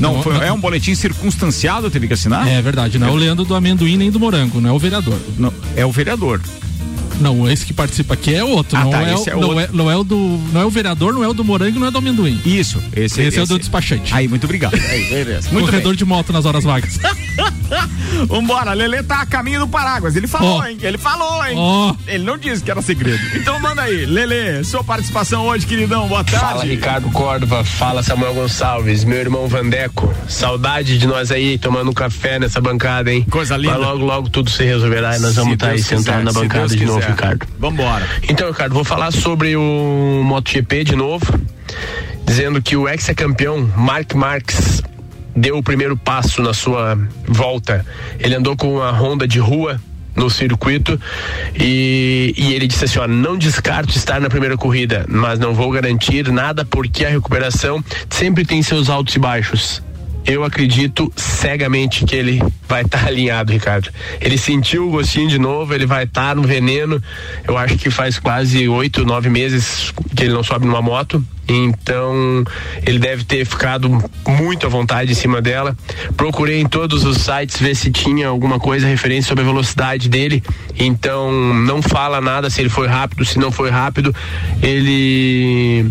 Não, 0.00 0.14
Não, 0.14 0.22
foi, 0.22 0.34
não. 0.34 0.42
é 0.42 0.52
um 0.52 0.58
boletim 0.58 0.94
circunstanciado, 0.94 1.90
teve 1.90 2.08
que 2.08 2.14
assinar? 2.14 2.46
É 2.48 2.60
verdade, 2.60 2.98
não 2.98 3.08
é 3.08 3.10
o 3.10 3.14
Leandro 3.14 3.44
do 3.44 3.54
amendoim 3.54 3.96
nem 3.96 4.10
do 4.10 4.18
morango, 4.18 4.60
não 4.60 4.70
é 4.70 4.72
o 4.72 4.78
vereador. 4.78 5.18
Não, 5.38 5.52
é 5.76 5.86
o 5.86 5.92
vereador. 5.92 6.40
Não, 7.20 7.48
esse 7.50 7.64
que 7.66 7.72
participa 7.72 8.14
aqui 8.14 8.34
é 8.34 8.42
outro. 8.42 8.76
Ah, 8.76 8.84
não, 8.84 8.90
tá, 8.90 9.02
é, 9.02 9.14
esse 9.14 9.28
o- 9.28 9.32
é 9.32 9.36
não, 9.36 9.48
outro. 9.48 9.60
é, 9.60 9.68
não 9.72 9.90
é 9.90 9.96
o 9.96 10.02
do. 10.04 10.16
Não 10.52 10.60
é 10.60 10.64
o 10.64 10.70
vereador, 10.70 11.12
não 11.12 11.22
é 11.24 11.28
o 11.28 11.32
do 11.34 11.44
morango, 11.44 11.78
não 11.78 11.86
é 11.86 11.90
do 11.90 11.98
amendoim. 11.98 12.40
Isso, 12.44 12.82
esse, 12.96 13.20
Esse, 13.22 13.38
é 13.38 13.42
o 13.42 13.46
do 13.46 13.58
despachante. 13.58 14.12
Aí, 14.14 14.26
muito 14.28 14.44
obrigado. 14.44 14.74
Aí, 14.74 15.08
beleza. 15.10 15.50
Muito 15.52 15.66
Corredor 15.66 15.92
bem. 15.92 15.98
de 15.98 16.04
moto 16.04 16.32
nas 16.32 16.44
horas 16.46 16.64
vagas. 16.64 16.98
Vambora, 18.26 18.72
Lelê 18.72 19.02
tá 19.02 19.20
a 19.20 19.26
caminho 19.26 19.60
do 19.60 19.68
Paráguas. 19.68 20.16
Ele 20.16 20.26
falou, 20.26 20.58
Ó. 20.58 20.66
hein? 20.66 20.76
Ele 20.82 20.98
falou, 20.98 21.44
hein? 21.46 21.54
Ó. 21.56 21.94
Ele 22.06 22.24
não 22.24 22.36
disse 22.36 22.62
que 22.62 22.70
era 22.70 22.82
segredo. 22.82 23.20
Então 23.34 23.58
manda 23.60 23.82
aí, 23.82 24.04
Lelê, 24.06 24.62
sua 24.64 24.82
participação 24.82 25.46
hoje, 25.46 25.66
queridão. 25.66 26.08
Boa 26.08 26.24
tarde. 26.24 26.40
Fala 26.44 26.64
Ricardo 26.64 27.10
Córdova, 27.10 27.64
fala 27.64 28.02
Samuel 28.02 28.34
Gonçalves, 28.34 29.04
meu 29.04 29.18
irmão 29.18 29.46
Vandeco. 29.48 30.12
Saudade 30.28 30.98
de 30.98 31.06
nós 31.06 31.30
aí 31.30 31.58
tomando 31.58 31.90
um 31.90 31.94
café 31.94 32.38
nessa 32.38 32.60
bancada, 32.60 33.12
hein? 33.12 33.24
Coisa 33.30 33.56
linda. 33.56 33.78
Mas 33.78 33.80
logo, 33.86 34.04
logo 34.04 34.28
tudo 34.30 34.50
se 34.50 34.64
resolverá 34.64 35.16
e 35.16 35.20
nós 35.20 35.34
vamos 35.36 35.52
estar 35.54 35.68
aí 35.68 35.76
Deus 35.76 35.86
sentados 35.86 36.24
na 36.24 36.32
bancada 36.32 36.68
de 36.76 36.84
novo. 36.84 37.00
Ricardo. 37.10 37.46
Vambora. 37.58 38.06
Então, 38.28 38.48
Ricardo, 38.48 38.74
vou 38.74 38.84
falar 38.84 39.10
sobre 39.12 39.56
o 39.56 40.22
MotoGP 40.24 40.84
de 40.84 40.96
novo, 40.96 41.26
dizendo 42.26 42.60
que 42.62 42.76
o 42.76 42.88
ex-campeão 42.88 43.70
Mark 43.76 44.14
Marques 44.14 44.82
deu 45.34 45.58
o 45.58 45.62
primeiro 45.62 45.96
passo 45.96 46.42
na 46.42 46.52
sua 46.52 46.98
volta. 47.26 47.84
Ele 48.18 48.34
andou 48.34 48.56
com 48.56 48.80
a 48.80 48.90
Honda 48.90 49.26
de 49.26 49.38
rua 49.38 49.80
no 50.14 50.28
circuito 50.28 51.00
e, 51.54 52.34
e 52.36 52.52
ele 52.52 52.66
disse 52.66 52.84
assim, 52.84 52.98
ó, 52.98 53.06
não 53.06 53.38
descarto 53.38 53.96
estar 53.96 54.20
na 54.20 54.28
primeira 54.28 54.56
corrida, 54.56 55.06
mas 55.08 55.38
não 55.38 55.54
vou 55.54 55.70
garantir 55.70 56.30
nada 56.30 56.64
porque 56.64 57.04
a 57.04 57.08
recuperação 57.08 57.82
sempre 58.08 58.44
tem 58.44 58.62
seus 58.62 58.90
altos 58.90 59.14
e 59.14 59.18
baixos. 59.18 59.82
Eu 60.24 60.44
acredito 60.44 61.12
cegamente 61.16 62.04
que 62.04 62.14
ele 62.14 62.42
vai 62.68 62.82
estar 62.82 63.06
alinhado, 63.08 63.52
Ricardo. 63.52 63.90
Ele 64.20 64.38
sentiu 64.38 64.88
o 64.88 64.90
gostinho 64.90 65.28
de 65.28 65.38
novo, 65.38 65.74
ele 65.74 65.86
vai 65.86 66.04
estar 66.04 66.36
no 66.36 66.42
veneno. 66.42 67.02
Eu 67.46 67.56
acho 67.56 67.76
que 67.76 67.90
faz 67.90 68.18
quase 68.18 68.68
oito, 68.68 69.04
nove 69.04 69.28
meses 69.28 69.92
que 70.14 70.24
ele 70.24 70.32
não 70.32 70.42
sobe 70.42 70.66
numa 70.66 70.82
moto. 70.82 71.24
Então, 71.48 72.44
ele 72.86 73.00
deve 73.00 73.24
ter 73.24 73.44
ficado 73.44 73.90
muito 74.26 74.66
à 74.66 74.68
vontade 74.68 75.10
em 75.10 75.14
cima 75.14 75.42
dela. 75.42 75.76
Procurei 76.16 76.60
em 76.60 76.68
todos 76.68 77.04
os 77.04 77.18
sites 77.18 77.58
ver 77.58 77.74
se 77.74 77.90
tinha 77.90 78.28
alguma 78.28 78.60
coisa 78.60 78.86
referente 78.86 79.26
sobre 79.26 79.42
a 79.42 79.46
velocidade 79.46 80.08
dele. 80.08 80.44
Então, 80.78 81.32
não 81.54 81.82
fala 81.82 82.20
nada 82.20 82.48
se 82.48 82.60
ele 82.60 82.68
foi 82.68 82.86
rápido, 82.86 83.24
se 83.24 83.38
não 83.38 83.50
foi 83.50 83.68
rápido. 83.68 84.14
Ele. 84.62 85.90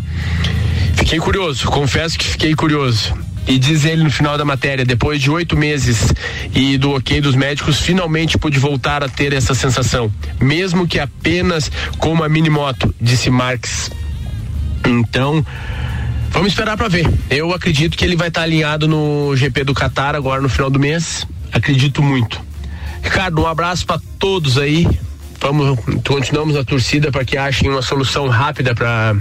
Fiquei 0.93 1.19
curioso, 1.19 1.65
confesso 1.67 2.17
que 2.17 2.25
fiquei 2.25 2.55
curioso. 2.55 3.13
E 3.49 3.57
diz 3.57 3.83
ele 3.83 4.03
no 4.03 4.11
final 4.11 4.37
da 4.37 4.45
matéria, 4.45 4.85
depois 4.85 5.19
de 5.19 5.31
oito 5.31 5.57
meses 5.57 6.13
e 6.53 6.77
do 6.77 6.91
ok 6.91 7.19
dos 7.19 7.33
médicos, 7.33 7.79
finalmente 7.81 8.37
pude 8.37 8.59
voltar 8.59 9.03
a 9.03 9.09
ter 9.09 9.33
essa 9.33 9.55
sensação, 9.55 10.13
mesmo 10.39 10.87
que 10.87 10.99
apenas 10.99 11.71
com 11.97 12.13
uma 12.13 12.29
mini 12.29 12.47
moto, 12.47 12.93
disse 13.01 13.31
Marques. 13.31 13.89
Então, 14.85 15.43
vamos 16.29 16.49
esperar 16.49 16.77
para 16.77 16.87
ver. 16.87 17.09
Eu 17.27 17.51
acredito 17.51 17.97
que 17.97 18.05
ele 18.05 18.15
vai 18.15 18.27
estar 18.27 18.43
alinhado 18.43 18.87
no 18.87 19.35
GP 19.35 19.63
do 19.63 19.73
Qatar 19.73 20.15
agora 20.15 20.41
no 20.41 20.47
final 20.47 20.69
do 20.69 20.79
mês. 20.79 21.25
Acredito 21.51 22.03
muito. 22.03 22.39
Ricardo, 23.01 23.41
um 23.41 23.47
abraço 23.47 23.83
para 23.83 23.99
todos 24.19 24.59
aí. 24.59 24.87
Vamos, 25.41 25.79
continuamos 26.05 26.55
a 26.55 26.63
torcida 26.63 27.11
para 27.11 27.25
que 27.25 27.35
achem 27.35 27.69
uma 27.69 27.81
solução 27.81 28.27
rápida 28.27 28.75
para 28.75 29.15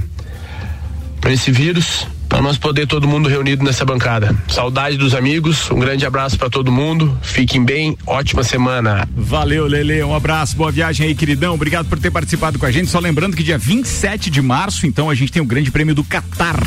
esse 1.33 1.51
vírus, 1.51 2.07
para 2.29 2.43
nós 2.43 2.59
poder 2.59 2.87
todo 2.87 3.09
mundo 3.09 3.29
reunido 3.29 3.65
nessa 3.65 3.85
bancada. 3.85 4.37
Saudade 4.49 4.97
dos 4.97 5.15
amigos, 5.15 5.71
um 5.71 5.79
grande 5.79 6.05
abraço 6.05 6.39
para 6.39 6.51
todo 6.51 6.71
mundo. 6.71 7.19
Fiquem 7.23 7.65
bem, 7.65 7.97
ótima 8.07 8.43
semana. 8.43 9.09
Valeu, 9.17 9.67
Lele. 9.67 10.03
Um 10.03 10.15
abraço, 10.15 10.57
boa 10.57 10.71
viagem 10.71 11.07
aí, 11.07 11.15
queridão. 11.15 11.55
Obrigado 11.55 11.87
por 11.87 11.99
ter 11.99 12.11
participado 12.11 12.59
com 12.59 12.67
a 12.67 12.71
gente. 12.71 12.91
Só 12.91 12.99
lembrando 12.99 13.37
que 13.37 13.43
dia 13.43 13.57
27 13.57 14.31
de 14.31 14.43
março, 14.43 14.87
então, 14.87 15.09
a 15.09 15.15
gente 15.15 15.33
tem 15.33 15.41
o 15.41 15.47
Grande 15.47 15.71
Prêmio 15.71 15.95
do 15.95 16.05
Catar. 16.05 16.61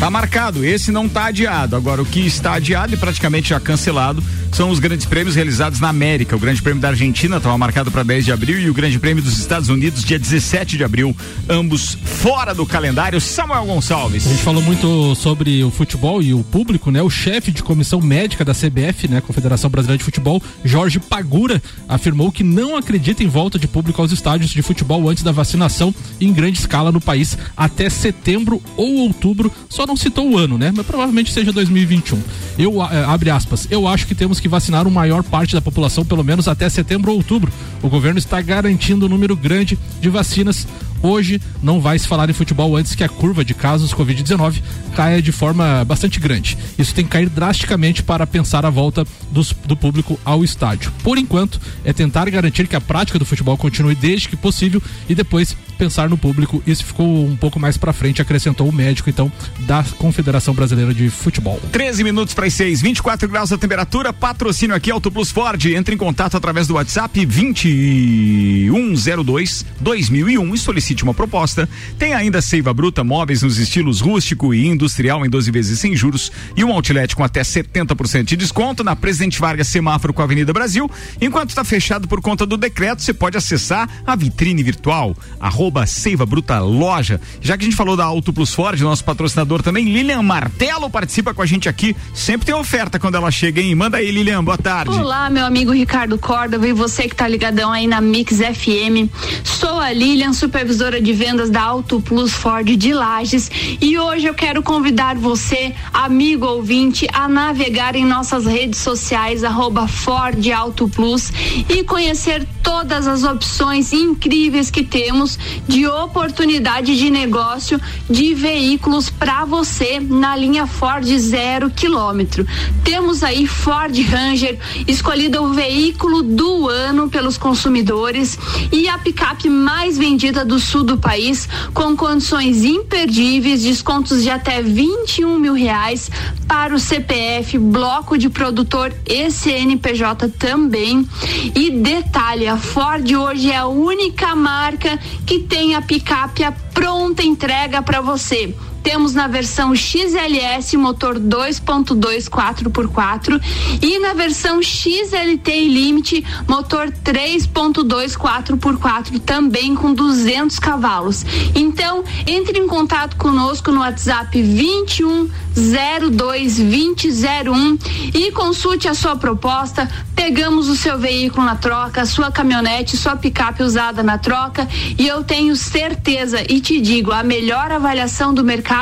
Tá 0.00 0.10
marcado, 0.10 0.64
esse 0.64 0.90
não 0.90 1.08
tá 1.08 1.26
adiado. 1.26 1.76
Agora, 1.76 2.02
o 2.02 2.06
que 2.06 2.20
está 2.20 2.54
adiado 2.54 2.94
e 2.94 2.96
praticamente 2.96 3.50
já 3.50 3.60
cancelado 3.60 4.22
são 4.52 4.70
os 4.70 4.78
grandes 4.78 5.06
prêmios 5.06 5.34
realizados 5.34 5.80
na 5.80 5.88
América. 5.88 6.36
O 6.36 6.38
Grande 6.38 6.60
Prêmio 6.60 6.80
da 6.80 6.88
Argentina 6.88 7.36
estava 7.36 7.56
marcado 7.56 7.90
para 7.90 8.02
10 8.02 8.24
de 8.24 8.32
abril 8.32 8.58
e 8.60 8.70
o 8.70 8.74
Grande 8.74 8.98
Prêmio 8.98 9.22
dos 9.22 9.38
Estados 9.38 9.68
Unidos, 9.68 10.04
dia 10.04 10.18
17 10.18 10.76
de 10.76 10.84
abril. 10.84 11.16
Ambos 11.48 11.96
fora 12.04 12.54
do 12.54 12.66
calendário. 12.66 13.20
Samuel 13.20 13.64
Gonçalves. 13.64 14.26
A 14.26 14.30
gente 14.30 14.42
falou 14.42 14.62
muito 14.62 15.03
sobre 15.12 15.64
o 15.64 15.70
futebol 15.72 16.22
e 16.22 16.32
o 16.32 16.44
público, 16.44 16.92
né? 16.92 17.02
O 17.02 17.10
chefe 17.10 17.50
de 17.50 17.64
comissão 17.64 18.00
médica 18.00 18.44
da 18.44 18.52
CBF, 18.52 19.08
né? 19.08 19.20
Confederação 19.20 19.68
Brasileira 19.68 19.98
de 19.98 20.04
Futebol, 20.04 20.40
Jorge 20.64 21.00
Pagura, 21.00 21.60
afirmou 21.88 22.30
que 22.30 22.44
não 22.44 22.76
acredita 22.76 23.24
em 23.24 23.26
volta 23.26 23.58
de 23.58 23.66
público 23.66 24.00
aos 24.00 24.12
estádios 24.12 24.50
de 24.50 24.62
futebol 24.62 25.08
antes 25.08 25.24
da 25.24 25.32
vacinação 25.32 25.92
em 26.20 26.32
grande 26.32 26.60
escala 26.60 26.92
no 26.92 27.00
país 27.00 27.36
até 27.56 27.90
setembro 27.90 28.62
ou 28.76 28.98
outubro. 28.98 29.50
Só 29.68 29.84
não 29.86 29.96
citou 29.96 30.30
o 30.30 30.38
ano, 30.38 30.56
né? 30.56 30.72
Mas 30.74 30.86
provavelmente 30.86 31.32
seja 31.32 31.50
2021. 31.50 32.22
Eu, 32.56 32.80
eh, 32.82 33.04
abre 33.04 33.30
aspas, 33.30 33.66
eu 33.68 33.88
acho 33.88 34.06
que 34.06 34.14
temos 34.14 34.38
que 34.38 34.48
vacinar 34.48 34.86
uma 34.86 35.04
maior 35.04 35.24
parte 35.24 35.54
da 35.54 35.60
população, 35.60 36.04
pelo 36.04 36.22
menos 36.22 36.46
até 36.46 36.68
setembro 36.68 37.10
ou 37.10 37.16
outubro. 37.16 37.52
O 37.82 37.88
governo 37.88 38.18
está 38.18 38.40
garantindo 38.40 39.06
um 39.06 39.08
número 39.08 39.34
grande 39.34 39.78
de 40.00 40.08
vacinas 40.08 40.66
Hoje 41.04 41.38
não 41.62 41.82
vai 41.82 41.98
se 41.98 42.08
falar 42.08 42.30
em 42.30 42.32
futebol 42.32 42.74
antes 42.76 42.94
que 42.94 43.04
a 43.04 43.08
curva 43.08 43.44
de 43.44 43.52
casos 43.52 43.92
Covid-19 43.92 44.62
caia 44.96 45.20
de 45.20 45.30
forma 45.32 45.84
bastante 45.84 46.18
grande. 46.18 46.56
Isso 46.78 46.94
tem 46.94 47.04
que 47.04 47.10
cair 47.10 47.28
drasticamente 47.28 48.02
para 48.02 48.26
pensar 48.26 48.64
a 48.64 48.70
volta 48.70 49.06
dos- 49.30 49.52
do 49.66 49.76
público 49.76 50.18
ao 50.24 50.42
estádio. 50.42 50.90
Por 51.02 51.18
enquanto, 51.18 51.60
é 51.84 51.92
tentar 51.92 52.30
garantir 52.30 52.66
que 52.66 52.74
a 52.76 52.80
prática 52.80 53.18
do 53.18 53.26
futebol 53.26 53.58
continue 53.58 53.94
desde 53.94 54.30
que 54.30 54.36
possível 54.36 54.80
e 55.06 55.14
depois 55.14 55.54
pensar 55.76 56.08
no 56.08 56.16
público. 56.16 56.62
Isso 56.66 56.86
ficou 56.86 57.26
um 57.26 57.36
pouco 57.36 57.60
mais 57.60 57.76
para 57.76 57.92
frente, 57.92 58.22
acrescentou 58.22 58.66
o 58.66 58.72
médico 58.72 59.10
então 59.10 59.30
da 59.66 59.84
Confederação 59.98 60.54
Brasileira 60.54 60.94
de 60.94 61.10
Futebol. 61.10 61.60
13 61.70 62.02
minutos 62.02 62.32
para 62.32 62.46
as 62.46 62.54
6, 62.54 62.80
24 62.80 63.28
graus 63.28 63.52
a 63.52 63.58
temperatura. 63.58 64.10
Patrocínio 64.12 64.74
aqui 64.74 64.90
Auto 64.90 65.10
Plus 65.10 65.30
Ford. 65.30 65.62
Entre 65.66 65.94
em 65.94 65.98
contato 65.98 66.34
através 66.36 66.66
do 66.66 66.74
WhatsApp 66.74 67.26
2102 67.26 69.66
2001 69.80 70.54
e 70.54 70.58
solicite 70.58 70.93
uma 71.02 71.14
proposta. 71.14 71.68
Tem 71.98 72.14
ainda 72.14 72.40
Seiva 72.40 72.72
Bruta 72.72 73.02
móveis 73.02 73.42
nos 73.42 73.58
estilos 73.58 74.00
rústico 74.00 74.54
e 74.54 74.66
industrial 74.66 75.24
em 75.24 75.30
12 75.30 75.50
vezes 75.50 75.80
sem 75.80 75.96
juros 75.96 76.30
e 76.56 76.62
um 76.62 76.72
outlet 76.72 77.16
com 77.16 77.24
até 77.24 77.42
70% 77.42 78.24
de 78.24 78.36
desconto 78.36 78.84
na 78.84 78.94
Presidente 78.94 79.40
Vargas 79.40 79.68
semáforo 79.68 80.12
com 80.12 80.22
a 80.22 80.24
Avenida 80.24 80.52
Brasil. 80.52 80.90
Enquanto 81.20 81.50
está 81.50 81.64
fechado 81.64 82.06
por 82.06 82.20
conta 82.20 82.44
do 82.46 82.56
decreto, 82.56 83.02
você 83.02 83.14
pode 83.14 83.36
acessar 83.36 83.88
a 84.06 84.14
vitrine 84.14 84.62
virtual 84.62 85.16
arroba 85.40 85.86
Seiva 85.86 86.26
Bruta 86.26 86.58
Loja. 86.60 87.20
Já 87.40 87.56
que 87.56 87.64
a 87.64 87.66
gente 87.66 87.76
falou 87.76 87.96
da 87.96 88.04
Auto 88.04 88.32
Plus 88.32 88.52
Ford, 88.52 88.80
nosso 88.80 89.04
patrocinador 89.04 89.62
também, 89.62 89.84
Lilian 89.84 90.22
Martelo 90.22 90.90
participa 90.90 91.32
com 91.32 91.42
a 91.42 91.46
gente 91.46 91.68
aqui. 91.68 91.96
Sempre 92.14 92.46
tem 92.46 92.54
oferta 92.54 92.98
quando 92.98 93.16
ela 93.16 93.30
chega, 93.30 93.60
hein? 93.60 93.74
Manda 93.74 93.98
aí, 93.98 94.10
Lilian, 94.10 94.42
boa 94.44 94.58
tarde. 94.58 94.94
Olá, 94.94 95.30
meu 95.30 95.44
amigo 95.44 95.72
Ricardo 95.72 96.18
Córdova 96.18 96.66
e 96.66 96.72
você 96.72 97.08
que 97.08 97.14
tá 97.16 97.26
ligadão 97.26 97.72
aí 97.72 97.86
na 97.86 98.00
Mix 98.00 98.38
FM. 98.38 99.10
Sou 99.42 99.78
a 99.78 99.92
Lilian, 99.92 100.32
supervisora 100.32 100.83
de 100.84 101.14
vendas 101.14 101.48
da 101.48 101.62
Auto 101.62 101.98
Plus 101.98 102.32
Ford 102.32 102.66
de 102.66 102.92
Lages 102.92 103.50
e 103.80 103.98
hoje 103.98 104.26
eu 104.26 104.34
quero 104.34 104.62
convidar 104.62 105.16
você, 105.16 105.74
amigo 105.94 106.44
ouvinte, 106.44 107.06
a 107.10 107.26
navegar 107.26 107.96
em 107.96 108.04
nossas 108.04 108.44
redes 108.44 108.80
sociais, 108.80 109.42
arroba 109.42 109.88
Ford 109.88 110.46
Auto 110.50 110.86
Plus 110.86 111.32
e 111.70 111.82
conhecer 111.84 112.46
todas 112.62 113.06
as 113.06 113.24
opções 113.24 113.92
incríveis 113.92 114.70
que 114.70 114.82
temos 114.82 115.38
de 115.66 115.86
oportunidade 115.86 116.96
de 116.96 117.08
negócio 117.08 117.80
de 118.08 118.34
veículos 118.34 119.08
para 119.08 119.44
você 119.46 119.98
na 120.00 120.36
linha 120.36 120.66
Ford 120.66 121.06
zero 121.16 121.70
quilômetro. 121.70 122.46
Temos 122.82 123.22
aí 123.22 123.46
Ford 123.46 123.96
Ranger, 124.10 124.58
escolhida 124.86 125.40
o 125.40 125.52
veículo 125.52 126.22
do 126.22 126.68
ano 126.68 127.08
pelos 127.08 127.38
consumidores 127.38 128.38
e 128.70 128.86
a 128.86 128.98
picape 128.98 129.48
mais 129.48 129.96
vendida 129.96 130.44
do 130.44 130.58
sul 130.64 130.82
do 130.82 130.96
país, 130.96 131.48
com 131.72 131.96
condições 131.96 132.64
imperdíveis, 132.64 133.62
descontos 133.62 134.22
de 134.22 134.30
até 134.30 134.62
21 134.62 135.38
mil 135.38 135.54
reais 135.54 136.10
para 136.48 136.74
o 136.74 136.78
CPF, 136.78 137.58
bloco 137.58 138.18
de 138.18 138.28
produtor 138.28 138.92
e 139.06 139.30
CNPJ 139.30 140.28
também. 140.30 141.08
E 141.54 141.70
detalhe, 141.70 142.48
a 142.48 142.56
Ford 142.56 143.08
hoje 143.12 143.50
é 143.50 143.56
a 143.56 143.66
única 143.66 144.34
marca 144.34 144.98
que 145.26 145.40
tem 145.40 145.74
a 145.74 145.82
picape 145.82 146.44
pronta 146.72 147.22
entrega 147.22 147.80
para 147.80 148.00
você. 148.00 148.54
Temos 148.84 149.14
na 149.14 149.26
versão 149.26 149.74
XLS 149.74 150.76
motor 150.76 151.18
2.2 151.18 152.28
4x4 152.28 153.40
e 153.80 153.98
na 153.98 154.12
versão 154.12 154.62
XLT 154.62 155.68
Limite 155.68 156.22
motor 156.46 156.92
3.2 157.02 158.12
4x4 158.12 159.18
também 159.20 159.74
com 159.74 159.94
200 159.94 160.58
cavalos. 160.58 161.24
Então, 161.54 162.04
entre 162.26 162.58
em 162.58 162.66
contato 162.66 163.16
conosco 163.16 163.72
no 163.72 163.80
WhatsApp 163.80 164.40
21 164.40 165.30
02 165.56 166.58
2001 166.58 167.78
e 168.12 168.30
consulte 168.32 168.86
a 168.86 168.94
sua 168.94 169.16
proposta. 169.16 169.88
Pegamos 170.14 170.68
o 170.68 170.76
seu 170.76 170.98
veículo 170.98 171.46
na 171.46 171.56
troca, 171.56 172.04
sua 172.04 172.30
caminhonete, 172.30 172.96
sua 172.96 173.16
picape 173.16 173.62
usada 173.62 174.02
na 174.02 174.18
troca 174.18 174.68
e 174.98 175.06
eu 175.06 175.24
tenho 175.24 175.56
certeza 175.56 176.42
e 176.48 176.60
te 176.60 176.80
digo, 176.80 177.12
a 177.12 177.22
melhor 177.22 177.72
avaliação 177.72 178.34
do 178.34 178.44
mercado 178.44 178.73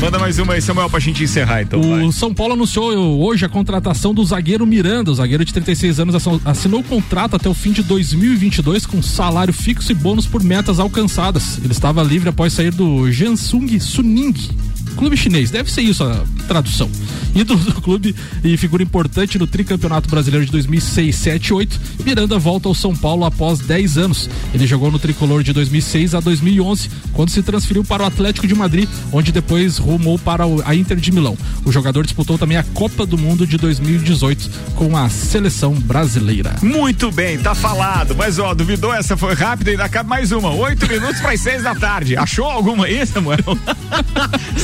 Manda 0.00 0.16
mais 0.16 0.38
uma 0.38 0.54
aí, 0.54 0.62
Samuel, 0.62 0.88
pra 0.88 1.00
gente 1.00 1.24
encerrar 1.24 1.62
então. 1.62 1.82
vai. 1.82 2.04
O 2.04 2.12
São 2.12 2.32
Paulo 2.32 2.52
anunciou 2.54 3.20
hoje 3.20 3.44
a 3.44 3.48
contratação 3.48 4.14
do 4.14 4.24
zagueiro 4.24 4.64
Miranda. 4.64 5.10
O 5.10 5.14
zagueiro 5.14 5.44
de 5.44 5.52
36 5.52 5.98
anos 5.98 6.14
assinou- 6.14 6.40
assinou 6.44 6.80
o 6.80 6.84
contrato 6.84 7.34
até 7.34 7.48
o 7.48 7.54
fim 7.54 7.72
de 7.72 7.82
2022 7.82 8.86
com 8.86 9.02
salário 9.02 9.52
fixo 9.52 9.90
e 9.90 9.94
bônus 9.96 10.24
por 10.24 10.42
metas 10.42 10.78
alcançadas. 10.78 11.58
Ele 11.58 11.72
estava 11.72 12.00
livre 12.04 12.28
após 12.28 12.52
sair 12.52 12.70
do 12.72 13.10
Jansung 13.10 13.78
Suning 13.80 14.34
clube 14.98 15.16
chinês, 15.16 15.50
deve 15.50 15.70
ser 15.70 15.82
isso 15.82 16.02
a 16.02 16.24
tradução. 16.48 16.90
Ídolo 17.34 17.60
do 17.60 17.80
clube 17.80 18.16
e 18.42 18.56
figura 18.56 18.82
importante 18.82 19.38
no 19.38 19.46
tricampeonato 19.46 20.08
brasileiro 20.08 20.44
de 20.44 20.50
2006, 20.50 21.14
7 21.14 21.54
8. 21.54 21.80
Miranda 22.04 22.36
volta 22.38 22.68
ao 22.68 22.74
São 22.74 22.96
Paulo 22.96 23.24
após 23.24 23.60
10 23.60 23.96
anos. 23.96 24.28
Ele 24.52 24.66
jogou 24.66 24.90
no 24.90 24.98
tricolor 24.98 25.44
de 25.44 25.52
2006 25.52 26.16
a 26.16 26.20
2011, 26.20 26.90
quando 27.12 27.30
se 27.30 27.42
transferiu 27.42 27.84
para 27.84 28.02
o 28.02 28.06
Atlético 28.06 28.46
de 28.46 28.54
Madrid, 28.56 28.88
onde 29.12 29.30
depois 29.30 29.78
rumou 29.78 30.18
para 30.18 30.44
a 30.64 30.74
Inter 30.74 30.96
de 30.96 31.12
Milão. 31.12 31.38
O 31.64 31.70
jogador 31.70 32.02
disputou 32.02 32.36
também 32.36 32.56
a 32.56 32.64
Copa 32.64 33.06
do 33.06 33.16
Mundo 33.16 33.46
de 33.46 33.56
2018 33.56 34.50
com 34.74 34.96
a 34.96 35.08
seleção 35.08 35.74
brasileira. 35.74 36.56
Muito 36.60 37.12
bem, 37.12 37.38
tá 37.38 37.54
falado. 37.54 38.16
Mas 38.16 38.38
ó, 38.40 38.52
duvidou? 38.52 38.92
Essa 38.92 39.16
foi 39.16 39.34
rápida 39.34 39.70
e 39.70 39.88
cabe 39.88 40.08
mais 40.08 40.32
uma. 40.32 40.50
Oito 40.52 40.88
minutos 40.88 41.20
para 41.20 41.32
as 41.32 41.40
seis 41.40 41.62
da 41.62 41.74
tarde. 41.74 42.16
Achou 42.16 42.46
alguma 42.46 42.86
aí, 42.86 43.06
Samuel? 43.06 43.38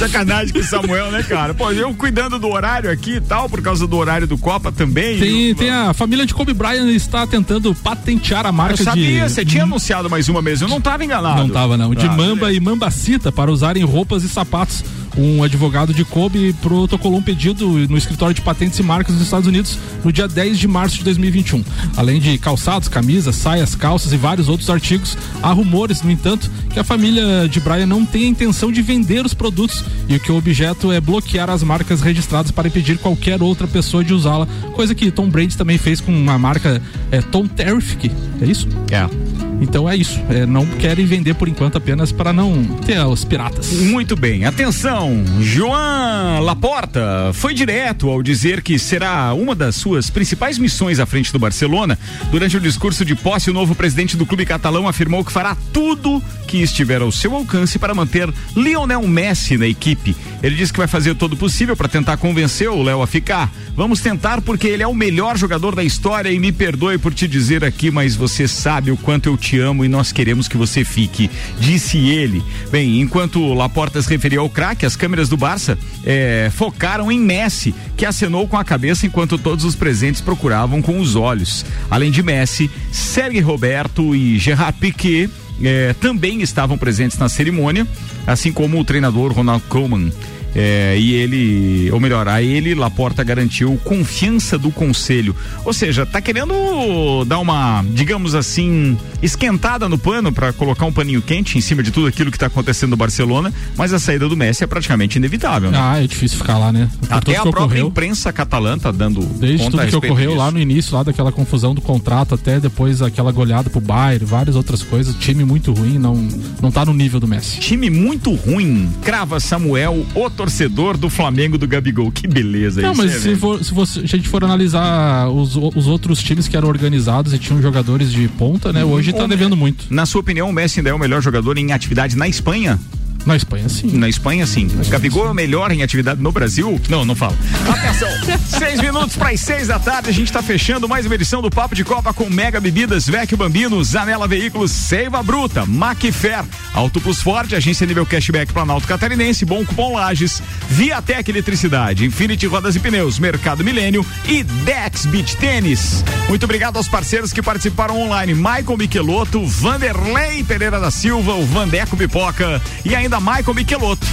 com 0.53 0.59
o 0.59 0.65
Samuel, 0.65 1.11
né, 1.11 1.23
cara? 1.23 1.55
Pô, 1.55 1.71
eu 1.73 1.95
cuidando 1.95 2.39
do 2.39 2.49
horário 2.49 2.91
aqui 2.91 3.17
e 3.17 3.21
tal, 3.21 3.49
por 3.49 3.63
causa 3.63 3.87
do 3.87 3.97
horário 3.97 4.27
do 4.27 4.39
Copa 4.39 4.73
também. 4.73 5.19
Tem, 5.19 5.55
tem 5.55 5.71
a 5.71 5.93
família 5.93 6.27
de 6.27 6.35
Kobe 6.35 6.53
Bryant 6.53 6.89
está 6.89 7.27
tentando 7.27 7.75
patentear 7.75 8.47
a 8.47 8.53
marca 8.53 8.81
Eu 8.81 8.85
sabia, 8.85 9.25
de 9.25 9.31
você 9.31 9.45
tinha 9.45 9.65
anunciado 9.65 10.09
mais 10.09 10.29
uma 10.29 10.41
mesmo. 10.43 10.67
Eu 10.67 10.71
não 10.71 10.81
tava 10.81 11.05
enganado. 11.05 11.41
Não 11.43 11.49
tava, 11.49 11.77
não. 11.77 11.95
De 11.95 12.07
Ah, 12.07 12.13
Mamba 12.13 12.53
e 12.53 12.61
Mambacita 12.61 13.31
para 13.31 13.51
usarem 13.51 13.85
roupas 13.85 14.23
e 14.23 14.29
sapatos. 14.29 14.85
Um 15.17 15.43
advogado 15.43 15.95
de 15.95 16.05
Kobe 16.05 16.53
protocolou 16.61 17.19
um 17.19 17.23
pedido 17.23 17.69
no 17.89 17.97
escritório 17.97 18.35
de 18.35 18.41
patentes 18.41 18.79
e 18.79 18.83
marcas 18.83 19.15
dos 19.15 19.25
Estados 19.25 19.47
Unidos 19.47 19.79
no 20.05 20.13
dia 20.13 20.27
10 20.27 20.59
de 20.59 20.67
março 20.67 20.99
de 20.99 21.05
2021. 21.05 21.65
Além 21.97 22.21
de 22.21 22.37
calçados, 22.39 22.89
camisas, 22.89 23.37
saias, 23.37 23.75
calças 23.75 24.13
e 24.13 24.17
vários 24.17 24.49
outros 24.49 24.69
artigos, 24.69 25.17
há 25.43 25.53
rumores, 25.53 26.03
no 26.03 26.11
entanto, 26.11 26.51
que 26.71 26.79
a 26.79 26.85
família 26.85 27.49
de 27.49 27.61
Brian 27.61 27.87
não 27.87 28.05
tem 28.05 28.25
a 28.25 28.29
intenção 28.29 28.73
de 28.73 28.83
vender 28.83 29.25
os 29.25 29.35
produtos 29.35 29.85
e 30.09 30.19
que 30.19 30.33
o 30.33 30.37
objeto 30.37 30.91
é 30.91 31.01
bloquear 31.01 31.49
as 31.49 31.63
marcas 31.63 32.01
registradas 32.01 32.51
para 32.51 32.69
impedir 32.69 32.99
qualquer 32.99 33.43
outra 33.43 33.67
pessoa 33.67 34.05
de 34.05 34.13
usá-la, 34.13 34.47
coisa 34.73 34.95
que 34.95 35.11
Tom 35.11 35.29
Brady 35.29 35.57
também 35.57 35.79
fez 35.79 36.01
com 36.01 36.13
uma 36.13 36.39
marca 36.39 36.83
é, 37.11 37.21
Tom 37.21 37.47
Terrific, 37.47 38.11
é 38.41 38.47
isso? 38.47 38.67
É. 38.91 39.34
Então 39.61 39.89
é 39.89 39.97
isso. 39.97 40.21
É, 40.29 40.47
não 40.47 40.67
querem 40.67 41.07
vender 41.07 41.35
por 41.35 41.49
enquanto 41.49 41.77
apenas 41.77 42.13
para 42.13 42.33
não 42.33 42.65
ter 42.87 42.99
os 43.05 43.25
piratas. 43.25 43.73
Muito 43.73 44.17
bem, 44.17 44.45
atenção, 44.45 45.25
Joan 45.41 46.41
Laporta 46.41 47.31
foi 47.33 47.55
direto 47.55 48.09
ao 48.09 48.23
dizer 48.23 48.63
que 48.63 48.79
será 48.79 49.33
uma 49.35 49.55
das 49.55 49.77
suas 49.77 50.11
principais 50.11 50.59
missões 50.59 50.99
à 50.99 51.07
frente 51.07 51.33
do 51.33 51.39
Barcelona. 51.39 51.99
Durante 52.31 52.57
o 52.57 52.61
discurso 52.61 53.05
de 53.05 53.15
posse, 53.15 53.51
o 53.51 53.55
novo 53.55 53.75
presidente 53.75 54.17
do 54.17 54.27
clube 54.27 54.47
catalão 54.47 54.89
afirmou 54.89 55.25
que 55.25 55.33
fará 55.33 55.57
tudo 55.73 56.23
que 56.47 56.59
estiver 56.59 57.01
ao 57.01 57.11
seu 57.11 57.35
alcance 57.35 57.79
para 57.79 57.95
manter 57.95 58.33
Lionel 58.57 59.07
Messi 59.07 59.57
na 59.57 59.67
equipe. 59.67 60.17
Ele 60.43 60.55
disse 60.55 60.73
que 60.73 60.79
vai 60.79 60.87
fazer 60.87 61.15
todo 61.15 61.33
o 61.33 61.37
possível 61.37 61.77
para 61.77 61.89
tentar 61.89 62.17
convencer 62.17 62.69
o 62.69 62.83
Léo 62.83 63.03
a 63.03 63.07
ficar. 63.07 63.51
Vamos 63.75 64.01
tentar 64.01 64.41
porque 64.41 64.69
ele 64.69 64.83
é 64.83 64.87
o 64.87 64.95
melhor 64.95 65.37
jogador 65.37 65.75
da 65.75 65.83
história 65.83 66.31
e 66.31 66.39
me 66.39 66.53
perdoe 66.53 66.99
por 66.99 67.13
te 67.13 67.27
dizer 67.27 67.65
aqui, 67.65 67.91
mas 67.91 68.15
você 68.15 68.47
sabe 68.47 68.91
o 68.91 68.97
quanto 68.97 69.29
eu 69.29 69.37
te 69.45 69.59
amo 69.59 69.85
e 69.85 69.89
nós 69.89 70.11
queremos 70.11 70.49
que 70.49 70.57
você 70.57 70.85
fique, 70.85 71.31
disse 71.61 71.99
ele. 71.99 72.43
Bem, 72.71 73.01
enquanto 73.01 73.53
Laporta 73.53 74.01
se 74.01 74.09
referia 74.09 74.39
ao 74.41 74.49
craque, 74.49 74.87
as 74.87 74.97
câmeras 74.97 75.29
do 75.29 75.37
Barça 75.37 75.79
eh, 76.05 76.51
focaram 76.55 77.13
em 77.13 77.21
Messi, 77.21 77.75
que 77.97 78.07
acenou 78.07 78.49
com 78.49 78.57
a 78.57 78.65
cabeça 78.65 79.07
enquanto 79.07 79.37
todos 79.37 79.65
os 79.65 79.77
presentes 79.77 80.23
procuravam 80.23 80.81
com 80.81 80.99
os 80.99 81.15
olhos. 81.15 81.65
Além 81.91 82.11
de 82.11 82.23
Messi, 82.23 82.71
Sérgio 82.91 83.45
Roberto 83.45 84.15
e 84.17 84.39
Gerard 84.39 84.79
Piquet 84.79 85.29
eh, 85.63 85.95
também 86.01 86.41
estavam 86.41 86.79
presentes 86.79 87.19
na 87.19 87.29
cerimônia, 87.29 87.87
assim 88.27 88.51
como 88.51 88.81
o 88.81 88.85
treinador 88.85 89.33
Ronald 89.33 89.63
Koeman. 89.69 90.11
É, 90.55 90.97
e 90.99 91.13
ele, 91.15 91.91
ou 91.93 91.99
melhor, 92.01 92.29
a 92.29 92.41
ele, 92.43 92.75
Laporta 92.75 93.25
garantiu 93.25 93.79
confiança 93.85 94.57
do 94.57 94.71
conselho. 94.71 95.35
Ou 95.65 95.73
seja, 95.73 96.07
tá 96.07 96.21
querendo 96.21 97.25
dar 97.27 97.39
uma, 97.39 97.85
digamos 97.91 98.35
assim, 98.35 98.97
esquentada 99.23 99.89
no 99.89 99.99
pano 99.99 100.33
para 100.33 100.53
colocar 100.53 100.85
um 100.87 100.93
paninho 100.93 101.21
quente 101.23 101.59
em 101.59 101.61
cima 101.61 101.83
de 101.83 101.91
tudo 101.91 102.07
aquilo 102.07 102.31
que 102.31 102.39
tá 102.39 102.47
acontecendo 102.47 102.91
no 102.91 102.97
Barcelona, 102.97 103.53
mas 103.77 103.93
a 103.93 103.99
saída 103.99 104.29
do 104.29 104.37
Messi 104.37 104.65
é 104.65 104.67
praticamente 104.67 105.19
inevitável, 105.19 105.71
né? 105.71 105.79
Ah, 105.81 106.03
é 106.03 106.07
difícil 106.07 106.39
ficar 106.39 106.59
lá, 106.59 106.73
né? 106.73 106.89
Por 107.01 107.13
Até 107.13 107.37
a 107.37 107.43
própria 107.43 107.65
ocorreu. 107.65 107.87
imprensa 107.89 108.33
catalã 108.33 108.79
tá 108.79 108.91
dando 108.91 109.21
Desde 109.21 109.71
tudo 109.71 109.87
que 109.87 109.97
ocorreu 109.97 110.31
disso. 110.31 110.39
lá 110.39 110.51
no 110.51 110.59
início, 110.59 110.95
lá 110.95 111.03
daquela 111.03 111.33
confusão 111.33 111.75
do 111.75 111.81
contrato, 111.81 112.35
até 112.35 112.61
depois 112.61 113.03
aquela 113.03 113.33
goleada 113.33 113.69
pro 113.71 113.81
Bayern, 113.81 114.25
várias 114.25 114.57
outras 114.57 114.83
coisas. 114.83 115.15
Time 115.17 115.45
muito 115.45 115.73
ruim, 115.73 115.99
não, 115.99 116.15
não 116.61 116.71
tá 116.71 116.85
no 116.85 116.95
nível 116.95 117.19
do 117.19 117.27
Messi. 117.27 117.59
Time 117.61 117.91
muito 117.91 118.33
ruim, 118.35 118.91
crava 119.03 119.41
Samuel, 119.41 120.07
o 120.15 120.31
torcedor 120.45 120.97
do 120.99 121.09
Flamengo 121.09 121.57
do 121.57 121.67
Gabigol. 121.67 122.11
Que 122.13 122.27
beleza 122.27 122.83
Não, 122.83 122.93
isso, 122.93 123.03
mas 123.03 123.13
né, 123.13 123.19
se, 123.19 123.37
for, 123.37 123.65
se 123.65 123.73
você- 123.73 124.01
se 124.07 124.15
a 124.15 124.19
gente 124.19 124.29
for 124.29 124.45
analisar 124.45 125.29
os, 125.29 125.57
os 125.57 125.87
outros 125.87 126.23
times 126.23 126.47
que 126.49 126.57
eram 126.57 126.69
organizados 126.69 127.33
e 127.33 127.39
tinham 127.39 127.61
jogadores 127.63 128.13
de 128.13 128.29
ponta, 128.29 128.73
né? 128.73 128.85
Hoje 128.85 129.13
tá 129.13 129.25
Ô, 129.25 129.29
devendo 129.29 129.57
muito. 129.57 129.87
Na 129.91 130.05
sua 130.07 130.21
opinião, 130.21 130.51
o 130.51 130.53
Messi 130.53 130.81
ainda 130.81 130.91
é 130.91 130.95
o 130.95 130.99
melhor 130.99 131.23
jogador 131.23 131.57
em 131.57 131.73
atividade 131.73 132.17
na 132.17 132.29
Espanha? 132.29 132.79
Na 133.27 133.37
Espanha, 133.37 133.69
sim. 133.69 133.97
Na 133.97 134.09
Espanha, 134.09 134.47
sim. 134.47 134.69
Gabigol 134.89 135.27
é 135.27 135.31
o 135.31 135.35
melhor 135.35 135.73
em 135.73 135.83
atividade 135.83 136.21
no 136.21 136.31
Brasil? 136.31 136.81
Não, 136.89 137.05
não 137.05 137.15
falo. 137.15 137.37
Atenção, 137.69 138.09
seis 138.47 138.81
minutos 138.81 139.17
para 139.17 139.31
as 139.31 139.41
seis 139.41 139.69
da 139.69 139.79
tarde, 139.79 140.11
a 140.11 140.13
gente 140.13 140.27
está 140.27 140.43
fechando 140.43 140.89
mais 140.89 141.07
uma 141.07 141.15
edição 141.15 141.41
do 141.41 141.51
Papo 141.51 141.75
de 141.75 141.85
Copa 141.85 142.13
com 142.13 142.29
Mega 142.29 142.61
Bebidas, 142.61 143.07
Vecchio 143.07 143.37
Bambino, 143.37 143.83
Zanela 143.83 144.29
Veículos, 144.29 144.71
Seiva 144.71 145.23
Bruta, 145.23 145.65
Macfer, 145.65 146.45
Auto 146.75 147.01
Plus 147.01 147.23
Ford, 147.23 147.53
Agência 147.55 147.87
Nível 147.87 148.05
Cashback 148.05 148.53
Planalto 148.53 148.87
Catarinense, 148.87 149.45
Bom 149.45 149.65
Cupom 149.65 149.95
Lages, 149.95 150.43
Viatec 150.69 151.31
Eletricidade, 151.31 152.05
Infinity 152.05 152.47
Rodas 152.47 152.77
e 152.77 152.81
Pneus, 152.81 153.19
Mercado 153.19 153.65
Milênio 153.65 154.05
e 154.29 154.43
Dex 154.43 155.07
Beach 155.07 155.37
Tênis. 155.37 156.05
Muito 156.29 156.45
obrigado 156.45 156.77
aos 156.77 156.89
parceiros 156.89 157.33
que 157.33 157.43
participaram 157.43 158.01
online, 158.01 158.35
Michael 158.35 158.77
Michelotto, 158.77 159.47
Vanderlei 159.47 160.45
Pereira 160.45 160.79
da 160.79 160.91
Silva, 160.91 161.35
o 161.35 161.47
Vandeco 161.47 161.97
Pipoca 161.97 162.61
e 162.85 162.95
ainda 162.95 163.14
Michael 163.21 163.55
Michelotto. 163.55 164.07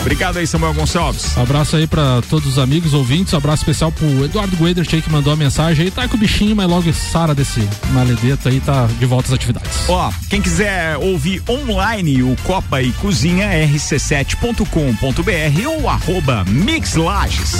Obrigado 0.00 0.36
aí, 0.36 0.46
Samuel 0.46 0.74
Gonçalves. 0.74 1.36
Abraço 1.38 1.76
aí 1.76 1.86
pra 1.86 2.20
todos 2.28 2.46
os 2.46 2.58
amigos, 2.58 2.92
ouvintes. 2.92 3.32
Abraço 3.32 3.62
especial 3.62 3.90
pro 3.90 4.26
Eduardo 4.26 4.54
Guedert 4.54 4.86
aí 4.92 5.00
que 5.00 5.10
mandou 5.10 5.32
a 5.32 5.36
mensagem 5.36 5.86
aí. 5.86 5.90
Tá 5.90 6.06
com 6.06 6.16
o 6.16 6.18
bichinho, 6.18 6.54
mas 6.54 6.68
logo 6.68 6.92
Sara 6.92 7.34
desse 7.34 7.66
maledeto 7.90 8.48
aí 8.48 8.60
tá 8.60 8.86
de 8.98 9.06
volta 9.06 9.28
às 9.28 9.34
atividades. 9.34 9.88
Ó, 9.88 10.12
quem 10.28 10.42
quiser 10.42 10.98
ouvir 10.98 11.42
online 11.48 12.22
o 12.22 12.36
Copa 12.44 12.82
e 12.82 12.92
Cozinha, 12.92 13.48
rc7.com.br 13.66 15.66
ou 15.66 15.88
arroba 15.88 16.44
Mixlages. 16.44 17.54